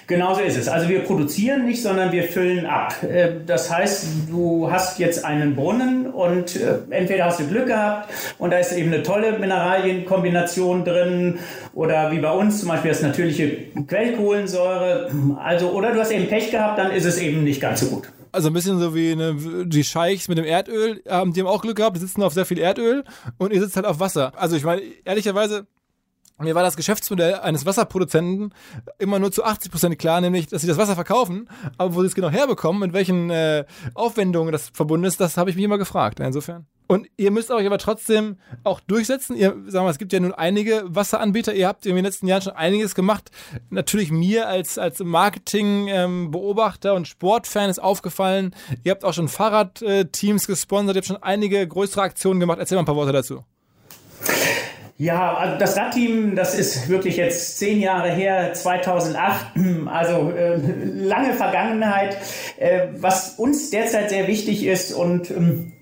[0.07, 0.69] Genauso ist es.
[0.69, 2.95] Also wir produzieren nicht, sondern wir füllen ab.
[3.03, 8.11] Äh, Das heißt, du hast jetzt einen Brunnen und äh, entweder hast du Glück gehabt
[8.39, 11.39] und da ist eben eine tolle Mineralienkombination drin
[11.75, 13.57] oder wie bei uns zum Beispiel das natürliche
[13.87, 15.11] Quellkohlensäure.
[15.43, 18.09] Also oder du hast eben Pech gehabt, dann ist es eben nicht ganz so gut.
[18.33, 19.37] Also ein bisschen so wie eine,
[19.67, 22.45] die Scheichs mit dem Erdöl, haben die haben auch Glück gehabt, die sitzen auf sehr
[22.45, 23.05] viel Erdöl
[23.39, 24.33] und ihr sitzt halt auf Wasser.
[24.37, 25.67] Also ich meine, ehrlicherweise,
[26.39, 28.53] mir war das Geschäftsmodell eines Wasserproduzenten
[28.99, 32.15] immer nur zu 80% klar, nämlich, dass sie das Wasser verkaufen, aber wo sie es
[32.15, 33.65] genau herbekommen, mit welchen äh,
[33.95, 36.21] Aufwendungen das verbunden ist, das habe ich mich immer gefragt.
[36.21, 36.67] Insofern.
[36.87, 39.37] Und ihr müsst euch aber trotzdem auch durchsetzen.
[39.37, 41.55] Ihr, sagen wir, es gibt ja nun einige Wasseranbieter.
[41.55, 43.31] Ihr habt in den letzten Jahren schon einiges gemacht.
[43.71, 48.55] Natürlich mir als, als Marketing-Beobachter und Sportfan ist aufgefallen.
[48.83, 50.97] Ihr habt auch schon Fahrradteams gesponsert.
[50.97, 52.59] Ihr habt schon einige größere Aktionen gemacht.
[52.59, 53.45] Erzähl mal ein paar Worte dazu.
[54.97, 59.47] Ja, also das Radteam, das ist wirklich jetzt zehn Jahre her, 2008,
[59.87, 62.17] also äh, lange Vergangenheit.
[62.59, 65.73] Äh, was uns derzeit sehr wichtig ist und ähm,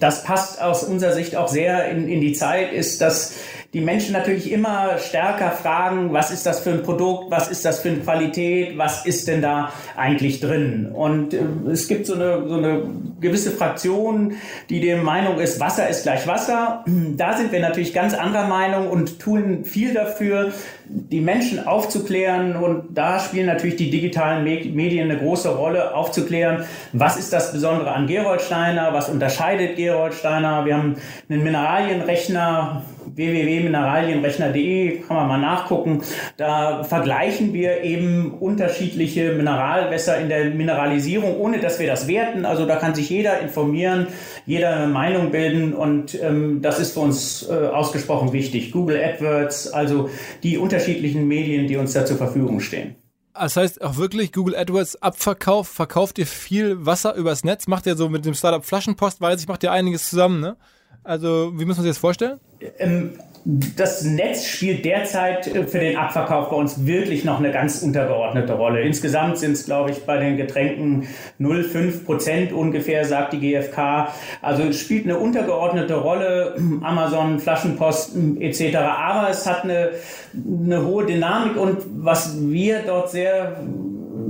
[0.00, 3.34] das passt aus unserer Sicht auch sehr in, in die Zeit, ist, dass
[3.74, 7.80] die Menschen natürlich immer stärker fragen, was ist das für ein Produkt, was ist das
[7.80, 10.90] für eine Qualität, was ist denn da eigentlich drin?
[10.92, 12.82] Und äh, es gibt so eine, so eine
[13.18, 14.34] gewisse Fraktion,
[14.68, 16.84] die der Meinung ist, Wasser ist gleich Wasser.
[17.16, 20.52] Da sind wir natürlich ganz anderer Meinung und tun viel dafür,
[20.86, 22.56] die Menschen aufzuklären.
[22.56, 27.52] Und da spielen natürlich die digitalen Me Medien eine große Rolle, aufzuklären, was ist das
[27.52, 30.64] Besondere an Geroldsteiner, was unterscheidet Geroldsteiner.
[30.64, 30.96] Wir haben
[31.28, 36.02] einen Mineralienrechner, www.mineralienrechner.de kann man mal nachgucken.
[36.36, 42.44] Da vergleichen wir eben unterschiedliche Mineralwässer in der Mineralisierung, ohne dass wir das werten.
[42.44, 44.08] Also da kann sich jeder informieren,
[44.46, 48.72] jeder eine Meinung bilden und ähm, das ist für uns äh, ausgesprochen wichtig.
[48.72, 50.10] Google AdWords, also
[50.42, 52.96] die unterschiedlichen Medien, die uns da zur Verfügung stehen.
[53.34, 57.96] Das heißt auch wirklich Google AdWords Abverkauf, verkauft ihr viel Wasser übers Netz, macht ihr
[57.96, 60.56] so mit dem Startup Flaschenpost, weiß ich, macht ihr einiges zusammen, ne?
[61.04, 62.38] Also, wie muss man sich das vorstellen?
[62.78, 63.12] Ähm,
[63.44, 68.52] das Netz spielt derzeit äh, für den Abverkauf bei uns wirklich noch eine ganz untergeordnete
[68.52, 68.82] Rolle.
[68.82, 71.08] Insgesamt sind es, glaube ich, bei den Getränken
[71.40, 74.08] 0,5 Prozent ungefähr, sagt die GfK.
[74.42, 78.76] Also es spielt eine untergeordnete Rolle, Amazon, Flaschenpost etc.
[78.76, 79.90] Aber es hat eine,
[80.34, 83.56] eine hohe Dynamik und was wir dort sehr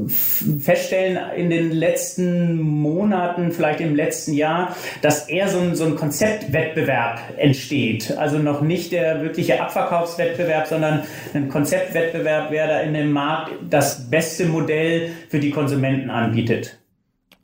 [0.08, 5.96] feststellen in den letzten Monaten, vielleicht im letzten Jahr, dass eher so ein, so ein
[5.96, 8.16] Konzeptwettbewerb entsteht.
[8.16, 11.02] Also noch nicht der wirkliche Abverkaufswettbewerb, sondern
[11.34, 16.78] ein Konzeptwettbewerb, wer da in dem Markt das beste Modell für die Konsumenten anbietet.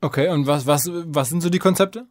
[0.01, 2.07] Okay, und was, was, was sind so die Konzepte?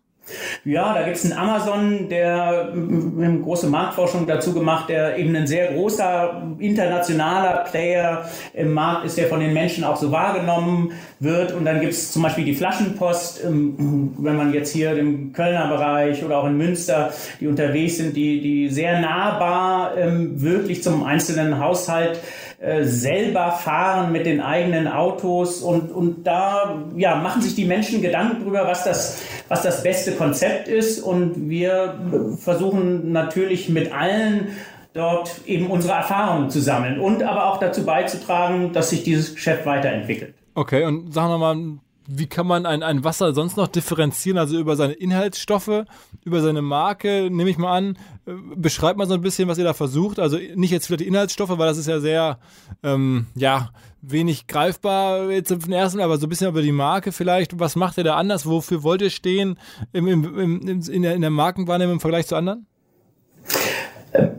[0.66, 5.48] Ja, da gibt es einen Amazon, der eine große Marktforschung dazu gemacht, der eben ein
[5.48, 11.54] sehr großer internationaler Player im Markt ist, der von den Menschen auch so wahrgenommen wird.
[11.54, 15.68] Und dann gibt es zum Beispiel die Flaschenpost, ähm, wenn man jetzt hier im Kölner
[15.68, 21.04] Bereich oder auch in Münster, die unterwegs sind, die, die sehr nahbar ähm, wirklich zum
[21.04, 22.20] einzelnen Haushalt
[22.60, 28.02] äh, selber fahren mit den eigenen Autos und, und da ja, machen sich die Menschen
[28.02, 34.48] Gedanken darüber, was das, was das beste Konzept ist und wir versuchen natürlich mit allen
[34.94, 39.66] dort eben unsere Erfahrungen zu sammeln und aber auch dazu beizutragen, dass sich dieses Geschäft
[39.66, 40.34] weiterentwickelt.
[40.56, 44.38] Okay, und sagen wir mal wie kann man ein, ein Wasser sonst noch differenzieren?
[44.38, 45.84] Also über seine Inhaltsstoffe,
[46.24, 47.98] über seine Marke, nehme ich mal an.
[48.26, 50.20] Äh, beschreibt mal so ein bisschen, was ihr da versucht.
[50.20, 52.40] Also nicht jetzt vielleicht die Inhaltsstoffe, weil das ist ja sehr,
[52.82, 53.70] ähm, ja,
[54.02, 57.60] wenig greifbar jetzt im ersten, aber so ein bisschen über die Marke vielleicht.
[57.60, 58.46] Was macht ihr da anders?
[58.46, 59.60] Wofür wollt ihr stehen
[59.92, 62.66] im, im, im, in, der, in der Markenwahrnehmung im Vergleich zu anderen?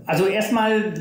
[0.06, 0.94] Also erstmal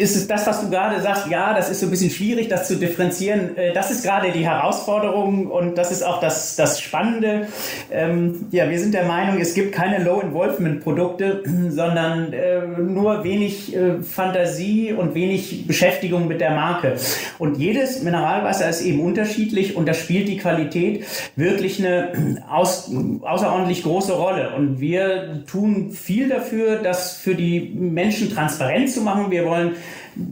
[0.00, 2.66] ist es das, was du gerade sagst, ja, das ist so ein bisschen schwierig, das
[2.66, 3.56] zu differenzieren.
[3.56, 7.48] Äh, das ist gerade die Herausforderung und das ist auch das, das Spannende.
[7.90, 14.02] Ähm, ja, wir sind der Meinung, es gibt keine Low-Involvement-Produkte, sondern äh, nur wenig äh,
[14.02, 16.96] Fantasie und wenig Beschäftigung mit der Marke.
[17.38, 21.04] Und jedes Mineralwasser ist eben unterschiedlich und da spielt die Qualität
[21.36, 22.90] wirklich eine aus,
[23.20, 24.54] außerordentlich große Rolle.
[24.56, 29.30] Und wir tun viel dafür, das für die Menschen transparent zu machen.
[29.30, 29.76] Wir wollen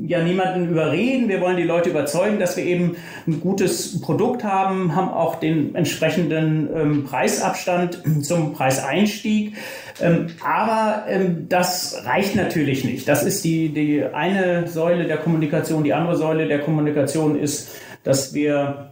[0.07, 1.29] ja niemanden überreden.
[1.29, 5.75] Wir wollen die Leute überzeugen, dass wir eben ein gutes Produkt haben, haben auch den
[5.75, 9.57] entsprechenden ähm, Preisabstand zum Preiseinstieg.
[10.01, 13.09] Ähm, aber ähm, das reicht natürlich nicht.
[13.09, 15.85] Das ist die, die eine Säule der Kommunikation.
[15.85, 17.71] Die andere Säule der Kommunikation ist,
[18.05, 18.88] dass wir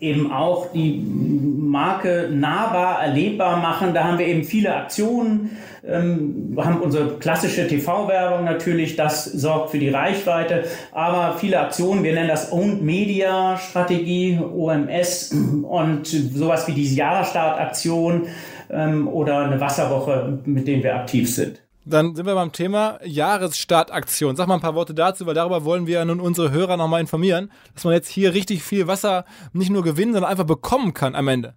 [0.00, 3.94] eben auch die Marke nahbar, erlebbar machen.
[3.94, 5.56] Da haben wir eben viele Aktionen.
[5.86, 12.02] Ähm, wir haben unsere klassische TV-Werbung natürlich, das sorgt für die Reichweite, aber viele Aktionen,
[12.02, 15.32] wir nennen das Owned Media Strategie, OMS
[15.62, 18.26] und sowas wie diese Jahresstart-Aktion
[18.70, 21.65] ähm, oder eine Wasserwoche, mit denen wir aktiv sind.
[21.88, 24.34] Dann sind wir beim Thema Jahresstartaktion.
[24.34, 27.00] Sag mal ein paar Worte dazu, weil darüber wollen wir ja nun unsere Hörer nochmal
[27.00, 31.14] informieren, dass man jetzt hier richtig viel Wasser nicht nur gewinnen, sondern einfach bekommen kann
[31.14, 31.54] am Ende.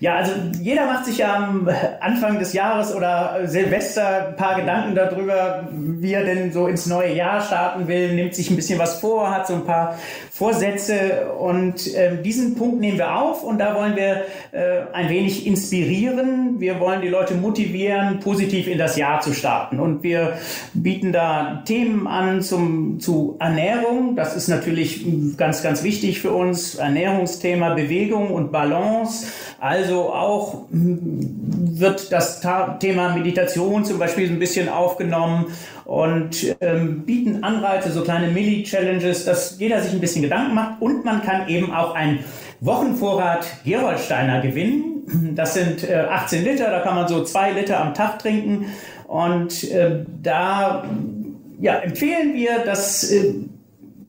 [0.00, 4.94] Ja, also jeder macht sich ja am Anfang des Jahres oder Silvester ein paar Gedanken
[4.94, 8.98] darüber, wie er denn so ins neue Jahr starten will, nimmt sich ein bisschen was
[8.98, 9.96] vor, hat so ein paar
[10.36, 15.46] Vorsätze und äh, diesen Punkt nehmen wir auf und da wollen wir äh, ein wenig
[15.46, 16.60] inspirieren.
[16.60, 20.34] Wir wollen die Leute motivieren, positiv in das Jahr zu starten und wir
[20.74, 24.14] bieten da Themen an zum, zu Ernährung.
[24.14, 25.06] Das ist natürlich
[25.38, 26.74] ganz, ganz wichtig für uns.
[26.74, 29.28] Ernährungsthema, Bewegung und Balance.
[29.58, 31.18] Also auch hm,
[31.80, 32.42] wird das
[32.80, 35.46] Thema Meditation zum Beispiel ein bisschen aufgenommen
[35.86, 40.82] und ähm, bieten Anreize, so kleine Milli-Challenges, dass jeder sich ein bisschen Gedanken macht.
[40.82, 42.24] Und man kann eben auch einen
[42.60, 45.34] Wochenvorrat Gerolsteiner gewinnen.
[45.36, 48.66] Das sind äh, 18 Liter, da kann man so zwei Liter am Tag trinken.
[49.06, 50.84] Und äh, da
[51.60, 53.34] ja, empfehlen wir, dass äh,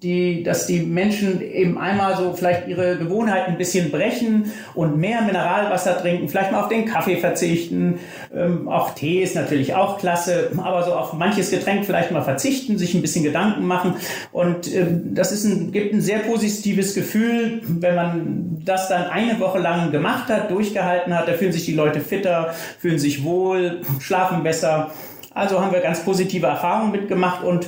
[0.04, 5.24] die, dass die Menschen eben einmal so vielleicht ihre Gewohnheiten ein bisschen brechen und mehr
[5.24, 8.00] Mineralwasser trinken, vielleicht mal auf den Kaffee verzichten.
[8.36, 12.78] Ähm, auch Tee ist natürlich auch klasse, aber so auf manches Getränk vielleicht mal verzichten,
[12.78, 13.96] sich ein bisschen Gedanken machen.
[14.32, 19.40] Und ähm, das ist ein, gibt ein sehr positives Gefühl, wenn man das dann eine
[19.40, 21.28] Woche lang gemacht hat, durchgehalten hat.
[21.28, 24.92] Da fühlen sich die Leute fitter, fühlen sich wohl, schlafen besser.
[25.34, 27.68] Also haben wir ganz positive Erfahrungen mitgemacht und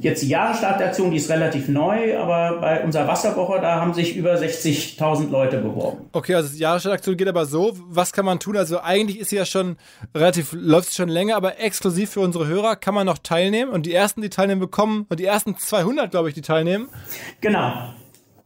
[0.00, 4.34] jetzt die Jahresstartaktion, die ist relativ neu, aber bei unserer Wasserwoche, da haben sich über
[4.34, 6.06] 60.000 Leute beworben.
[6.12, 7.76] Okay, also die Jahresstartaktion geht aber so.
[7.88, 8.56] Was kann man tun?
[8.56, 9.76] Also eigentlich ist sie ja schon
[10.14, 13.70] relativ, läuft es schon länger, aber exklusiv für unsere Hörer kann man noch teilnehmen.
[13.70, 16.88] Und die ersten, die teilnehmen, bekommen, und die ersten 200, glaube ich, die teilnehmen.
[17.40, 17.92] Genau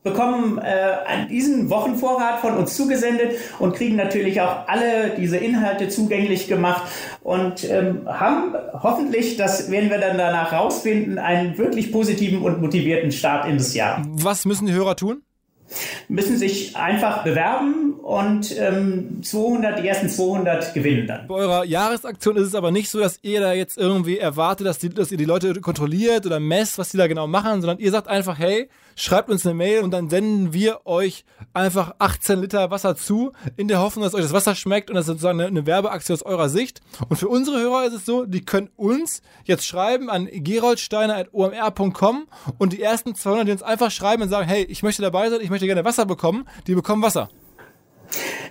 [0.06, 6.48] bekommen äh, diesen Wochenvorrat von uns zugesendet und kriegen natürlich auch alle diese Inhalte zugänglich
[6.48, 6.84] gemacht
[7.22, 13.10] und ähm, haben hoffentlich, das werden wir dann danach rausfinden, einen wirklich positiven und motivierten
[13.12, 14.02] Start in das Jahr.
[14.08, 15.22] Was müssen die Hörer tun?
[16.08, 21.26] müssen sich einfach bewerben und ähm, 200, die ersten 200 gewinnen dann.
[21.26, 24.78] Bei eurer Jahresaktion ist es aber nicht so, dass ihr da jetzt irgendwie erwartet, dass,
[24.78, 27.90] die, dass ihr die Leute kontrolliert oder messt, was die da genau machen, sondern ihr
[27.90, 31.24] sagt einfach, hey, schreibt uns eine Mail und dann senden wir euch
[31.54, 35.04] einfach 18 Liter Wasser zu, in der Hoffnung, dass euch das Wasser schmeckt und das
[35.04, 36.80] ist sozusagen eine, eine Werbeaktion aus eurer Sicht.
[37.08, 42.26] Und für unsere Hörer ist es so, die können uns jetzt schreiben an geroldsteiner.omr.com
[42.58, 45.40] und die ersten 200, die uns einfach schreiben und sagen, hey, ich möchte dabei sein,
[45.40, 47.28] ich möchte gerne Wasser bekommen, die bekommen Wasser.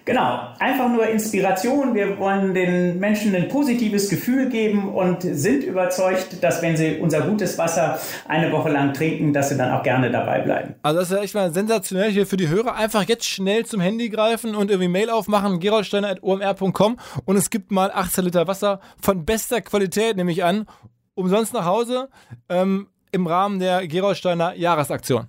[0.05, 1.95] Genau, einfach nur Inspiration.
[1.95, 7.21] Wir wollen den Menschen ein positives Gefühl geben und sind überzeugt, dass wenn sie unser
[7.21, 10.75] gutes Wasser eine Woche lang trinken, dass sie dann auch gerne dabei bleiben.
[10.83, 12.75] Also das ist ja echt mal sensationell hier für die Hörer.
[12.75, 17.89] Einfach jetzt schnell zum Handy greifen und irgendwie Mail aufmachen, geroldsteiner.omr.com und es gibt mal
[17.91, 20.67] 18 Liter Wasser von bester Qualität, nehme ich an,
[21.15, 22.09] umsonst nach Hause
[22.49, 25.27] ähm, im Rahmen der Geroldsteiner Jahresaktion.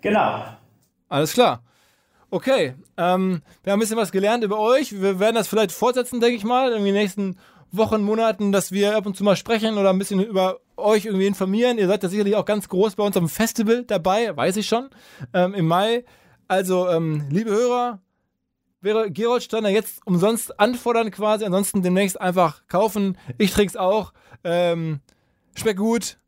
[0.00, 0.44] Genau.
[1.08, 1.62] Alles klar.
[2.36, 4.92] Okay, ähm, wir haben ein bisschen was gelernt über euch.
[4.92, 7.38] Wir werden das vielleicht fortsetzen, denke ich mal, in den nächsten
[7.72, 11.24] Wochen, Monaten, dass wir ab und zu mal sprechen oder ein bisschen über euch irgendwie
[11.24, 11.78] informieren.
[11.78, 14.90] Ihr seid ja sicherlich auch ganz groß bei uns am Festival dabei, weiß ich schon,
[15.32, 16.04] ähm, im Mai.
[16.46, 18.00] Also, ähm, liebe Hörer,
[18.82, 23.16] wäre Gerold Steiner jetzt umsonst anfordern quasi, ansonsten demnächst einfach kaufen.
[23.38, 24.12] Ich trinke es auch.
[24.44, 25.00] Ähm,
[25.54, 26.18] schmeckt gut.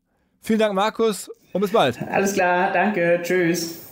[0.41, 2.01] Vielen Dank, Markus, und bis bald.
[2.01, 3.59] Alles klar, danke, tschüss.
[3.61, 3.89] Tschüss.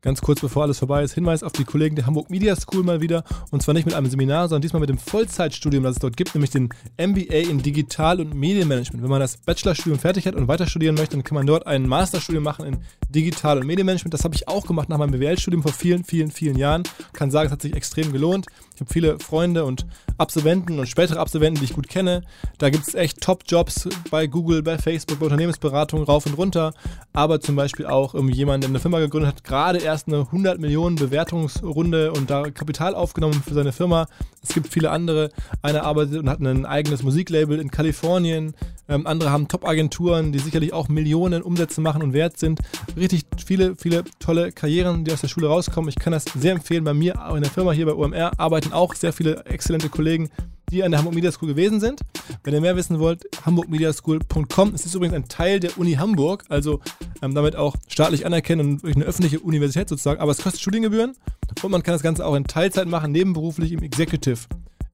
[0.00, 3.00] Ganz kurz bevor alles vorbei ist, Hinweis auf die Kollegen der Hamburg Media School mal
[3.00, 3.24] wieder.
[3.50, 6.36] Und zwar nicht mit einem Seminar, sondern diesmal mit dem Vollzeitstudium, das es dort gibt,
[6.36, 9.02] nämlich den MBA in Digital- und Medienmanagement.
[9.02, 11.88] Wenn man das Bachelorstudium fertig hat und weiter studieren möchte, dann kann man dort ein
[11.88, 12.76] Masterstudium machen in
[13.08, 14.14] Digital- und Medienmanagement.
[14.14, 16.84] Das habe ich auch gemacht nach meinem BWL-Studium vor vielen, vielen, vielen Jahren.
[17.12, 18.46] Kann sagen, es hat sich extrem gelohnt.
[18.78, 19.86] Ich habe viele Freunde und
[20.18, 22.22] Absolventen und spätere Absolventen, die ich gut kenne.
[22.58, 26.72] Da gibt es echt Top-Jobs bei Google, bei Facebook, bei Unternehmensberatung rauf und runter.
[27.12, 30.94] Aber zum Beispiel auch jemand, der eine Firma gegründet hat, gerade erst eine 100 Millionen
[30.94, 34.06] Bewertungsrunde und da Kapital aufgenommen für seine Firma.
[34.44, 35.30] Es gibt viele andere.
[35.62, 38.54] Einer arbeitet und hat ein eigenes Musiklabel in Kalifornien.
[38.88, 42.60] Ähm, andere haben Top-Agenturen, die sicherlich auch Millionen Umsätze machen und wert sind.
[42.96, 45.88] Richtig viele, viele tolle Karrieren, die aus der Schule rauskommen.
[45.88, 46.84] Ich kann das sehr empfehlen.
[46.84, 48.32] Bei mir in der Firma hier bei OMR
[48.72, 50.30] auch sehr viele exzellente Kollegen,
[50.70, 52.00] die an der Hamburg Media School gewesen sind.
[52.44, 54.74] Wenn ihr mehr wissen wollt, hamburgmediaschool.com.
[54.74, 56.80] Es ist übrigens ein Teil der Uni Hamburg, also
[57.22, 60.20] ähm, damit auch staatlich anerkennen und eine öffentliche Universität sozusagen.
[60.20, 61.14] Aber es kostet Studiengebühren
[61.62, 64.40] und man kann das Ganze auch in Teilzeit machen, nebenberuflich im Executive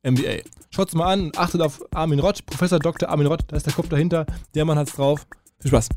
[0.02, 0.42] MBA.
[0.70, 3.08] Schaut es mal an achtet auf Armin Rott, Professor Dr.
[3.08, 4.26] Armin Rott, da ist der Kopf dahinter.
[4.54, 5.26] Der Mann hat's drauf.
[5.60, 5.88] Viel Spaß.